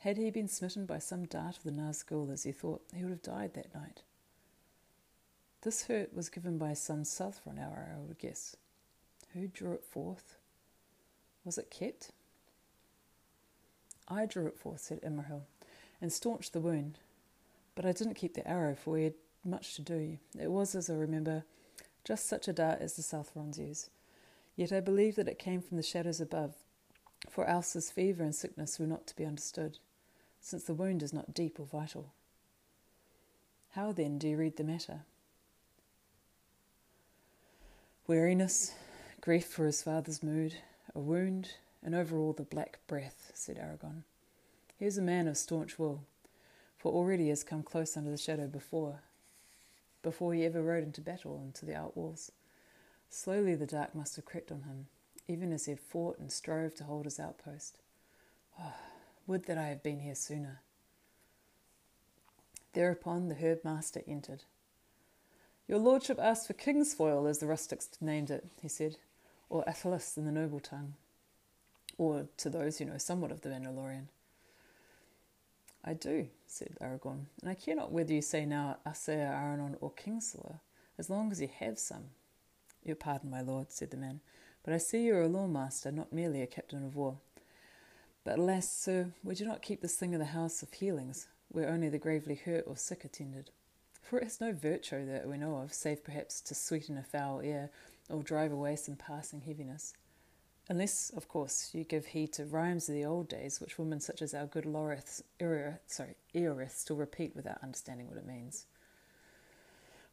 Had 0.00 0.18
he 0.18 0.30
been 0.30 0.46
smitten 0.46 0.84
by 0.84 0.98
some 0.98 1.24
dart 1.24 1.56
of 1.56 1.64
the 1.64 1.70
Nazgul 1.70 2.30
as 2.30 2.42
he 2.42 2.52
thought, 2.52 2.82
he 2.94 3.02
would 3.02 3.10
have 3.10 3.22
died 3.22 3.54
that 3.54 3.74
night. 3.74 4.02
This 5.62 5.84
hurt 5.84 6.14
was 6.14 6.28
given 6.28 6.58
by 6.58 6.74
some 6.74 7.04
Southron 7.04 7.58
arrow, 7.58 7.96
I 7.96 8.06
would 8.06 8.18
guess. 8.18 8.54
Who 9.32 9.48
drew 9.48 9.72
it 9.72 9.84
forth? 9.84 10.36
Was 11.46 11.56
it 11.56 11.70
kept? 11.70 12.10
I 14.06 14.26
drew 14.26 14.46
it 14.46 14.58
forth, 14.58 14.80
said 14.80 15.00
Imrahil, 15.00 15.42
and 16.00 16.12
staunched 16.12 16.52
the 16.52 16.60
wound. 16.60 16.98
But 17.78 17.86
I 17.86 17.92
didn't 17.92 18.14
keep 18.14 18.34
the 18.34 18.44
arrow, 18.44 18.74
for 18.74 18.94
we 18.94 19.04
had 19.04 19.14
much 19.44 19.76
to 19.76 19.82
do. 19.82 20.18
It 20.36 20.50
was, 20.50 20.74
as 20.74 20.90
I 20.90 20.94
remember, 20.94 21.44
just 22.02 22.26
such 22.26 22.48
a 22.48 22.52
dart 22.52 22.80
as 22.80 22.96
the 22.96 23.02
Southrons 23.02 23.56
use. 23.56 23.88
Yet 24.56 24.72
I 24.72 24.80
believe 24.80 25.14
that 25.14 25.28
it 25.28 25.38
came 25.38 25.62
from 25.62 25.76
the 25.76 25.84
shadows 25.84 26.20
above, 26.20 26.56
for 27.30 27.44
Elsa's 27.44 27.88
fever 27.88 28.24
and 28.24 28.34
sickness 28.34 28.80
were 28.80 28.86
not 28.88 29.06
to 29.06 29.14
be 29.14 29.24
understood, 29.24 29.78
since 30.40 30.64
the 30.64 30.74
wound 30.74 31.04
is 31.04 31.12
not 31.12 31.32
deep 31.32 31.60
or 31.60 31.66
vital. 31.66 32.12
How 33.74 33.92
then 33.92 34.18
do 34.18 34.26
you 34.26 34.38
read 34.38 34.56
the 34.56 34.64
matter? 34.64 35.02
Weariness, 38.08 38.74
grief 39.20 39.46
for 39.46 39.66
his 39.66 39.84
father's 39.84 40.20
mood, 40.20 40.56
a 40.96 40.98
wound, 40.98 41.50
and 41.84 41.94
over 41.94 42.18
all 42.18 42.32
the 42.32 42.42
black 42.42 42.80
breath, 42.88 43.30
said 43.34 43.56
Aragorn. 43.56 44.02
He 44.76 44.84
is 44.84 44.98
a 44.98 45.00
man 45.00 45.28
of 45.28 45.36
staunch 45.36 45.78
will, 45.78 46.02
for 46.78 46.92
already 46.92 47.28
has 47.28 47.44
come 47.44 47.62
close 47.62 47.96
under 47.96 48.10
the 48.10 48.16
shadow 48.16 48.46
before, 48.46 49.00
before 50.02 50.32
he 50.32 50.44
ever 50.44 50.62
rode 50.62 50.84
into 50.84 51.00
battle 51.00 51.40
into 51.44 51.66
the 51.66 51.72
outwalls. 51.72 52.30
Slowly 53.10 53.54
the 53.54 53.66
dark 53.66 53.94
must 53.94 54.16
have 54.16 54.24
crept 54.24 54.52
on 54.52 54.62
him, 54.62 54.86
even 55.26 55.52
as 55.52 55.64
he 55.64 55.72
had 55.72 55.80
fought 55.80 56.18
and 56.18 56.30
strove 56.30 56.74
to 56.76 56.84
hold 56.84 57.04
his 57.04 57.18
outpost. 57.18 57.80
Oh, 58.60 58.74
would 59.26 59.44
that 59.46 59.58
I 59.58 59.66
had 59.68 59.82
been 59.82 60.00
here 60.00 60.14
sooner. 60.14 60.60
Thereupon 62.74 63.28
the 63.28 63.34
herb 63.34 63.64
master 63.64 64.02
entered. 64.06 64.44
Your 65.66 65.78
lordship 65.78 66.18
asked 66.18 66.46
for 66.46 66.54
Kingsfoil, 66.54 67.28
as 67.28 67.38
the 67.38 67.46
rustics 67.46 67.88
named 68.00 68.30
it, 68.30 68.46
he 68.62 68.68
said, 68.68 68.96
or 69.50 69.64
Athelas 69.66 70.16
in 70.16 70.24
the 70.24 70.32
noble 70.32 70.60
tongue, 70.60 70.94
or 71.98 72.28
to 72.38 72.48
those 72.48 72.78
who 72.78 72.86
know 72.86 72.98
somewhat 72.98 73.32
of 73.32 73.40
the 73.42 73.48
Valinorean. 73.48 74.06
I 75.84 75.94
do, 75.94 76.28
said 76.46 76.76
Aragorn, 76.80 77.26
and 77.40 77.50
I 77.50 77.54
care 77.54 77.74
not 77.74 77.92
whether 77.92 78.12
you 78.12 78.22
say 78.22 78.44
now 78.44 78.78
asëa 78.86 79.30
aranion 79.30 79.76
or 79.80 79.92
Kingsfoil, 79.92 80.60
as 80.98 81.08
long 81.08 81.30
as 81.30 81.40
you 81.40 81.48
have 81.60 81.78
some. 81.78 82.04
Your 82.84 82.96
pardon, 82.96 83.30
my 83.30 83.40
lord, 83.40 83.70
said 83.70 83.90
the 83.90 83.96
man, 83.96 84.20
but 84.64 84.74
I 84.74 84.78
see 84.78 85.04
you 85.04 85.14
are 85.14 85.22
a 85.22 85.28
lawmaster, 85.28 85.92
not 85.92 86.12
merely 86.12 86.42
a 86.42 86.46
captain 86.46 86.84
of 86.84 86.96
war. 86.96 87.18
But 88.24 88.38
alas, 88.38 88.70
sir, 88.70 89.12
we 89.22 89.34
do 89.34 89.44
not 89.44 89.62
keep 89.62 89.80
this 89.80 89.96
thing 89.96 90.14
of 90.14 90.20
the 90.20 90.26
house 90.26 90.62
of 90.62 90.72
healings, 90.72 91.28
where 91.48 91.68
only 91.68 91.88
the 91.88 91.98
gravely 91.98 92.34
hurt 92.34 92.64
or 92.66 92.76
sick 92.76 93.04
are 93.04 93.08
tended 93.08 93.50
for 94.08 94.18
it 94.18 94.24
has 94.24 94.40
no 94.40 94.52
virtue 94.52 95.04
that 95.04 95.28
we 95.28 95.36
know 95.36 95.56
of, 95.56 95.74
save 95.74 96.02
perhaps 96.02 96.40
to 96.40 96.54
sweeten 96.54 96.96
a 96.96 97.02
foul 97.02 97.42
air 97.44 97.70
or 98.08 98.22
drive 98.22 98.52
away 98.52 98.74
some 98.74 98.96
passing 98.96 99.42
heaviness. 99.42 99.92
Unless, 100.70 101.10
of 101.16 101.28
course, 101.28 101.70
you 101.72 101.84
give 101.84 102.06
heed 102.06 102.34
to 102.34 102.44
rhymes 102.44 102.88
of 102.88 102.94
the 102.94 103.04
old 103.04 103.28
days, 103.28 103.58
which 103.60 103.78
women 103.78 104.00
such 104.00 104.20
as 104.20 104.34
our 104.34 104.44
good 104.44 104.66
Lorith, 104.66 105.22
sorry, 105.86 106.14
Ioreth 106.34 106.72
still 106.72 106.96
repeat 106.96 107.34
without 107.34 107.62
understanding 107.62 108.06
what 108.06 108.18
it 108.18 108.26
means. 108.26 108.66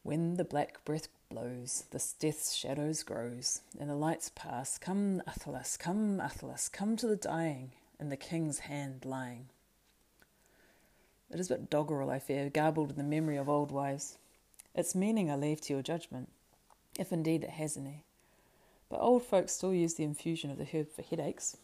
When 0.03 0.35
the 0.35 0.45
black 0.45 0.85
breath 0.85 1.09
blows, 1.29 1.85
the 1.91 2.01
death's 2.19 2.53
shadows 2.53 3.03
grows, 3.03 3.61
and 3.79 3.89
the 3.89 3.95
lights 3.95 4.31
pass, 4.33 4.77
come 4.77 5.21
Athelas, 5.27 5.77
come 5.77 6.19
Athelas, 6.19 6.71
come 6.71 6.95
to 6.97 7.07
the 7.07 7.17
dying, 7.17 7.71
and 7.99 8.09
the 8.09 8.15
king's 8.15 8.59
hand 8.59 9.03
lying. 9.03 9.49
It 11.31 11.39
is 11.39 11.49
but 11.49 11.69
doggerel, 11.69 12.11
I 12.11 12.19
fear, 12.19 12.49
garbled 12.49 12.91
in 12.91 12.97
the 12.97 13.03
memory 13.03 13.35
of 13.35 13.49
old 13.49 13.71
wives. 13.71 14.17
Its 14.73 14.95
meaning 14.95 15.29
I 15.29 15.35
leave 15.35 15.59
to 15.61 15.73
your 15.73 15.81
judgment, 15.81 16.29
if 16.97 17.11
indeed 17.11 17.43
it 17.43 17.49
has 17.49 17.75
any. 17.75 18.03
But 18.95 19.03
old 19.03 19.23
folks 19.23 19.51
still 19.51 19.73
use 19.73 19.95
the 19.95 20.05
infusion 20.05 20.49
of 20.49 20.57
the 20.57 20.63
herb 20.63 20.89
for 20.89 21.01
headaches. 21.01 21.57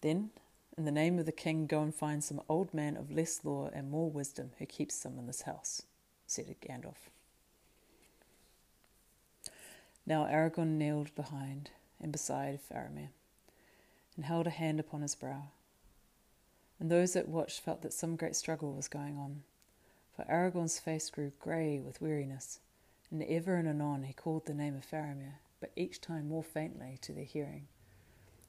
Then, 0.00 0.30
in 0.76 0.84
the 0.84 0.90
name 0.90 1.16
of 1.20 1.26
the 1.26 1.30
king, 1.32 1.68
go 1.68 1.80
and 1.80 1.94
find 1.94 2.24
some 2.24 2.40
old 2.48 2.74
man 2.74 2.96
of 2.96 3.12
less 3.12 3.44
law 3.44 3.70
and 3.72 3.88
more 3.88 4.10
wisdom 4.10 4.50
who 4.58 4.66
keeps 4.66 4.96
some 4.96 5.16
in 5.16 5.28
this 5.28 5.42
house, 5.42 5.82
said 6.26 6.52
Gandalf. 6.60 7.08
Now 10.04 10.24
Aragorn 10.24 10.76
kneeled 10.76 11.14
behind 11.14 11.70
and 12.02 12.10
beside 12.10 12.58
Faramir, 12.60 13.10
and 14.16 14.24
held 14.24 14.48
a 14.48 14.50
hand 14.50 14.80
upon 14.80 15.02
his 15.02 15.14
brow. 15.14 15.50
And 16.80 16.90
those 16.90 17.12
that 17.12 17.28
watched 17.28 17.60
felt 17.60 17.82
that 17.82 17.92
some 17.92 18.16
great 18.16 18.34
struggle 18.34 18.72
was 18.72 18.88
going 18.88 19.16
on, 19.16 19.44
for 20.16 20.24
Aragorn's 20.24 20.80
face 20.80 21.08
grew 21.08 21.30
grey 21.38 21.78
with 21.78 22.02
weariness 22.02 22.58
and 23.10 23.22
ever 23.22 23.56
and 23.56 23.68
anon 23.68 24.02
he 24.02 24.12
called 24.12 24.46
the 24.46 24.54
name 24.54 24.76
of 24.76 24.84
Faramir, 24.88 25.34
but 25.60 25.72
each 25.76 26.00
time 26.00 26.28
more 26.28 26.42
faintly 26.42 26.98
to 27.02 27.12
their 27.12 27.24
hearing, 27.24 27.66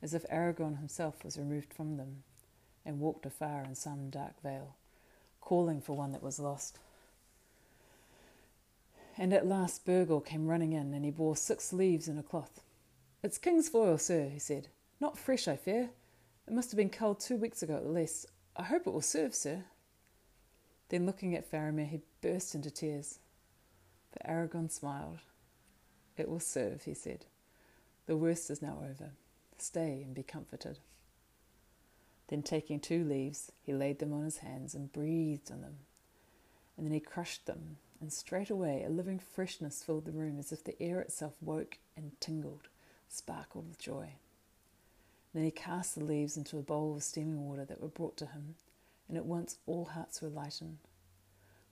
as 0.02 0.14
if 0.14 0.28
Aragorn 0.30 0.78
himself 0.80 1.24
was 1.24 1.38
removed 1.38 1.74
from 1.74 1.98
them 1.98 2.24
and 2.86 3.00
walked 3.00 3.26
afar 3.26 3.64
in 3.64 3.76
some 3.76 4.10
dark 4.10 4.42
vale, 4.42 4.76
calling 5.42 5.82
for 5.82 5.96
one 5.96 6.12
that 6.12 6.24
was 6.24 6.40
lost. 6.40 6.80
And 9.18 9.34
at 9.34 9.46
last 9.46 9.86
Bergil 9.86 10.24
came 10.26 10.48
running 10.48 10.72
in, 10.72 10.94
and 10.94 11.04
he 11.04 11.12
bore 11.12 11.36
six 11.36 11.74
leaves 11.74 12.08
in 12.08 12.18
a 12.18 12.24
cloth. 12.24 12.62
It's 13.22 13.38
king's 13.38 13.68
foil, 13.68 13.98
sir, 13.98 14.30
he 14.30 14.40
said. 14.40 14.70
Not 15.02 15.18
fresh, 15.18 15.48
I 15.48 15.58
fear. 15.58 15.90
It 16.48 16.54
must 16.54 16.72
have 16.72 16.78
been 16.78 16.90
culled 16.90 17.20
two 17.20 17.36
weeks 17.36 17.62
ago 17.62 17.76
at 17.76 17.86
least. 17.86 18.28
I 18.56 18.64
hope 18.64 18.88
it 18.88 18.94
will 18.94 19.02
serve, 19.02 19.36
sir. 19.36 19.66
Then, 20.88 21.06
looking 21.06 21.36
at 21.36 21.50
Faramir, 21.50 21.88
he 21.88 22.02
burst 22.22 22.56
into 22.56 22.72
tears. 22.72 23.20
But 24.12 24.28
Aragorn 24.28 24.72
smiled. 24.72 25.20
It 26.18 26.30
will 26.30 26.40
serve, 26.40 26.84
he 26.84 26.94
said. 26.94 27.26
The 28.06 28.18
worst 28.18 28.50
is 28.50 28.62
now 28.62 28.84
over. 28.84 29.12
Stay 29.58 30.02
and 30.04 30.14
be 30.14 30.24
comforted. 30.24 30.80
Then, 32.28 32.44
taking 32.44 32.80
two 32.80 33.04
leaves, 33.04 33.52
he 33.66 33.74
laid 33.74 34.00
them 34.00 34.14
on 34.14 34.24
his 34.24 34.38
hands 34.38 34.76
and 34.76 34.92
breathed 34.92 35.52
on 35.52 35.62
them. 35.62 35.78
And 36.78 36.86
then 36.86 36.94
he 36.94 37.00
crushed 37.00 37.46
them, 37.46 37.78
and 38.00 38.14
straightway 38.14 38.84
a 38.84 38.90
living 38.90 39.20
freshness 39.20 39.84
filled 39.84 40.06
the 40.06 40.12
room 40.12 40.38
as 40.40 40.52
if 40.52 40.64
the 40.64 40.82
air 40.82 41.00
itself 41.00 41.36
woke 41.42 41.78
and 41.96 42.12
tingled, 42.20 42.68
sparkled 43.08 43.68
with 43.68 43.80
joy. 43.80 44.14
Then 45.34 45.44
he 45.44 45.52
cast 45.52 45.96
the 45.96 46.04
leaves 46.04 46.38
into 46.38 46.58
a 46.58 46.64
bowl 46.64 46.96
of 46.96 47.04
steaming 47.04 47.48
water 47.48 47.66
that 47.66 47.82
were 47.82 47.88
brought 47.88 48.18
to 48.18 48.28
him, 48.28 48.56
and 49.08 49.18
at 49.18 49.26
once 49.26 49.58
all 49.66 49.86
hearts 49.86 50.22
were 50.22 50.30
lightened 50.30 50.78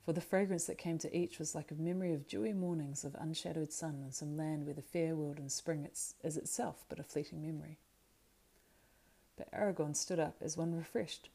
for 0.08 0.14
the 0.14 0.22
fragrance 0.22 0.64
that 0.64 0.78
came 0.78 0.98
to 0.98 1.14
each 1.14 1.38
was 1.38 1.54
like 1.54 1.70
a 1.70 1.76
memory 1.76 2.14
of 2.14 2.30
dewy 2.30 2.54
mornings 2.54 3.04
of 3.04 3.14
unshadowed 3.20 3.74
sun 3.74 4.02
on 4.06 4.14
some 4.14 4.38
land 4.38 4.64
where 4.64 4.74
the 4.74 4.82
fair 4.82 5.14
world 5.18 5.38
in 5.38 5.50
spring 5.50 5.86
is 6.24 6.38
itself 6.38 6.86
but 6.88 6.98
a 6.98 7.04
fleeting 7.04 7.42
memory. 7.42 7.78
But 9.36 9.52
Aragorn 9.52 9.98
stood 9.98 10.18
up 10.18 10.38
as 10.40 10.56
one 10.56 10.74
refreshed, 10.74 11.28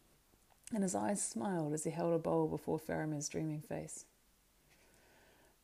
and 0.72 0.82
his 0.82 0.94
eyes 0.94 1.22
smiled 1.22 1.74
as 1.74 1.84
he 1.84 1.90
held 1.90 2.14
a 2.14 2.18
bowl 2.18 2.48
before 2.48 2.78
Faramir's 2.78 3.28
dreaming 3.28 3.60
face. 3.60 4.06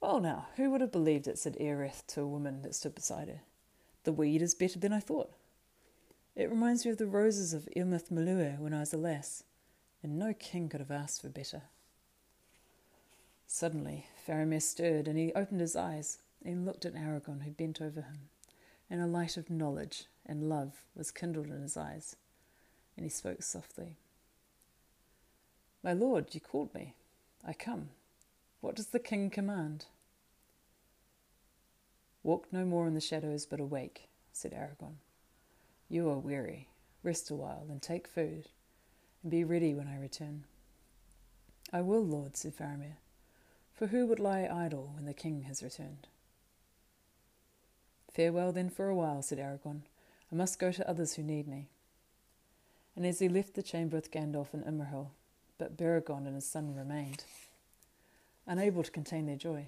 Well, 0.02 0.20
now, 0.20 0.48
who 0.56 0.70
would 0.70 0.82
have 0.82 0.92
believed 0.92 1.26
it? 1.26 1.38
said 1.38 1.56
Ioreth 1.58 2.06
to 2.08 2.20
a 2.20 2.26
woman 2.26 2.60
that 2.60 2.74
stood 2.74 2.94
beside 2.94 3.28
her. 3.28 3.40
The 4.04 4.12
weed 4.12 4.42
is 4.42 4.54
better 4.54 4.78
than 4.78 4.92
I 4.92 5.00
thought. 5.00 5.32
It 6.36 6.50
reminds 6.50 6.84
me 6.84 6.90
of 6.90 6.98
the 6.98 7.06
roses 7.06 7.54
of 7.54 7.70
Imloth 7.74 8.10
Melui 8.10 8.58
when 8.58 8.74
I 8.74 8.80
was 8.80 8.92
a 8.92 8.98
lass, 8.98 9.44
and 10.02 10.18
no 10.18 10.34
king 10.34 10.68
could 10.68 10.80
have 10.80 10.90
asked 10.90 11.22
for 11.22 11.30
better. 11.30 11.62
Suddenly, 13.50 14.06
Faramir 14.26 14.60
stirred, 14.60 15.08
and 15.08 15.18
he 15.18 15.32
opened 15.32 15.62
his 15.62 15.74
eyes 15.74 16.18
and 16.44 16.66
looked 16.66 16.84
at 16.84 16.94
Aragorn, 16.94 17.42
who 17.42 17.50
bent 17.50 17.80
over 17.80 18.02
him, 18.02 18.28
and 18.90 19.00
a 19.00 19.06
light 19.06 19.38
of 19.38 19.50
knowledge 19.50 20.04
and 20.26 20.50
love 20.50 20.84
was 20.94 21.10
kindled 21.10 21.46
in 21.46 21.62
his 21.62 21.76
eyes, 21.76 22.14
and 22.94 23.04
he 23.04 23.10
spoke 23.10 23.42
softly. 23.42 23.96
My 25.82 25.94
lord, 25.94 26.34
you 26.34 26.40
called 26.40 26.74
me. 26.74 26.94
I 27.44 27.54
come. 27.54 27.88
What 28.60 28.76
does 28.76 28.88
the 28.88 28.98
king 28.98 29.30
command? 29.30 29.86
Walk 32.22 32.48
no 32.52 32.66
more 32.66 32.86
in 32.86 32.94
the 32.94 33.00
shadows, 33.00 33.46
but 33.46 33.60
awake, 33.60 34.08
said 34.30 34.52
Aragorn. 34.52 34.96
You 35.88 36.10
are 36.10 36.18
weary. 36.18 36.68
Rest 37.02 37.30
a 37.30 37.34
while, 37.34 37.66
and 37.70 37.80
take 37.80 38.06
food, 38.06 38.48
and 39.22 39.30
be 39.30 39.42
ready 39.42 39.72
when 39.72 39.88
I 39.88 39.98
return. 39.98 40.44
I 41.72 41.80
will, 41.80 42.04
lord, 42.04 42.36
said 42.36 42.54
Faramir. 42.54 42.96
For 43.78 43.86
who 43.86 44.06
would 44.06 44.18
lie 44.18 44.48
idle 44.50 44.90
when 44.96 45.04
the 45.04 45.14
king 45.14 45.42
has 45.42 45.62
returned? 45.62 46.08
Farewell 48.12 48.50
then 48.50 48.70
for 48.70 48.88
a 48.88 48.94
while, 48.94 49.22
said 49.22 49.38
Aragorn. 49.38 49.82
I 50.32 50.34
must 50.34 50.58
go 50.58 50.72
to 50.72 50.90
others 50.90 51.14
who 51.14 51.22
need 51.22 51.46
me. 51.46 51.68
And 52.96 53.06
as 53.06 53.20
he 53.20 53.28
left 53.28 53.54
the 53.54 53.62
chamber 53.62 53.94
with 53.96 54.10
Gandalf 54.10 54.52
and 54.52 54.64
Imrahil, 54.64 55.10
but 55.58 55.76
Beregond 55.76 56.26
and 56.26 56.34
his 56.34 56.44
son 56.44 56.74
remained, 56.74 57.22
unable 58.48 58.82
to 58.82 58.90
contain 58.90 59.26
their 59.26 59.36
joy. 59.36 59.66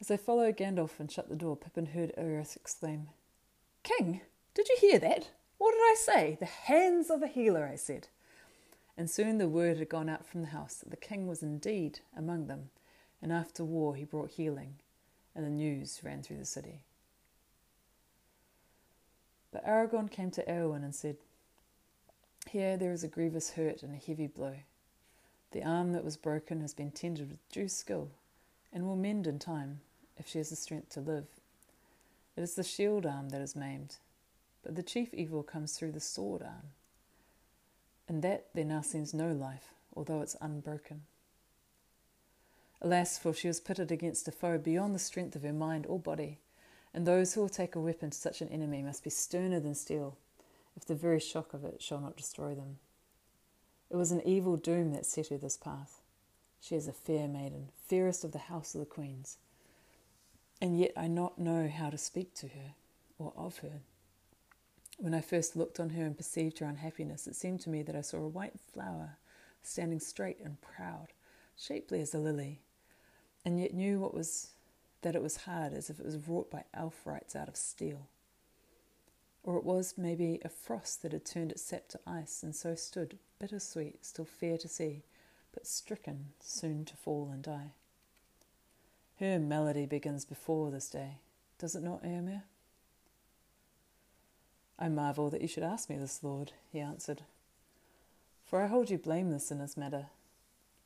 As 0.00 0.08
they 0.08 0.16
followed 0.16 0.56
Gandalf 0.56 0.98
and 0.98 1.12
shut 1.12 1.28
the 1.28 1.36
door, 1.36 1.58
Pippin 1.58 1.86
heard 1.86 2.14
Ioreth 2.16 2.56
exclaim, 2.56 3.08
King, 3.82 4.22
did 4.54 4.66
you 4.70 4.76
hear 4.80 4.98
that? 4.98 5.28
What 5.58 5.72
did 5.72 5.80
I 5.80 5.96
say? 5.98 6.38
The 6.40 6.46
hands 6.46 7.10
of 7.10 7.22
a 7.22 7.26
healer, 7.26 7.68
I 7.70 7.76
said. 7.76 8.08
And 8.96 9.10
soon 9.10 9.36
the 9.36 9.46
word 9.46 9.76
had 9.76 9.90
gone 9.90 10.08
out 10.08 10.24
from 10.24 10.40
the 10.40 10.48
house 10.48 10.76
that 10.76 10.88
the 10.88 10.96
king 10.96 11.26
was 11.26 11.42
indeed 11.42 12.00
among 12.16 12.46
them, 12.46 12.70
and 13.22 13.32
after 13.32 13.64
war 13.64 13.94
he 13.94 14.04
brought 14.04 14.30
healing, 14.30 14.74
and 15.34 15.44
the 15.44 15.50
news 15.50 16.00
ran 16.02 16.22
through 16.22 16.38
the 16.38 16.44
city. 16.44 16.82
But 19.50 19.66
Aragorn 19.66 20.10
came 20.10 20.30
to 20.32 20.44
Eowyn 20.44 20.84
and 20.84 20.94
said, 20.94 21.16
Here 22.48 22.76
there 22.76 22.92
is 22.92 23.02
a 23.02 23.08
grievous 23.08 23.50
hurt 23.50 23.82
and 23.82 23.92
a 23.92 23.96
heavy 23.96 24.26
blow. 24.26 24.56
The 25.52 25.64
arm 25.64 25.92
that 25.92 26.04
was 26.04 26.16
broken 26.16 26.60
has 26.60 26.74
been 26.74 26.90
tended 26.90 27.30
with 27.30 27.48
due 27.50 27.68
skill, 27.68 28.10
and 28.72 28.84
will 28.84 28.96
mend 28.96 29.26
in 29.26 29.38
time, 29.38 29.80
if 30.18 30.28
she 30.28 30.38
has 30.38 30.50
the 30.50 30.56
strength 30.56 30.90
to 30.90 31.00
live. 31.00 31.26
It 32.36 32.42
is 32.42 32.54
the 32.54 32.62
shield 32.62 33.06
arm 33.06 33.30
that 33.30 33.40
is 33.40 33.56
maimed, 33.56 33.96
but 34.62 34.76
the 34.76 34.82
chief 34.82 35.14
evil 35.14 35.42
comes 35.42 35.72
through 35.72 35.92
the 35.92 36.00
sword 36.00 36.42
arm. 36.42 36.72
In 38.08 38.20
that 38.20 38.46
there 38.54 38.64
now 38.64 38.82
seems 38.82 39.14
no 39.14 39.32
life, 39.32 39.74
although 39.96 40.20
it's 40.20 40.36
unbroken. 40.40 41.02
Alas, 42.80 43.18
for 43.18 43.34
she 43.34 43.48
was 43.48 43.60
pitted 43.60 43.90
against 43.90 44.28
a 44.28 44.32
foe 44.32 44.56
beyond 44.56 44.94
the 44.94 45.00
strength 45.00 45.34
of 45.34 45.42
her 45.42 45.52
mind 45.52 45.84
or 45.86 45.98
body, 45.98 46.38
and 46.94 47.06
those 47.06 47.34
who 47.34 47.40
will 47.40 47.48
take 47.48 47.74
a 47.74 47.80
weapon 47.80 48.10
to 48.10 48.16
such 48.16 48.40
an 48.40 48.48
enemy 48.48 48.82
must 48.82 49.02
be 49.02 49.10
sterner 49.10 49.58
than 49.58 49.74
steel, 49.74 50.16
if 50.76 50.84
the 50.84 50.94
very 50.94 51.18
shock 51.18 51.52
of 51.54 51.64
it 51.64 51.82
shall 51.82 52.00
not 52.00 52.16
destroy 52.16 52.54
them. 52.54 52.78
It 53.90 53.96
was 53.96 54.12
an 54.12 54.26
evil 54.26 54.56
doom 54.56 54.92
that 54.92 55.06
set 55.06 55.28
her 55.28 55.38
this 55.38 55.56
path. 55.56 56.02
She 56.60 56.76
is 56.76 56.86
a 56.86 56.92
fair 56.92 57.26
maiden, 57.26 57.70
fairest 57.88 58.22
of 58.22 58.32
the 58.32 58.38
house 58.38 58.74
of 58.74 58.80
the 58.80 58.86
queens, 58.86 59.38
and 60.60 60.78
yet 60.78 60.92
I 60.96 61.08
not 61.08 61.38
know 61.38 61.68
how 61.68 61.90
to 61.90 61.98
speak 61.98 62.34
to 62.34 62.48
her 62.48 62.74
or 63.18 63.32
of 63.36 63.58
her. 63.58 63.80
When 64.98 65.14
I 65.14 65.20
first 65.20 65.56
looked 65.56 65.78
on 65.78 65.90
her 65.90 66.04
and 66.04 66.16
perceived 66.16 66.58
her 66.58 66.66
unhappiness, 66.66 67.26
it 67.26 67.36
seemed 67.36 67.60
to 67.60 67.70
me 67.70 67.82
that 67.82 67.96
I 67.96 68.00
saw 68.00 68.18
a 68.18 68.28
white 68.28 68.58
flower 68.72 69.18
standing 69.62 70.00
straight 70.00 70.38
and 70.44 70.60
proud, 70.60 71.08
shapely 71.56 72.00
as 72.00 72.14
a 72.14 72.18
lily, 72.18 72.60
and 73.44 73.60
yet 73.60 73.74
knew 73.74 74.00
what 74.00 74.14
was 74.14 74.50
that 75.02 75.14
it 75.14 75.22
was 75.22 75.38
hard 75.38 75.72
as 75.72 75.90
if 75.90 76.00
it 76.00 76.04
was 76.04 76.28
wrought 76.28 76.50
by 76.50 76.64
elf-wrights 76.74 77.36
out 77.36 77.48
of 77.48 77.56
steel. 77.56 78.08
Or 79.44 79.56
it 79.56 79.64
was 79.64 79.94
maybe 79.96 80.40
a 80.44 80.48
frost 80.48 81.02
that 81.02 81.12
had 81.12 81.24
turned 81.24 81.52
its 81.52 81.62
sap 81.62 81.88
to 81.90 82.00
ice, 82.06 82.42
and 82.42 82.54
so 82.54 82.74
stood, 82.74 83.18
bittersweet, 83.38 84.04
still 84.04 84.24
fair 84.24 84.58
to 84.58 84.68
see, 84.68 85.04
but 85.52 85.66
stricken, 85.66 86.26
soon 86.40 86.84
to 86.84 86.96
fall 86.96 87.30
and 87.32 87.42
die. 87.42 87.72
Her 89.20 89.38
melody 89.38 89.86
begins 89.86 90.24
before 90.24 90.70
this 90.70 90.88
day, 90.88 91.18
does 91.58 91.74
it 91.74 91.82
not, 91.82 92.02
Éomer? 92.02 92.42
I 94.78 94.88
marvel 94.88 95.30
that 95.30 95.42
you 95.42 95.48
should 95.48 95.64
ask 95.64 95.88
me 95.88 95.96
this, 95.96 96.22
Lord, 96.22 96.52
he 96.70 96.80
answered, 96.80 97.22
for 98.44 98.62
I 98.62 98.66
hold 98.66 98.90
you 98.90 98.98
blameless 98.98 99.50
in 99.50 99.58
this 99.58 99.76
matter, 99.76 100.06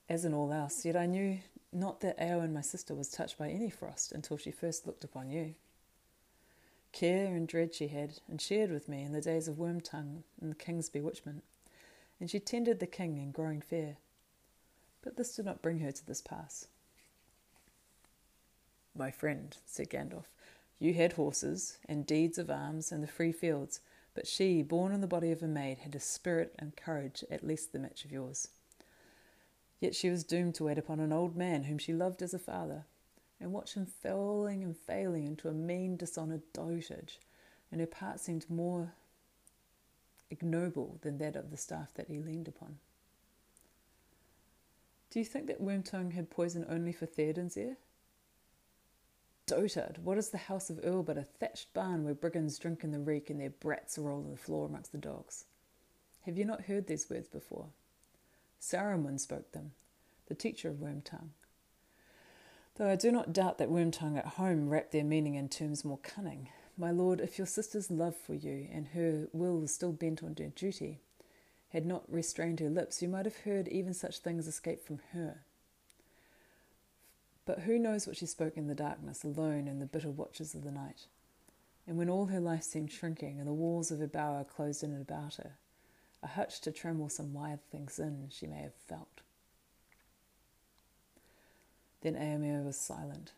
as 0.09 0.25
in 0.25 0.35
all 0.35 0.53
else, 0.53 0.85
yet 0.85 0.97
I 0.97 1.07
knew 1.07 1.39
not 1.73 2.01
that 2.01 2.19
Eowyn, 2.19 2.53
my 2.53 2.61
sister, 2.61 2.95
was 2.95 3.09
touched 3.09 3.39
by 3.39 3.49
any 3.49 3.71
frost 3.71 4.13
until 4.13 4.37
she 4.37 4.51
first 4.51 4.87
looked 4.87 5.05
upon 5.05 5.31
you. 5.31 5.55
Care 6.93 7.35
and 7.35 7.49
dread 7.49 7.75
she 7.75 7.89
had, 7.89 8.19
and 8.29 8.41
shared 8.41 8.71
with 8.71 8.89
me 8.89 9.03
in 9.03 9.13
the 9.13 9.21
days 9.23 9.49
of 9.49 9.57
Wormtongue 9.57 10.23
and 10.41 10.51
the 10.51 10.57
king's 10.57 10.91
bewitchment, 10.91 11.43
and 12.21 12.31
she 12.31 12.39
tended 12.39 12.79
the 12.79 12.87
king 12.87 13.17
in 13.17 13.31
growing 13.31 13.63
fear. 13.63 13.97
But 15.01 15.17
this 15.17 15.35
did 15.35 15.47
not 15.47 15.63
bring 15.63 15.79
her 15.79 15.91
to 15.91 16.07
this 16.07 16.21
pass. 16.21 16.67
My 18.95 19.11
friend, 19.11 19.57
said 19.65 19.89
Gandalf, 19.89 20.27
you 20.79 20.93
had 20.93 21.15
horses 21.15 21.79
and 21.89 22.05
deeds 22.05 22.37
of 22.37 22.51
arms 22.51 22.93
and 22.93 23.03
the 23.03 23.09
free 23.09 23.33
fields, 23.33 23.81
but 24.15 24.27
she, 24.27 24.63
born 24.63 24.93
in 24.93 25.01
the 25.01 25.07
body 25.07 25.33
of 25.33 25.43
a 25.43 25.49
maid, 25.49 25.79
had 25.79 25.95
a 25.95 26.01
spirit 26.01 26.55
and 26.59 26.77
courage 26.77 27.25
at 27.31 27.47
least 27.47 27.73
the 27.73 27.79
match 27.79 28.05
of 28.05 28.13
yours. 28.13 28.49
Yet 29.83 29.97
she 29.97 30.11
was 30.11 30.23
doomed 30.23 30.55
to 30.55 30.65
wait 30.65 30.79
upon 30.79 31.01
an 31.01 31.13
old 31.13 31.35
man 31.35 31.65
whom 31.65 31.77
she 31.77 31.93
loved 31.93 32.23
as 32.23 32.33
a 32.33 32.39
father, 32.39 32.85
and 33.41 33.53
watch 33.53 33.75
him 33.75 33.85
falling 33.85 34.63
and 34.63 34.77
failing 34.77 35.27
into 35.27 35.49
a 35.49 35.53
mean, 35.53 35.97
dishonoured 35.97 36.43
dotage, 36.53 37.19
and 37.73 37.81
her 37.81 37.87
part 37.89 38.21
seemed 38.21 38.49
more 38.49 38.93
ignoble 40.31 41.01
than 41.03 41.19
that 41.19 41.35
of 41.35 41.51
the 41.51 41.57
staff 41.57 41.93
that 41.95 42.07
he 42.07 42.21
leaned 42.21 42.47
upon. 42.47 42.79
Do 45.11 45.19
you 45.19 45.25
think 45.25 45.49
that 45.49 45.61
Wormtongue 45.61 46.13
had 46.13 46.31
poison 46.31 46.65
only 46.69 46.93
for 46.93 47.07
Theoden's 47.07 47.57
ear? 47.57 47.77
Dotard, 49.49 49.99
what 49.99 50.17
is 50.17 50.31
the 50.31 50.39
house 50.39 50.71
of 50.71 50.77
Eorl 50.83 51.05
but 51.05 51.19
a 51.19 51.25
thatched 51.25 51.75
barn 51.75 52.05
where 52.05 52.15
brigands 52.15 52.57
drink 52.57 52.85
in 52.85 52.93
the 52.93 53.01
reek 53.01 53.31
and 53.31 53.41
their 53.41 53.51
brats 53.51 53.99
roll 53.99 54.21
on 54.21 54.31
the 54.31 54.37
floor 54.37 54.67
amongst 54.67 54.93
the 54.93 54.99
dogs? 54.99 55.47
Have 56.21 56.39
you 56.39 56.45
not 56.45 56.67
heard 56.67 56.87
these 56.87 57.11
words 57.11 57.27
before? 57.27 57.67
Saruman 58.63 59.19
spoke 59.19 59.51
them, 59.51 59.73
the 60.29 60.37
teacher 60.37 60.69
of 60.69 60.77
Wormtongue. 60.77 61.31
Though 62.77 62.89
I 62.89 62.95
do 62.95 63.11
not 63.11 63.33
doubt 63.33 63.59
that 63.59 63.71
Wormtongue 63.71 64.17
at 64.17 64.35
home 64.39 64.69
wrapped 64.71 64.93
their 64.93 65.03
meaning 65.03 65.35
in 65.35 65.49
terms 65.49 65.85
more 65.85 65.99
cunning. 65.99 66.49
My 66.79 66.93
lord, 66.93 67.21
if 67.21 67.39
your 67.39 67.47
sister's 67.47 67.91
love 67.91 68.17
for 68.17 68.35
you 68.35 68.69
and 68.73 68.89
her 68.89 69.27
will 69.33 69.59
was 69.59 69.75
still 69.75 69.91
bent 69.91 70.23
on 70.23 70.37
her 70.39 70.47
duty, 70.47 71.01
had 71.71 71.85
not 71.85 72.05
restrained 72.11 72.61
her 72.61 72.71
lips, 72.71 73.03
you 73.03 73.09
might 73.09 73.27
have 73.27 73.39
heard 73.39 73.67
even 73.67 73.93
such 73.95 74.19
things 74.19 74.47
escape 74.47 74.85
from 74.87 75.01
her. 75.13 75.41
But 77.45 77.61
who 77.61 77.81
knows 77.81 78.07
what 78.07 78.17
she 78.17 78.27
spoke 78.27 78.57
in 78.57 78.69
the 78.69 78.77
darkness, 78.77 79.25
alone 79.25 79.67
in 79.67 79.81
the 79.81 79.87
bitter 79.87 80.11
watches 80.11 80.55
of 80.55 80.63
the 80.63 80.71
night? 80.71 81.07
And 81.85 81.99
when 81.99 82.09
all 82.09 82.27
her 82.27 82.41
life 82.41 82.63
seemed 82.63 82.93
shrinking, 82.93 83.41
and 83.41 83.49
the 83.49 83.53
walls 83.53 83.91
of 83.91 83.99
her 83.99 84.07
bower 84.07 84.45
closed 84.45 84.85
in 84.85 84.95
about 84.95 85.35
her, 85.35 85.57
a 86.23 86.29
hutch 86.29 86.61
to 86.61 86.73
tremble 86.73 87.09
some 87.09 87.33
wild 87.33 87.61
things 87.71 87.99
in 87.99 88.29
she 88.31 88.47
may 88.47 88.63
have 88.63 88.75
felt. 88.75 89.21
Then 92.03 92.15
Éomer 92.15 92.65
was 92.65 92.77
silent, 92.77 93.33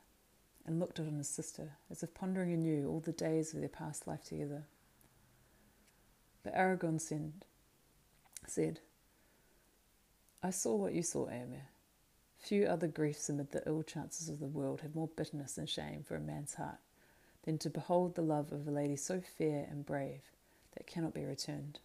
and 0.67 0.81
looked 0.81 0.99
on 0.99 1.19
his 1.19 1.29
sister, 1.29 1.73
as 1.91 2.03
if 2.03 2.15
pondering 2.15 2.53
anew 2.53 2.89
all 2.89 3.01
the 3.01 3.13
days 3.13 3.53
of 3.53 3.61
their 3.61 3.69
past 3.69 4.07
life 4.07 4.25
together. 4.25 4.65
But 6.43 6.55
Aragorn 6.55 7.01
said, 7.01 7.33
said 8.47 8.81
I 10.43 10.51
saw 10.51 10.75
what 10.75 10.93
you 10.93 11.03
saw, 11.03 11.27
Éomer. 11.27 11.63
Few 12.39 12.67
other 12.67 12.89
griefs 12.89 13.31
amid 13.31 13.53
the 13.53 13.63
ill 13.67 13.83
chances 13.83 14.29
of 14.29 14.41
the 14.41 14.47
world 14.47 14.83
have 14.83 14.95
more 14.95 15.09
bitterness 15.09 15.57
and 15.57 15.69
shame 15.69 16.03
for 16.03 16.17
a 16.17 16.21
man's 16.21 16.55
heart 16.55 16.81
than 17.45 17.57
to 17.59 17.71
behold 17.71 18.15
the 18.15 18.23
love 18.23 18.53
of 18.53 18.69
a 18.69 18.71
lady 18.71 18.97
so 18.97 19.21
fair 19.21 19.67
and 19.71 19.87
brave 19.87 20.21
that 20.77 20.87
cannot 20.87 21.15
be 21.15 21.25
returned. 21.25 21.79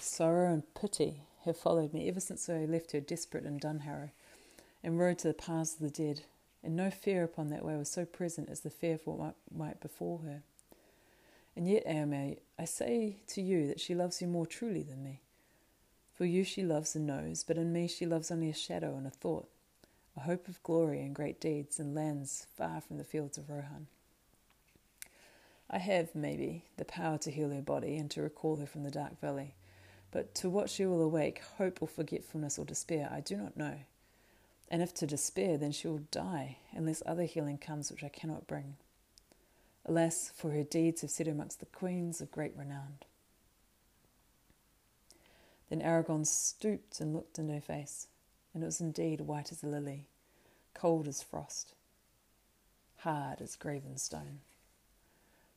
Sorrow 0.00 0.52
and 0.52 0.74
pity 0.74 1.22
have 1.44 1.56
followed 1.56 1.92
me 1.92 2.08
ever 2.08 2.20
since 2.20 2.48
I 2.48 2.64
left 2.64 2.92
her 2.92 3.00
desperate 3.00 3.44
in 3.44 3.58
Dunharrow 3.58 4.10
and 4.82 4.98
rode 4.98 5.18
to 5.18 5.28
the 5.28 5.34
paths 5.34 5.74
of 5.74 5.80
the 5.80 5.90
dead, 5.90 6.22
and 6.62 6.76
no 6.76 6.90
fear 6.90 7.24
upon 7.24 7.48
that 7.48 7.64
way 7.64 7.76
was 7.76 7.90
so 7.90 8.04
present 8.04 8.48
as 8.48 8.60
the 8.60 8.70
fear 8.70 8.98
for 8.98 9.16
what 9.16 9.34
might 9.52 9.80
befall 9.80 10.22
her. 10.24 10.42
And 11.54 11.68
yet, 11.68 11.86
Éomer, 11.86 12.38
I 12.58 12.64
say 12.64 13.16
to 13.28 13.42
you 13.42 13.66
that 13.68 13.80
she 13.80 13.94
loves 13.94 14.20
you 14.22 14.28
more 14.28 14.46
truly 14.46 14.82
than 14.82 15.04
me. 15.04 15.20
For 16.14 16.24
you 16.24 16.44
she 16.44 16.62
loves 16.62 16.94
and 16.94 17.06
knows, 17.06 17.44
but 17.44 17.56
in 17.56 17.72
me 17.72 17.88
she 17.88 18.06
loves 18.06 18.30
only 18.30 18.48
a 18.48 18.54
shadow 18.54 18.96
and 18.96 19.06
a 19.06 19.10
thought, 19.10 19.48
a 20.16 20.20
hope 20.20 20.48
of 20.48 20.62
glory 20.62 21.00
and 21.00 21.14
great 21.14 21.40
deeds 21.40 21.78
and 21.78 21.94
lands 21.94 22.46
far 22.56 22.80
from 22.80 22.98
the 22.98 23.04
fields 23.04 23.38
of 23.38 23.50
Rohan. 23.50 23.86
I 25.68 25.78
have, 25.78 26.14
maybe, 26.14 26.64
the 26.76 26.84
power 26.84 27.18
to 27.18 27.30
heal 27.30 27.50
her 27.50 27.62
body 27.62 27.96
and 27.96 28.10
to 28.12 28.22
recall 28.22 28.56
her 28.56 28.66
from 28.66 28.82
the 28.82 28.90
dark 28.90 29.18
valley, 29.20 29.54
but 30.12 30.34
to 30.36 30.50
what 30.50 30.70
she 30.70 30.86
will 30.86 31.02
awake, 31.02 31.42
hope 31.56 31.78
or 31.80 31.88
forgetfulness 31.88 32.58
or 32.58 32.64
despair, 32.64 33.08
I 33.10 33.20
do 33.20 33.36
not 33.36 33.56
know. 33.56 33.78
And 34.70 34.82
if 34.82 34.94
to 34.94 35.06
despair, 35.06 35.56
then 35.56 35.72
she 35.72 35.88
will 35.88 36.02
die, 36.10 36.58
unless 36.72 37.02
other 37.04 37.24
healing 37.24 37.58
comes 37.58 37.90
which 37.90 38.04
I 38.04 38.08
cannot 38.08 38.46
bring. 38.46 38.76
Alas, 39.86 40.30
for 40.34 40.50
her 40.50 40.62
deeds 40.62 41.00
have 41.00 41.10
set 41.10 41.26
her 41.26 41.32
amongst 41.32 41.60
the 41.60 41.66
queens 41.66 42.20
of 42.20 42.30
great 42.30 42.56
renown. 42.56 42.98
Then 45.68 45.80
Aragorn 45.80 46.26
stooped 46.26 47.00
and 47.00 47.14
looked 47.14 47.38
in 47.38 47.48
her 47.48 47.60
face, 47.60 48.06
and 48.52 48.62
it 48.62 48.66
was 48.66 48.80
indeed 48.80 49.22
white 49.22 49.50
as 49.50 49.62
a 49.62 49.66
lily, 49.66 50.06
cold 50.74 51.08
as 51.08 51.22
frost, 51.22 51.74
hard 52.98 53.40
as 53.40 53.56
graven 53.56 53.96
stone. 53.96 54.40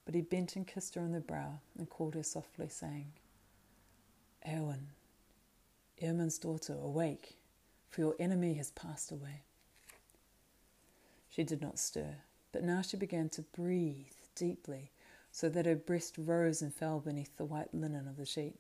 But 0.05 0.15
he 0.15 0.21
bent 0.21 0.55
and 0.55 0.65
kissed 0.65 0.95
her 0.95 1.01
on 1.01 1.11
the 1.11 1.19
brow 1.19 1.59
and 1.77 1.89
called 1.89 2.15
her 2.15 2.23
softly, 2.23 2.69
saying, 2.69 3.11
Eowyn, 4.47 4.87
Eomund's 6.01 6.37
daughter, 6.37 6.73
awake, 6.73 7.37
for 7.89 8.01
your 8.01 8.15
enemy 8.19 8.53
has 8.55 8.71
passed 8.71 9.11
away. 9.11 9.41
She 11.29 11.43
did 11.43 11.61
not 11.61 11.79
stir, 11.79 12.17
but 12.51 12.63
now 12.63 12.81
she 12.81 12.95
began 12.95 13.29
to 13.29 13.41
breathe 13.41 14.13
deeply, 14.35 14.91
so 15.31 15.49
that 15.49 15.65
her 15.65 15.75
breast 15.75 16.15
rose 16.17 16.61
and 16.61 16.73
fell 16.73 16.99
beneath 16.99 17.35
the 17.37 17.45
white 17.45 17.73
linen 17.73 18.07
of 18.07 18.17
the 18.17 18.25
sheet. 18.25 18.55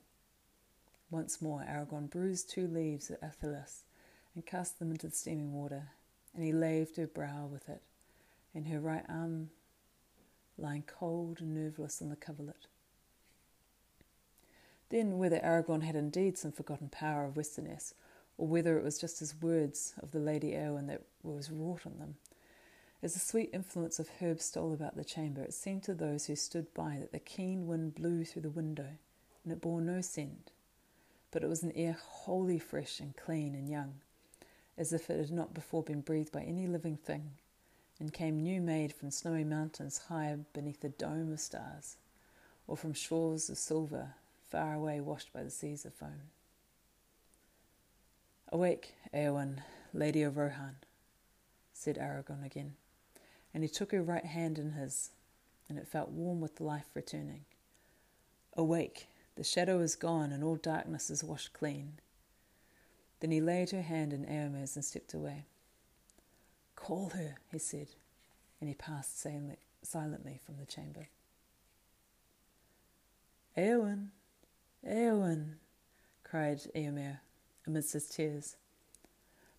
Once 1.11 1.41
more, 1.41 1.61
Aragorn 1.61 2.09
bruised 2.09 2.49
two 2.49 2.67
leaves 2.67 3.09
of 3.09 3.21
athelas 3.21 3.83
and 4.33 4.45
cast 4.45 4.79
them 4.79 4.91
into 4.91 5.07
the 5.07 5.15
steaming 5.15 5.53
water, 5.53 5.89
and 6.33 6.43
he 6.43 6.51
laved 6.51 6.97
her 6.97 7.07
brow 7.07 7.45
with 7.45 7.69
it, 7.69 7.83
and 8.53 8.67
her 8.67 8.79
right 8.79 9.05
arm 9.07 9.51
lying 10.57 10.83
cold 10.83 11.41
and 11.41 11.53
nerveless 11.53 12.01
on 12.01 12.09
the 12.09 12.15
coverlet. 12.15 12.67
Then, 14.89 15.17
whether 15.17 15.39
Aragorn 15.39 15.81
had 15.81 15.95
indeed 15.95 16.37
some 16.37 16.51
forgotten 16.51 16.89
power 16.89 17.25
of 17.25 17.35
Westernesse, 17.35 17.93
or 18.37 18.47
whether 18.47 18.77
it 18.77 18.83
was 18.83 18.99
just 18.99 19.19
his 19.19 19.41
words 19.41 19.93
of 19.99 20.11
the 20.11 20.19
Lady 20.19 20.51
Eowyn 20.51 20.87
that 20.87 21.01
was 21.23 21.49
wrought 21.49 21.85
on 21.85 21.97
them, 21.97 22.17
as 23.01 23.13
the 23.13 23.19
sweet 23.19 23.49
influence 23.53 23.99
of 23.99 24.09
herbs 24.21 24.45
stole 24.45 24.73
about 24.73 24.95
the 24.95 25.03
chamber, 25.03 25.43
it 25.43 25.53
seemed 25.53 25.83
to 25.83 25.93
those 25.93 26.25
who 26.25 26.35
stood 26.35 26.73
by 26.73 26.97
that 26.99 27.11
the 27.11 27.19
keen 27.19 27.67
wind 27.67 27.95
blew 27.95 28.25
through 28.25 28.41
the 28.41 28.49
window, 28.49 28.97
and 29.43 29.53
it 29.53 29.61
bore 29.61 29.81
no 29.81 30.01
scent, 30.01 30.51
but 31.31 31.43
it 31.43 31.49
was 31.49 31.63
an 31.63 31.71
air 31.73 31.97
wholly 31.99 32.57
fresh 32.57 32.99
and 32.99 33.15
clean 33.15 33.53
and 33.53 33.69
young, 33.69 34.01
as 34.77 34.93
if 34.93 35.09
it 35.09 35.19
had 35.19 35.31
not 35.31 35.53
before 35.53 35.83
been 35.83 36.01
breathed 36.01 36.31
by 36.31 36.41
any 36.41 36.67
living 36.67 36.97
thing, 36.97 37.31
and 37.99 38.13
came 38.13 38.41
new 38.41 38.61
made 38.61 38.93
from 38.93 39.11
snowy 39.11 39.43
mountains 39.43 39.99
high 40.09 40.37
beneath 40.53 40.83
a 40.83 40.89
dome 40.89 41.31
of 41.31 41.39
stars, 41.39 41.97
or 42.67 42.75
from 42.75 42.93
shores 42.93 43.49
of 43.49 43.57
silver 43.57 44.15
far 44.49 44.73
away 44.73 45.01
washed 45.01 45.33
by 45.33 45.43
the 45.43 45.49
seas 45.49 45.85
of 45.85 45.93
foam. 45.93 46.29
Awake, 48.49 48.93
Eowyn, 49.13 49.59
Lady 49.93 50.21
of 50.21 50.37
Rohan, 50.37 50.75
said 51.73 51.97
Aragorn 51.97 52.45
again, 52.45 52.75
and 53.53 53.63
he 53.63 53.69
took 53.69 53.91
her 53.91 54.03
right 54.03 54.25
hand 54.25 54.57
in 54.59 54.73
his, 54.73 55.11
and 55.67 55.77
it 55.77 55.87
felt 55.87 56.09
warm 56.09 56.41
with 56.41 56.61
life 56.61 56.89
returning. 56.93 57.45
Awake, 58.55 59.07
the 59.35 59.43
shadow 59.43 59.79
is 59.79 59.95
gone, 59.95 60.31
and 60.31 60.43
all 60.43 60.55
darkness 60.55 61.09
is 61.09 61.23
washed 61.23 61.53
clean. 61.53 61.93
Then 63.19 63.31
he 63.31 63.41
laid 63.41 63.71
her 63.71 63.81
hand 63.81 64.13
in 64.13 64.25
Éomer's 64.25 64.75
and 64.75 64.85
stepped 64.85 65.13
away. 65.13 65.45
Call 66.75 67.09
her, 67.09 67.35
he 67.51 67.57
said, 67.57 67.87
and 68.59 68.69
he 68.69 68.75
passed 68.75 69.19
silently 69.81 70.39
from 70.45 70.57
the 70.57 70.65
chamber. 70.65 71.07
Eowyn, 73.57 74.09
Eowyn, 74.87 75.55
cried 76.23 76.61
Éomer 76.75 77.19
amidst 77.65 77.93
his 77.93 78.07
tears. 78.07 78.55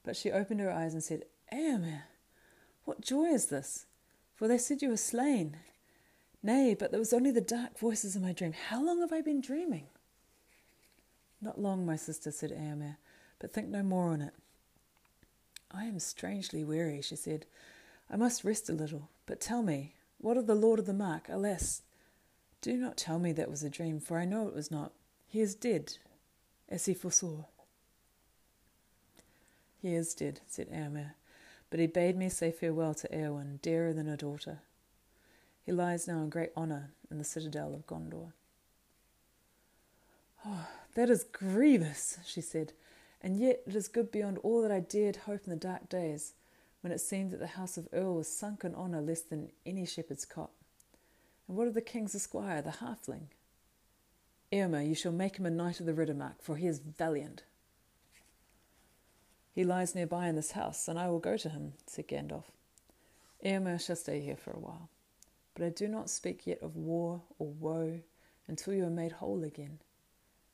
But 0.05 0.17
she 0.17 0.31
opened 0.31 0.61
her 0.61 0.71
eyes 0.71 0.93
and 0.93 1.03
said, 1.03 1.25
Éomer, 1.53 2.03
what 2.85 3.01
joy 3.01 3.27
is 3.27 3.47
this? 3.47 3.87
For 4.35 4.47
they 4.47 4.59
said 4.59 4.83
you 4.83 4.91
were 4.91 4.97
slain, 4.97 5.57
Nay, 6.43 6.77
but 6.79 6.91
there 6.93 7.01
was 7.01 7.13
only 7.13 7.33
the 7.33 7.41
dark 7.41 7.77
voices 7.79 8.15
in 8.15 8.23
my 8.23 8.33
dream. 8.33 8.53
How 8.53 8.85
long 8.85 9.01
have 9.01 9.13
I 9.13 9.21
been 9.21 9.41
dreaming? 9.41 9.87
Not 11.41 11.61
long, 11.61 11.85
my 11.85 11.97
sister, 11.97 12.31
said 12.31 12.53
Éomer, 12.53 12.97
but 13.41 13.53
think 13.53 13.69
no 13.69 13.83
more 13.83 14.11
on 14.11 14.21
it. 14.21 14.35
I 15.73 15.85
am 15.85 15.99
strangely 15.99 16.63
weary, 16.65 17.03
she 17.03 17.17
said. 17.17 17.47
I 18.09 18.17
must 18.17 18.45
rest 18.45 18.69
a 18.69 18.73
little. 18.73 19.11
But 19.27 19.41
tell 19.41 19.63
me, 19.63 19.95
what 20.19 20.37
of 20.37 20.47
the 20.47 20.55
Lord 20.55 20.79
of 20.79 20.87
the 20.87 20.93
Mark? 20.93 21.29
Alas, 21.29 21.83
do 22.61 22.77
not 22.77 22.97
tell 22.97 23.19
me 23.19 23.33
that 23.33 23.51
was 23.51 23.63
a 23.63 23.71
dream, 23.71 23.99
for 23.99 24.19
I 24.19 24.25
know 24.25 24.47
it 24.47 24.55
was 24.55 24.71
not. 24.71 24.93
He 25.37 25.43
is 25.43 25.55
dead, 25.55 25.99
as 26.67 26.87
he 26.87 26.95
foresaw. 26.95 27.45
He 29.83 29.95
is 29.95 30.15
dead, 30.15 30.41
said 30.47 30.71
Éomer, 30.71 31.11
but 31.69 31.79
he 31.79 31.87
bade 31.87 32.17
me 32.17 32.31
say 32.31 32.51
farewell 32.51 32.95
to 32.95 33.09
Eowyn, 33.09 33.61
dearer 33.61 33.93
than 33.93 34.09
a 34.09 34.17
daughter. 34.17 34.61
He 35.67 35.73
lies 35.73 36.09
now 36.09 36.23
in 36.23 36.31
great 36.31 36.53
honour 36.57 36.93
in 37.11 37.19
the 37.19 37.23
citadel 37.23 37.75
of 37.75 37.87
Gondor. 37.87 38.33
Oh, 40.47 40.69
that 40.95 41.11
is 41.11 41.25
grievous, 41.25 42.17
she 42.25 42.41
said, 42.41 42.73
and 43.21 43.39
yet 43.39 43.61
it 43.67 43.77
is 43.77 43.89
good 43.89 44.11
beyond 44.11 44.39
all 44.39 44.63
that 44.63 44.73
I 44.73 44.81
dared 44.81 45.17
hope 45.17 45.43
in 45.45 45.51
the 45.51 45.57
dark 45.57 45.91
days, 45.91 46.33
when 46.81 46.95
it 46.95 47.01
seemed 47.03 47.31
that 47.33 47.41
the 47.41 47.47
house 47.47 47.77
of 47.77 47.91
Eorl 47.91 48.17
was 48.17 48.29
sunk 48.29 48.65
in 48.65 48.75
honour 48.75 49.03
less 49.03 49.21
than 49.21 49.51
any 49.67 49.85
shepherd's 49.85 50.25
cot. 50.25 50.53
And 51.47 51.59
what 51.59 51.69
of 51.69 51.75
the 51.75 51.83
king's 51.83 52.15
esquire, 52.15 52.63
the 52.63 52.71
halfling? 52.71 53.27
Eomer, 54.53 54.87
you 54.87 54.95
shall 54.95 55.13
make 55.13 55.39
him 55.39 55.47
a 55.47 55.51
knight 55.51 55.81
of 55.81 55.87
the 55.87 55.93
Riddermark, 55.93 56.41
for 56.41 56.57
he 56.57 56.67
is 56.67 56.79
valiant. 56.79 57.43
He 59.53 59.65
lies 59.65 59.95
nearby 59.95 60.29
in 60.29 60.37
this 60.37 60.53
house, 60.53 60.87
and 60.87 60.99
I 60.99 61.09
will 61.09 61.19
go 61.19 61.37
to 61.37 61.49
him, 61.49 61.73
said 61.87 62.09
Gandalf. 62.09 62.45
Eomer 63.45 63.81
shall 63.85 63.97
stay 63.97 64.21
here 64.21 64.37
for 64.37 64.53
a 64.53 64.59
while. 64.59 64.89
But 65.55 65.65
I 65.65 65.71
do 65.71 65.89
not 65.89 66.11
speak 66.11 66.47
yet 66.47 66.63
of 66.63 66.77
war 66.77 67.23
or 67.39 67.49
woe 67.49 68.01
until 68.47 68.75
you 68.75 68.85
are 68.85 68.91
made 68.91 69.13
whole 69.13 69.43
again. 69.43 69.79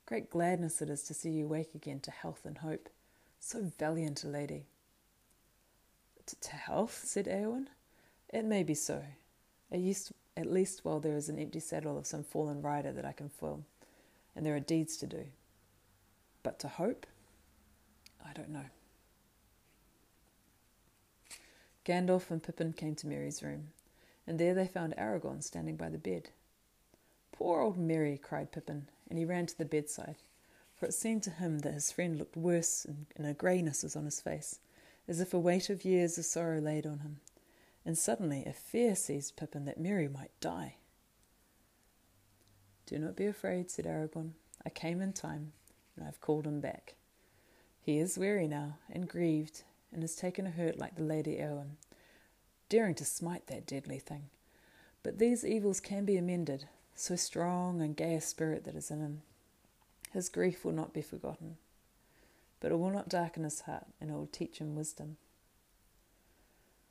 Great 0.06 0.30
gladness 0.30 0.80
it 0.80 0.88
is 0.88 1.02
to 1.04 1.14
see 1.14 1.30
you 1.30 1.46
wake 1.46 1.74
again 1.74 2.00
to 2.00 2.10
health 2.10 2.42
and 2.44 2.58
hope. 2.58 2.88
So 3.40 3.72
valiant 3.78 4.24
a 4.24 4.28
lady. 4.28 4.66
To 6.40 6.50
health, 6.52 7.02
said 7.04 7.26
Eowyn. 7.26 7.66
It 8.32 8.44
may 8.44 8.62
be 8.62 8.74
so. 8.74 9.02
At 9.70 9.80
least, 9.80 10.12
at 10.36 10.46
least 10.46 10.84
while 10.84 11.00
there 11.00 11.16
is 11.16 11.28
an 11.28 11.38
empty 11.38 11.60
saddle 11.60 11.98
of 11.98 12.06
some 12.06 12.22
fallen 12.22 12.62
rider 12.62 12.92
that 12.92 13.04
I 13.04 13.12
can 13.12 13.28
fill, 13.28 13.64
and 14.34 14.44
there 14.44 14.56
are 14.56 14.60
deeds 14.60 14.96
to 14.98 15.06
do. 15.06 15.24
But 16.42 16.58
to 16.60 16.68
hope? 16.68 17.06
I 18.24 18.32
don't 18.32 18.50
know. 18.50 18.66
Gandalf 21.84 22.30
and 22.30 22.42
Pippin 22.42 22.72
came 22.72 22.94
to 22.96 23.08
Merry's 23.08 23.42
room, 23.42 23.68
and 24.26 24.38
there 24.38 24.54
they 24.54 24.68
found 24.68 24.94
Aragorn 24.96 25.42
standing 25.42 25.76
by 25.76 25.88
the 25.88 25.98
bed. 25.98 26.30
Poor 27.32 27.60
old 27.60 27.76
Merry, 27.76 28.18
cried 28.18 28.52
Pippin, 28.52 28.88
and 29.10 29.18
he 29.18 29.24
ran 29.24 29.46
to 29.46 29.58
the 29.58 29.64
bedside, 29.64 30.16
for 30.76 30.86
it 30.86 30.94
seemed 30.94 31.24
to 31.24 31.30
him 31.30 31.60
that 31.60 31.74
his 31.74 31.90
friend 31.90 32.18
looked 32.18 32.36
worse, 32.36 32.86
and 33.16 33.26
a 33.26 33.34
greyness 33.34 33.82
was 33.82 33.96
on 33.96 34.04
his 34.04 34.20
face, 34.20 34.60
as 35.08 35.20
if 35.20 35.34
a 35.34 35.38
weight 35.38 35.70
of 35.70 35.84
years 35.84 36.16
of 36.18 36.24
sorrow 36.24 36.60
laid 36.60 36.86
on 36.86 37.00
him. 37.00 37.20
And 37.84 37.98
suddenly 37.98 38.44
a 38.44 38.52
fear 38.52 38.94
seized 38.94 39.36
Pippin 39.36 39.64
that 39.64 39.80
Merry 39.80 40.06
might 40.06 40.30
die. 40.40 40.76
Do 42.92 42.98
not 42.98 43.16
be 43.16 43.24
afraid, 43.24 43.70
said 43.70 43.86
Aragorn. 43.86 44.32
I 44.66 44.68
came 44.68 45.00
in 45.00 45.14
time, 45.14 45.54
and 45.96 46.04
I 46.04 46.08
have 46.08 46.20
called 46.20 46.46
him 46.46 46.60
back. 46.60 46.96
He 47.80 47.98
is 47.98 48.18
weary 48.18 48.46
now, 48.46 48.76
and 48.90 49.08
grieved, 49.08 49.62
and 49.90 50.02
has 50.02 50.14
taken 50.14 50.46
a 50.46 50.50
hurt 50.50 50.78
like 50.78 50.96
the 50.96 51.02
Lady 51.02 51.36
Eowyn, 51.36 51.76
daring 52.68 52.94
to 52.96 53.06
smite 53.06 53.46
that 53.46 53.64
deadly 53.64 53.98
thing. 53.98 54.24
But 55.02 55.18
these 55.18 55.42
evils 55.42 55.80
can 55.80 56.04
be 56.04 56.18
amended, 56.18 56.68
so 56.94 57.16
strong 57.16 57.80
and 57.80 57.96
gay 57.96 58.14
a 58.14 58.20
spirit 58.20 58.64
that 58.64 58.76
is 58.76 58.90
in 58.90 59.00
him. 59.00 59.22
His 60.10 60.28
grief 60.28 60.62
will 60.62 60.72
not 60.72 60.92
be 60.92 61.00
forgotten, 61.00 61.56
but 62.60 62.72
it 62.72 62.78
will 62.78 62.90
not 62.90 63.08
darken 63.08 63.44
his 63.44 63.62
heart, 63.62 63.86
and 64.02 64.10
it 64.10 64.12
will 64.12 64.28
teach 64.30 64.58
him 64.58 64.76
wisdom. 64.76 65.16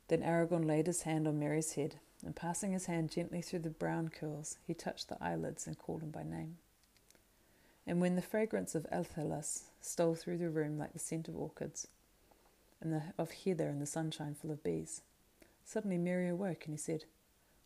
Then 0.08 0.22
Aragorn 0.22 0.66
laid 0.66 0.88
his 0.88 1.02
hand 1.02 1.28
on 1.28 1.38
Merry's 1.38 1.74
head, 1.74 2.00
and 2.24 2.36
passing 2.36 2.72
his 2.72 2.86
hand 2.86 3.10
gently 3.10 3.42
through 3.42 3.60
the 3.60 3.70
brown 3.70 4.08
curls, 4.08 4.58
he 4.66 4.74
touched 4.74 5.08
the 5.08 5.22
eyelids 5.22 5.66
and 5.66 5.78
called 5.78 6.02
him 6.02 6.10
by 6.10 6.22
name. 6.22 6.58
And 7.86 8.00
when 8.00 8.14
the 8.14 8.22
fragrance 8.22 8.74
of 8.74 8.86
athelas 8.92 9.64
stole 9.80 10.14
through 10.14 10.38
the 10.38 10.50
room 10.50 10.78
like 10.78 10.92
the 10.92 10.98
scent 10.98 11.28
of 11.28 11.36
orchids, 11.36 11.88
and 12.82 12.92
the, 12.92 13.02
of 13.16 13.30
heather 13.30 13.68
in 13.68 13.78
the 13.78 13.86
sunshine 13.86 14.34
full 14.34 14.50
of 14.50 14.62
bees. 14.64 15.02
Suddenly 15.64 15.98
Merry 15.98 16.28
awoke 16.28 16.64
and 16.64 16.74
he 16.74 16.78
said, 16.78 17.04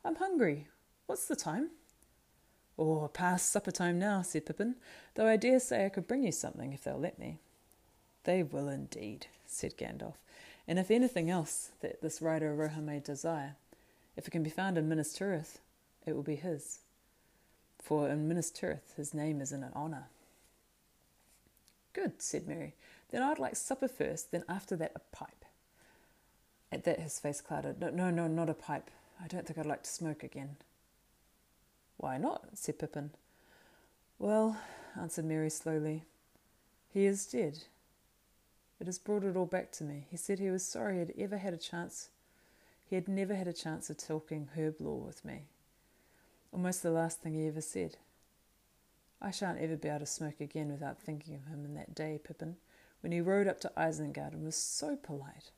I'm 0.05 0.17
hungry. 0.17 0.69
What's 1.07 1.27
the 1.27 1.37
time? 1.37 1.71
Oh, 2.79 3.09
past 3.13 3.51
supper 3.51 3.71
time 3.71 3.99
now, 3.99 4.21
said 4.21 4.45
Pippin, 4.45 4.77
though 5.15 5.27
I 5.27 5.37
dare 5.37 5.61
say 5.61 5.87
I 5.87 5.89
could 5.89 6.07
bring 6.07 6.25
you 6.25 6.33
something 6.33 6.73
if 6.73 6.85
they'll 6.85 6.99
let 6.99 7.19
me. 7.19 7.39
They 8.25 8.43
will 8.43 8.69
indeed, 8.69 9.29
said 9.47 9.79
Gandalf, 9.79 10.17
and 10.69 10.79
if 10.79 10.91
anything 10.91 11.31
else 11.31 11.71
that 11.81 12.03
this 12.03 12.21
rider 12.21 12.53
of 12.53 12.59
Rohan 12.59 12.85
may 12.85 13.01
desire, 13.01 13.55
if 14.17 14.27
it 14.27 14.31
can 14.31 14.43
be 14.43 14.51
found 14.51 14.79
in 14.79 14.89
Minas 14.89 15.17
Tirith, 15.17 15.59
it 16.07 16.15
will 16.15 16.23
be 16.23 16.37
his. 16.37 16.81
For 17.79 18.09
in 18.09 18.29
Minas 18.29 18.51
Tirith 18.51 18.95
his 18.97 19.15
name 19.15 19.41
is 19.41 19.53
in 19.53 19.63
an 19.63 19.73
honour. 19.75 20.07
Good, 21.93 22.21
said 22.21 22.47
Merry. 22.47 22.75
Then 23.11 23.23
I'd 23.23 23.39
like 23.39 23.57
supper 23.57 23.89
first, 23.89 24.31
then 24.31 24.45
after 24.49 24.77
that 24.77 24.93
a 24.95 25.17
pipe. 25.17 25.45
At 26.73 26.85
that 26.85 27.01
his 27.01 27.19
face 27.19 27.41
clouded. 27.41 27.81
No, 27.81 27.91
no, 27.91 28.11
no, 28.11 28.27
not 28.27 28.51
a 28.51 28.55
pipe. 28.55 28.91
I 29.23 29.29
don't 29.29 29.47
think 29.47 29.59
I'd 29.59 29.67
like 29.67 29.85
to 29.85 29.91
smoke 29.91 30.23
again. 30.23 30.57
Why 31.97 32.19
not? 32.19 32.49
said 32.55 32.79
Pippin. 32.79 33.11
Well, 34.19 34.59
answered 34.99 35.25
Merry 35.25 35.51
slowly, 35.51 36.05
he 36.93 37.07
is 37.07 37.27
dead. 37.27 37.65
It 38.81 38.87
has 38.87 38.99
brought 38.99 39.25
it 39.25 39.37
all 39.37 39.47
back 39.47 39.73
to 39.73 39.85
me. 39.85 40.07
He 40.11 40.17
said 40.17 40.39
he 40.39 40.51
was 40.51 40.65
sorry 40.65 40.95
he 40.95 40.99
had 41.01 41.15
ever 41.19 41.39
had 41.39 41.55
a 41.55 41.59
chance. 41.59 42.09
He 42.89 42.95
had 42.95 43.09
never 43.09 43.35
had 43.35 43.49
a 43.49 43.53
chance 43.53 43.91
of 43.91 43.99
talking 43.99 44.49
herb 44.57 44.77
lore 44.81 45.01
with 45.01 45.25
me. 45.25 45.47
Almost 46.53 46.83
the 46.83 46.91
last 46.91 47.21
thing 47.21 47.35
he 47.35 47.49
ever 47.49 47.61
said. 47.61 47.97
I 49.21 49.31
shan't 49.31 49.59
ever 49.59 49.77
be 49.77 49.89
able 49.89 50.01
to 50.01 50.07
smoke 50.07 50.41
again 50.41 50.71
without 50.71 51.01
thinking 51.01 51.35
of 51.35 51.47
him 51.47 51.65
in 51.65 51.75
that 51.75 51.95
day, 51.95 52.21
Pippin 52.23 52.57
when 53.07 53.13
he 53.13 53.21
rode 53.21 53.47
up 53.47 53.61
to 53.61 53.71
Isengard 53.77 54.33
and 54.33 54.45
was 54.45 54.57
so 54.57 54.97
polite. 54.97 55.53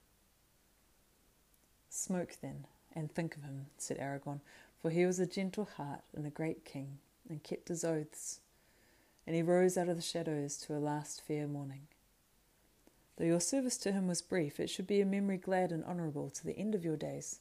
Smoke 1.88 2.36
then, 2.42 2.66
and 2.94 3.10
think 3.10 3.36
of 3.36 3.42
him, 3.42 3.66
said 3.78 3.98
Aragorn, 3.98 4.40
for 4.80 4.90
he 4.90 5.06
was 5.06 5.18
a 5.18 5.26
gentle 5.26 5.64
heart 5.64 6.02
and 6.14 6.26
a 6.26 6.30
great 6.30 6.66
king, 6.66 6.98
and 7.26 7.42
kept 7.42 7.68
his 7.68 7.84
oaths. 7.84 8.40
And 9.26 9.34
he 9.34 9.42
rose 9.42 9.78
out 9.78 9.88
of 9.88 9.96
the 9.96 10.02
shadows 10.02 10.58
to 10.58 10.76
a 10.76 10.78
last 10.78 11.22
fair 11.22 11.46
morning. 11.46 11.86
Though 13.18 13.24
your 13.24 13.40
service 13.40 13.76
to 13.78 13.90
him 13.90 14.06
was 14.06 14.22
brief, 14.22 14.60
it 14.60 14.70
should 14.70 14.86
be 14.86 15.00
a 15.00 15.06
memory 15.06 15.38
glad 15.38 15.72
and 15.72 15.84
honourable 15.84 16.30
to 16.30 16.44
the 16.44 16.56
end 16.56 16.76
of 16.76 16.84
your 16.84 16.96
days. 16.96 17.40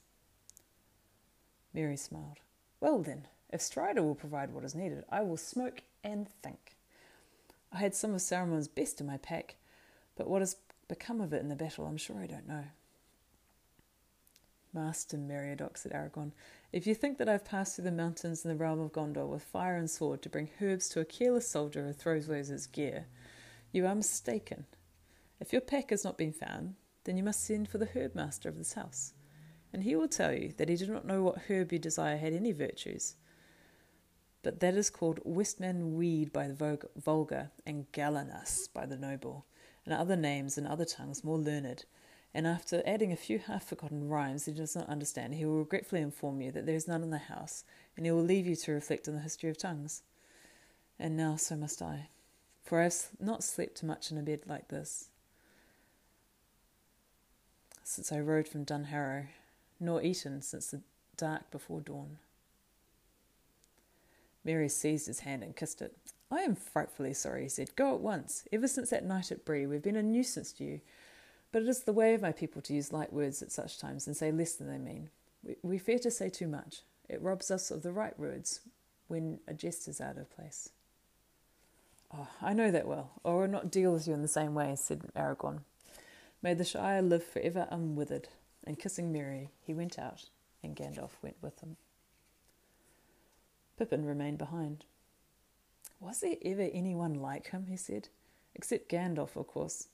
Merry 1.72 1.98
smiled. 1.98 2.40
Well 2.82 3.04
then, 3.04 3.28
if 3.54 3.62
Strider 3.62 4.02
will 4.02 4.16
provide 4.16 4.52
what 4.52 4.64
is 4.64 4.74
needed, 4.74 5.06
I 5.12 5.22
will 5.22 5.38
smoke 5.38 5.84
and 6.04 6.28
think. 6.42 6.78
I 7.72 7.78
had 7.78 7.94
some 7.94 8.16
of 8.16 8.22
Saruman's 8.22 8.68
best 8.68 9.00
in 9.00 9.06
my 9.06 9.18
pack, 9.18 9.58
but 10.16 10.28
what 10.28 10.42
has 10.42 10.56
become 10.88 11.22
of 11.22 11.32
it 11.32 11.42
in 11.42 11.50
the 11.50 11.56
battle, 11.56 11.86
I'm 11.86 11.98
sure 11.98 12.18
I 12.18 12.26
don't 12.26 12.48
know. 12.48 12.64
Master 14.74 15.18
Meriadoc, 15.18 15.78
said 15.78 15.92
Aragorn, 15.92 16.32
if 16.74 16.88
you 16.88 16.96
think 16.96 17.20
that 17.20 17.30
I've 17.30 17.46
passed 17.46 17.76
through 17.76 17.86
the 17.86 17.92
mountains 17.92 18.44
in 18.44 18.50
the 18.50 18.58
realm 18.58 18.80
of 18.80 18.94
Gondor 18.94 19.28
with 19.28 19.44
fire 19.44 19.76
and 19.76 19.90
sword 19.90 20.24
to 20.24 20.30
bring 20.30 20.50
herbs 20.60 20.90
to 20.90 21.02
a 21.02 21.06
careless 21.06 21.48
soldier 21.48 21.86
who 21.86 21.94
throws 21.94 22.28
away 22.28 22.40
his 22.40 22.66
gear, 22.66 23.06
you 23.72 23.86
are 23.86 23.94
mistaken. 23.94 24.66
If 25.40 25.54
your 25.54 25.62
pack 25.62 25.92
has 25.92 26.04
not 26.04 26.18
been 26.18 26.34
found, 26.34 26.76
then 27.04 27.16
you 27.16 27.24
must 27.24 27.46
send 27.46 27.70
for 27.70 27.78
the 27.78 27.90
herb 27.96 28.16
master 28.16 28.50
of 28.50 28.58
this 28.58 28.74
house, 28.74 29.14
and 29.72 29.84
he 29.84 29.96
will 29.96 30.08
tell 30.08 30.34
you 30.34 30.54
that 30.58 30.68
he 30.68 30.76
did 30.76 30.90
not 30.90 31.06
know 31.06 31.22
what 31.22 31.44
herb 31.48 31.72
you 31.72 31.80
desire 31.80 32.18
had 32.18 32.34
any 32.34 32.52
virtues, 32.52 33.16
but 34.42 34.60
that 34.60 34.76
is 34.76 34.90
called 34.90 35.20
Westman 35.24 35.96
weed 35.96 36.34
by 36.34 36.48
the 36.48 36.80
vulgar 36.96 37.52
and 37.66 37.92
galenas 37.92 38.68
by 38.74 38.86
the 38.86 38.98
noble 38.98 39.46
and 39.86 39.94
other 39.94 40.16
names 40.16 40.58
in 40.58 40.68
other 40.68 40.86
tongues 40.86 41.24
more 41.24 41.38
learned, 41.38 41.86
and 42.34 42.46
after 42.46 42.84
adding 42.86 43.12
a 43.12 43.16
few 43.16 43.40
half 43.40 43.64
forgotten 43.64 44.10
rhymes 44.10 44.46
he 44.46 44.52
does 44.52 44.76
not 44.76 44.90
understand, 44.90 45.36
he 45.36 45.46
will 45.46 45.60
regretfully 45.60 46.02
inform 46.02 46.42
you 46.42 46.52
that 46.52 46.66
there 46.66 46.76
is 46.76 46.88
none 46.88 47.04
in 47.04 47.10
the 47.10 47.18
house, 47.18 47.64
and 47.96 48.06
he 48.06 48.12
will 48.12 48.24
leave 48.24 48.46
you 48.46 48.56
to 48.56 48.72
reflect 48.74 49.08
on 49.08 49.14
the 49.14 49.22
history 49.22 49.50
of 49.50 49.58
tongues. 49.58 50.04
And 51.00 51.16
now 51.16 51.36
so 51.36 51.56
must 51.56 51.82
I, 51.82 52.10
for 52.64 52.80
I 52.80 52.86
have 52.86 52.96
not 53.20 53.44
slept 53.44 53.84
much 53.84 54.12
in 54.12 54.18
a 54.18 54.24
bed 54.24 54.42
like 54.46 54.68
this 54.68 55.10
since 57.88 58.12
I 58.12 58.20
rode 58.20 58.50
from 58.50 58.66
Dunharrow, 58.66 59.28
nor 59.80 60.04
eaten 60.04 60.42
since 60.42 60.68
the 60.68 60.82
dark 61.16 61.50
before 61.52 61.80
dawn. 61.80 62.18
Merry 64.44 64.68
seized 64.68 65.08
his 65.08 65.22
hand 65.22 65.42
and 65.42 65.56
kissed 65.56 65.82
it. 65.82 65.96
I 66.30 66.40
am 66.40 66.54
frightfully 66.54 67.14
sorry, 67.14 67.44
he 67.44 67.50
said. 67.50 67.76
Go 67.78 67.96
at 67.96 68.02
once. 68.02 68.46
Ever 68.52 68.68
since 68.68 68.90
that 68.90 69.06
night 69.06 69.32
at 69.32 69.46
Bree, 69.46 69.66
we've 69.66 69.82
been 69.82 69.96
a 69.96 70.04
nuisance 70.04 70.52
to 70.54 70.66
you. 70.66 70.82
But 71.54 71.62
it 71.62 71.70
is 71.70 71.84
the 71.84 71.94
way 71.94 72.14
of 72.14 72.22
my 72.22 72.34
people 72.34 72.62
to 72.64 72.74
use 72.74 72.92
light 72.92 73.14
words 73.14 73.42
at 73.42 73.54
such 73.54 73.80
times 73.80 74.06
and 74.06 74.18
say 74.18 74.34
less 74.34 74.56
than 74.56 74.68
they 74.68 74.78
mean. 74.78 75.10
We, 75.42 75.56
we 75.64 75.78
fear 75.78 76.00
to 76.00 76.12
say 76.12 76.30
too 76.30 76.48
much. 76.48 76.82
It 77.08 77.22
robs 77.22 77.50
us 77.50 77.72
of 77.72 77.84
the 77.84 77.94
right 77.94 78.20
words 78.20 78.60
when 79.08 79.40
a 79.48 79.54
jest 79.54 79.88
is 79.88 80.02
out 80.02 80.18
of 80.18 80.30
place. 80.36 80.72
Oh, 82.14 82.28
I 82.42 82.52
know 82.52 82.70
that 82.70 82.86
well, 82.88 83.12
or 83.24 83.38
I 83.38 83.46
will 83.46 83.52
not 83.52 83.72
deal 83.72 83.94
with 83.94 84.08
you 84.10 84.14
in 84.14 84.24
the 84.24 84.28
same 84.28 84.54
way, 84.54 84.76
said 84.76 85.04
Aragorn. 85.16 85.62
May 86.42 86.54
the 86.54 86.64
Shire 86.64 87.02
live 87.02 87.24
for 87.24 87.40
ever 87.40 87.68
unwithered. 87.72 88.26
And 88.66 88.78
kissing 88.78 89.14
Merry, 89.14 89.50
he 89.62 89.74
went 89.74 89.98
out, 89.98 90.26
and 90.62 90.76
Gandalf 90.76 91.12
went 91.22 91.38
with 91.42 91.60
him. 91.62 91.78
Pippin 93.78 94.06
remained 94.06 94.38
behind. 94.38 94.86
Was 96.00 96.20
there 96.20 96.36
ever 96.44 96.70
anyone 96.74 97.14
like 97.14 97.52
him? 97.52 97.68
he 97.70 97.78
said. 97.78 98.10
Except 98.54 98.90
Gandalf, 98.90 99.36
of 99.36 99.48
course. 99.48 99.88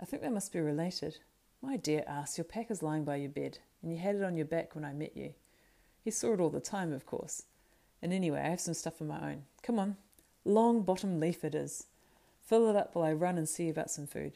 I 0.00 0.04
think 0.04 0.22
they 0.22 0.28
must 0.28 0.52
be 0.52 0.60
related. 0.60 1.18
My 1.62 1.76
dear 1.76 2.04
ass, 2.06 2.38
your 2.38 2.44
pack 2.44 2.70
is 2.70 2.82
lying 2.82 3.04
by 3.04 3.16
your 3.16 3.30
bed, 3.30 3.58
and 3.82 3.90
you 3.90 3.98
had 3.98 4.16
it 4.16 4.22
on 4.22 4.36
your 4.36 4.46
back 4.46 4.74
when 4.74 4.84
I 4.84 4.92
met 4.92 5.16
you. 5.16 5.34
He 6.04 6.10
saw 6.10 6.34
it 6.34 6.40
all 6.40 6.50
the 6.50 6.60
time, 6.60 6.92
of 6.92 7.06
course. 7.06 7.44
And 8.00 8.12
anyway, 8.12 8.40
I 8.40 8.50
have 8.50 8.60
some 8.60 8.74
stuff 8.74 9.00
of 9.00 9.08
my 9.08 9.32
own. 9.32 9.44
Come 9.62 9.78
on. 9.78 9.96
Longbottom 10.46 11.18
Leaf 11.18 11.42
it 11.44 11.54
is. 11.54 11.86
Fill 12.44 12.70
it 12.70 12.76
up 12.76 12.94
while 12.94 13.04
I 13.04 13.12
run 13.12 13.36
and 13.38 13.48
see 13.48 13.68
about 13.68 13.90
some 13.90 14.06
food. 14.06 14.34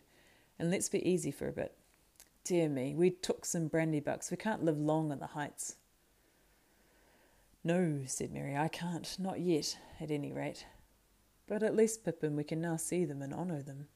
And 0.60 0.70
let's 0.70 0.90
be 0.90 1.08
easy 1.08 1.30
for 1.30 1.48
a 1.48 1.52
bit. 1.52 1.74
Dear 2.44 2.68
me, 2.68 2.94
we 2.94 3.08
Tooks 3.08 3.54
and 3.54 3.72
Brandybucks. 3.72 4.30
We 4.30 4.36
can't 4.36 4.62
live 4.62 4.78
long 4.78 5.10
on 5.10 5.18
the 5.18 5.28
heights. 5.28 5.76
No, 7.64 8.00
said 8.04 8.30
Merry, 8.30 8.54
I 8.54 8.68
can't. 8.68 9.16
Not 9.18 9.40
yet, 9.40 9.78
at 10.02 10.10
any 10.10 10.34
rate. 10.34 10.66
But 11.46 11.62
at 11.62 11.74
least, 11.74 12.04
Pippin, 12.04 12.36
we 12.36 12.44
can 12.44 12.60
now 12.60 12.76
see 12.76 13.06
them 13.06 13.22
and 13.22 13.32
honour 13.32 13.62
them. 13.62 13.86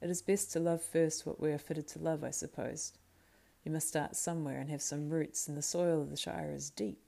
It 0.00 0.10
is 0.10 0.22
best 0.22 0.52
to 0.52 0.60
love 0.60 0.80
first 0.80 1.26
what 1.26 1.40
we 1.40 1.50
are 1.50 1.58
fitted 1.58 1.88
to 1.88 1.98
love, 1.98 2.22
I 2.22 2.30
suppose. 2.30 2.92
You 3.64 3.72
must 3.72 3.88
start 3.88 4.14
somewhere 4.14 4.60
and 4.60 4.70
have 4.70 4.82
some 4.82 5.10
roots, 5.10 5.48
and 5.48 5.56
the 5.56 5.62
soil 5.62 6.02
of 6.02 6.10
the 6.10 6.16
Shire 6.16 6.52
is 6.54 6.70
deep. 6.70 7.00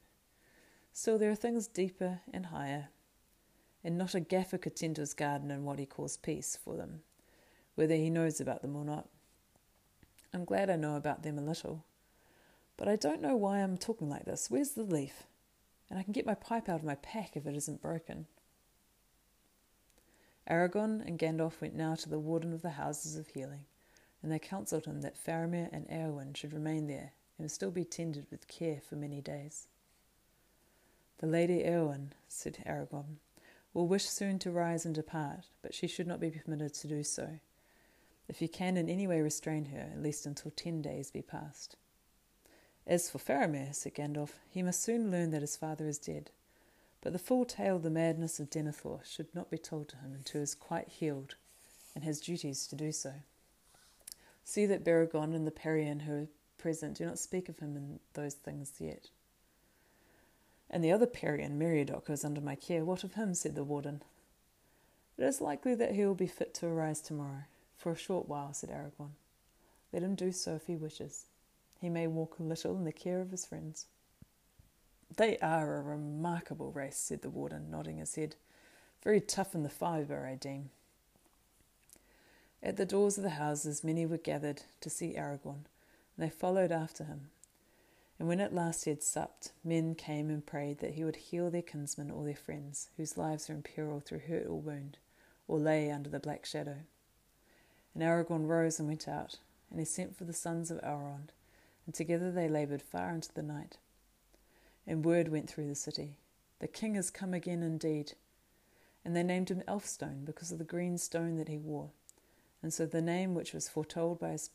Still, 0.92 1.18
there 1.18 1.30
are 1.30 1.36
things 1.36 1.68
deeper 1.68 2.18
and 2.32 2.46
higher, 2.46 2.88
and 3.84 3.96
not 3.96 4.16
a 4.16 4.20
gaffer 4.20 4.58
could 4.58 4.74
tend 4.74 4.96
to 4.96 5.02
his 5.02 5.14
garden 5.14 5.52
in 5.52 5.62
what 5.62 5.78
he 5.78 5.86
calls 5.86 6.16
peace 6.16 6.58
for 6.64 6.76
them, 6.76 7.02
whether 7.74 7.94
he 7.94 8.10
knows 8.10 8.40
about 8.40 8.62
them 8.62 8.76
or 8.76 8.84
not. 8.84 9.08
I'm 10.34 10.44
glad 10.44 10.70
I 10.70 10.76
know 10.76 10.96
about 10.96 11.22
them 11.22 11.38
a 11.38 11.42
little. 11.42 11.84
But 12.76 12.88
I 12.88 12.96
don't 12.96 13.20
know 13.20 13.36
why 13.36 13.58
I'm 13.58 13.76
talking 13.76 14.08
like 14.08 14.24
this. 14.24 14.50
Where's 14.50 14.70
the 14.70 14.82
leaf? 14.82 15.24
And 15.90 15.98
I 15.98 16.02
can 16.02 16.12
get 16.12 16.26
my 16.26 16.34
pipe 16.34 16.68
out 16.68 16.80
of 16.80 16.84
my 16.84 16.94
pack 16.96 17.36
if 17.36 17.46
it 17.46 17.54
isn't 17.54 17.82
broken. 17.82 18.26
Aragorn 20.50 21.06
and 21.06 21.18
Gandalf 21.18 21.60
went 21.60 21.74
now 21.74 21.94
to 21.94 22.08
the 22.08 22.18
warden 22.18 22.52
of 22.52 22.62
the 22.62 22.70
houses 22.70 23.16
of 23.16 23.28
healing, 23.28 23.64
and 24.22 24.32
they 24.32 24.38
counselled 24.38 24.86
him 24.86 25.02
that 25.02 25.22
Faramir 25.22 25.68
and 25.72 25.86
Eowyn 25.88 26.36
should 26.36 26.52
remain 26.52 26.88
there 26.88 27.12
and 27.38 27.50
still 27.50 27.70
be 27.70 27.84
tended 27.84 28.26
with 28.30 28.48
care 28.48 28.80
for 28.80 28.96
many 28.96 29.20
days. 29.20 29.68
The 31.18 31.26
Lady 31.26 31.62
Eowyn, 31.62 32.08
said 32.26 32.64
Aragorn, 32.66 33.18
will 33.72 33.86
wish 33.86 34.08
soon 34.08 34.38
to 34.40 34.50
rise 34.50 34.84
and 34.84 34.94
depart, 34.94 35.46
but 35.62 35.74
she 35.74 35.86
should 35.86 36.06
not 36.06 36.20
be 36.20 36.30
permitted 36.30 36.74
to 36.74 36.88
do 36.88 37.04
so. 37.04 37.38
If 38.32 38.40
you 38.40 38.48
can 38.48 38.78
in 38.78 38.88
any 38.88 39.06
way 39.06 39.20
restrain 39.20 39.66
her, 39.66 39.90
at 39.92 40.02
least 40.02 40.24
until 40.24 40.52
ten 40.52 40.80
days 40.80 41.10
be 41.10 41.20
past. 41.20 41.76
As 42.86 43.10
for 43.10 43.18
Faramir, 43.18 43.74
said 43.74 43.94
Gandalf, 43.94 44.30
he 44.48 44.62
must 44.62 44.82
soon 44.82 45.10
learn 45.10 45.32
that 45.32 45.42
his 45.42 45.54
father 45.54 45.86
is 45.86 45.98
dead. 45.98 46.30
But 47.02 47.12
the 47.12 47.18
full 47.18 47.44
tale 47.44 47.76
of 47.76 47.82
the 47.82 47.90
madness 47.90 48.40
of 48.40 48.48
Denethor 48.48 49.04
should 49.04 49.34
not 49.34 49.50
be 49.50 49.58
told 49.58 49.90
to 49.90 49.98
him 49.98 50.14
until 50.14 50.40
he 50.40 50.44
is 50.44 50.54
quite 50.54 50.88
healed, 50.88 51.34
and 51.94 52.04
has 52.04 52.22
duties 52.22 52.66
to 52.68 52.74
do 52.74 52.90
so. 52.90 53.12
See 54.44 54.64
that 54.64 54.82
Beregond 54.82 55.34
and 55.34 55.46
the 55.46 55.50
Perian 55.50 56.00
who 56.00 56.22
are 56.22 56.28
present 56.56 56.96
do 56.96 57.04
not 57.04 57.18
speak 57.18 57.50
of 57.50 57.58
him 57.58 57.76
in 57.76 58.00
those 58.14 58.32
things 58.32 58.72
yet. 58.78 59.10
And 60.70 60.82
the 60.82 60.92
other 60.92 61.06
Perian, 61.06 61.58
Meriadoc, 61.58 62.06
who 62.06 62.14
is 62.14 62.24
under 62.24 62.40
my 62.40 62.54
care, 62.54 62.82
what 62.82 63.04
of 63.04 63.12
him? 63.12 63.34
said 63.34 63.56
the 63.56 63.62
warden. 63.62 64.02
It 65.18 65.24
is 65.24 65.42
likely 65.42 65.74
that 65.74 65.94
he 65.94 66.06
will 66.06 66.14
be 66.14 66.26
fit 66.26 66.54
to 66.54 66.66
arise 66.66 67.02
tomorrow. 67.02 67.42
For 67.82 67.90
a 67.90 67.96
short 67.96 68.28
while, 68.28 68.54
said 68.54 68.70
Aragorn. 68.70 69.10
Let 69.92 70.04
him 70.04 70.14
do 70.14 70.30
so 70.30 70.54
if 70.54 70.68
he 70.68 70.76
wishes. 70.76 71.26
He 71.80 71.88
may 71.88 72.06
walk 72.06 72.38
a 72.38 72.44
little 72.44 72.76
in 72.76 72.84
the 72.84 72.92
care 72.92 73.20
of 73.20 73.32
his 73.32 73.44
friends. 73.44 73.86
They 75.16 75.36
are 75.38 75.78
a 75.78 75.82
remarkable 75.82 76.70
race, 76.70 76.96
said 76.96 77.22
the 77.22 77.28
warden, 77.28 77.72
nodding 77.72 77.96
his 77.96 78.14
head. 78.14 78.36
Very 79.02 79.20
tough 79.20 79.56
in 79.56 79.64
the 79.64 79.68
fibre, 79.68 80.24
I 80.24 80.36
deem. 80.36 80.70
At 82.62 82.76
the 82.76 82.86
doors 82.86 83.18
of 83.18 83.24
the 83.24 83.30
houses 83.30 83.82
many 83.82 84.06
were 84.06 84.16
gathered 84.16 84.62
to 84.80 84.88
see 84.88 85.16
Aragorn, 85.16 85.64
and 86.16 86.18
they 86.18 86.30
followed 86.30 86.70
after 86.70 87.02
him. 87.02 87.30
And 88.16 88.28
when 88.28 88.38
at 88.38 88.54
last 88.54 88.84
he 88.84 88.90
had 88.90 89.02
supped, 89.02 89.50
men 89.64 89.96
came 89.96 90.30
and 90.30 90.46
prayed 90.46 90.78
that 90.78 90.94
he 90.94 91.02
would 91.02 91.16
heal 91.16 91.50
their 91.50 91.62
kinsmen 91.62 92.12
or 92.12 92.22
their 92.22 92.36
friends, 92.36 92.90
whose 92.96 93.18
lives 93.18 93.48
were 93.48 93.56
in 93.56 93.62
peril 93.62 93.98
through 93.98 94.20
hurt 94.20 94.46
or 94.46 94.60
wound, 94.60 94.98
or 95.48 95.58
lay 95.58 95.90
under 95.90 96.08
the 96.08 96.20
black 96.20 96.46
shadow. 96.46 96.76
And 97.94 98.02
Aragorn 98.02 98.46
rose 98.46 98.78
and 98.78 98.88
went 98.88 99.06
out, 99.06 99.38
and 99.70 99.78
he 99.78 99.84
sent 99.84 100.16
for 100.16 100.24
the 100.24 100.32
sons 100.32 100.70
of 100.70 100.80
Elrond, 100.82 101.28
and 101.86 101.94
together 101.94 102.30
they 102.30 102.48
laboured 102.48 102.82
far 102.82 103.10
into 103.10 103.32
the 103.32 103.42
night. 103.42 103.78
And 104.86 105.04
word 105.04 105.28
went 105.28 105.48
through 105.48 105.68
the 105.68 105.74
city, 105.74 106.16
The 106.58 106.68
king 106.68 106.94
has 106.94 107.10
come 107.10 107.34
again 107.34 107.62
indeed. 107.62 108.12
And 109.04 109.16
they 109.16 109.22
named 109.24 109.48
him 109.48 109.62
Elfstone 109.66 110.24
because 110.24 110.52
of 110.52 110.58
the 110.58 110.64
green 110.64 110.96
stone 110.96 111.36
that 111.36 111.48
he 111.48 111.58
wore. 111.58 111.90
And 112.62 112.72
so 112.72 112.86
the 112.86 113.02
name 113.02 113.34
which 113.34 113.52
was 113.52 113.68
foretold 113.68 114.20
by 114.20 114.30
his, 114.30 114.50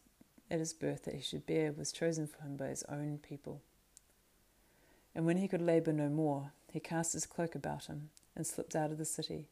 at 0.49 0.59
his 0.59 0.73
birth 0.73 1.03
that 1.03 1.15
he 1.15 1.21
should 1.21 1.45
bear 1.45 1.73
was 1.73 1.91
chosen 1.91 2.27
for 2.27 2.43
him 2.43 2.55
by 2.55 2.67
his 2.67 2.83
own 2.83 3.19
people. 3.21 3.61
And 5.13 5.25
when 5.25 5.38
he 5.38 5.49
could 5.49 5.61
labour 5.61 5.91
no 5.91 6.07
more, 6.07 6.51
he 6.71 6.79
cast 6.79 7.13
his 7.13 7.25
cloak 7.25 7.55
about 7.55 7.88
him, 7.88 8.09
and 8.35 8.47
slipped 8.47 8.75
out 8.75 8.91
of 8.91 8.97
the 8.97 9.05
city, 9.05 9.47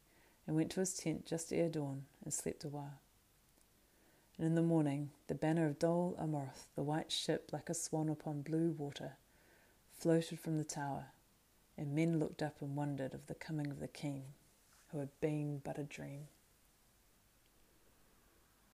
and 0.48 0.56
went 0.56 0.72
to 0.72 0.80
his 0.80 0.96
tent 0.96 1.26
just 1.26 1.52
ere 1.52 1.70
dawn, 1.70 2.06
and 2.24 2.34
slept 2.34 2.64
a 2.64 2.70
while. 2.70 3.00
And 4.38 4.48
in 4.48 4.56
the 4.56 4.62
morning, 4.62 5.12
the 5.28 5.36
banner 5.36 5.66
of 5.66 5.80
Dol 5.80 6.18
Amroth, 6.20 6.68
the 6.76 6.84
white 6.84 7.12
ship 7.12 7.52
like 7.54 7.70
a 7.70 7.74
swan 7.74 8.10
upon 8.10 8.42
blue 8.42 8.72
water, 8.72 9.14
floated 9.98 10.40
from 10.40 10.58
the 10.58 10.66
tower, 10.66 11.08
and 11.78 11.96
men 11.96 12.20
looked 12.20 12.44
up 12.44 12.62
and 12.62 12.76
wondered 12.76 13.14
of 13.14 13.28
the 13.28 13.36
coming 13.36 13.72
of 13.72 13.80
the 13.80 13.88
king, 13.88 14.24
who 14.92 15.00
had 15.00 15.18
been 15.22 15.62
but 15.64 15.78
a 15.78 15.84
dream. 15.84 16.28